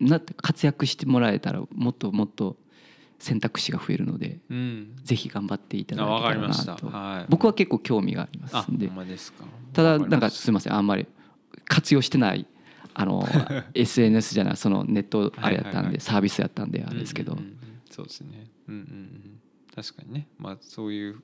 [0.00, 2.56] なって活躍してもらえたらもっともっと
[3.18, 4.96] 選択肢が増えるのでうん。
[5.02, 6.88] ぜひ頑張っていただあけたらなと。
[6.88, 7.26] はい。
[7.28, 8.86] 僕は結構興味がありますんで。
[8.86, 9.44] あほんまですか。
[9.72, 11.06] ただなんかすいませんあんまり
[11.66, 12.46] 活用してない
[12.92, 13.26] あの
[13.74, 17.38] SNS じゃないそのネットあれやったんでサービスやったんであれですけど。
[17.90, 18.48] そうですね。
[18.68, 19.40] うんうんうん。
[19.74, 21.20] 確かにね、まあ、そういう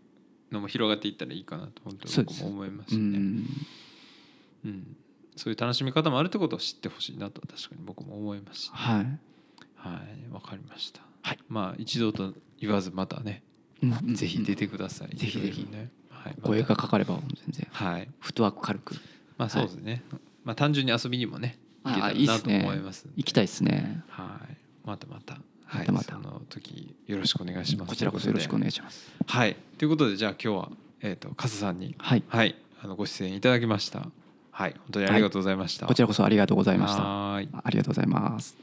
[0.50, 3.18] のも広がっていったらいいかなと本当に思いますね。
[3.18, 3.46] ん。
[4.64, 4.96] うん、
[5.40, 9.06] そういう楽しみ方もあるってことを知ってほしいなと確かに僕も思いますし、はい。
[9.74, 11.00] はい、わかりました。
[11.22, 11.38] はい。
[11.48, 13.42] まあ一度と言わずまたね、
[13.82, 15.16] うんうんぜひ出てください。
[15.16, 15.66] ぜひぜひ。
[15.72, 16.48] ね、はい、また。
[16.48, 17.66] 声がかかれば全然。
[17.70, 18.96] はい、フットワーク軽く。
[19.38, 20.04] まあそうですね。
[20.44, 23.08] まあ単純に遊びにもね、行けたあらなと思います。
[23.16, 24.02] 行きたいですね。
[24.08, 25.38] はい、またまた。
[25.64, 25.92] はい、また。
[25.92, 27.88] またその時よろしくお願いします。
[27.88, 29.10] こちらこそよろしくお願いいします。
[29.26, 32.22] はい、ということでじゃあ今日はえっ、とカズさんにはい。
[32.28, 32.54] はい。
[32.82, 34.06] あのご出演いただきました。
[34.60, 35.86] はい、本当にありがとうございました。
[35.86, 37.02] こちらこそありがとうございました。
[37.02, 38.58] ありがとうございます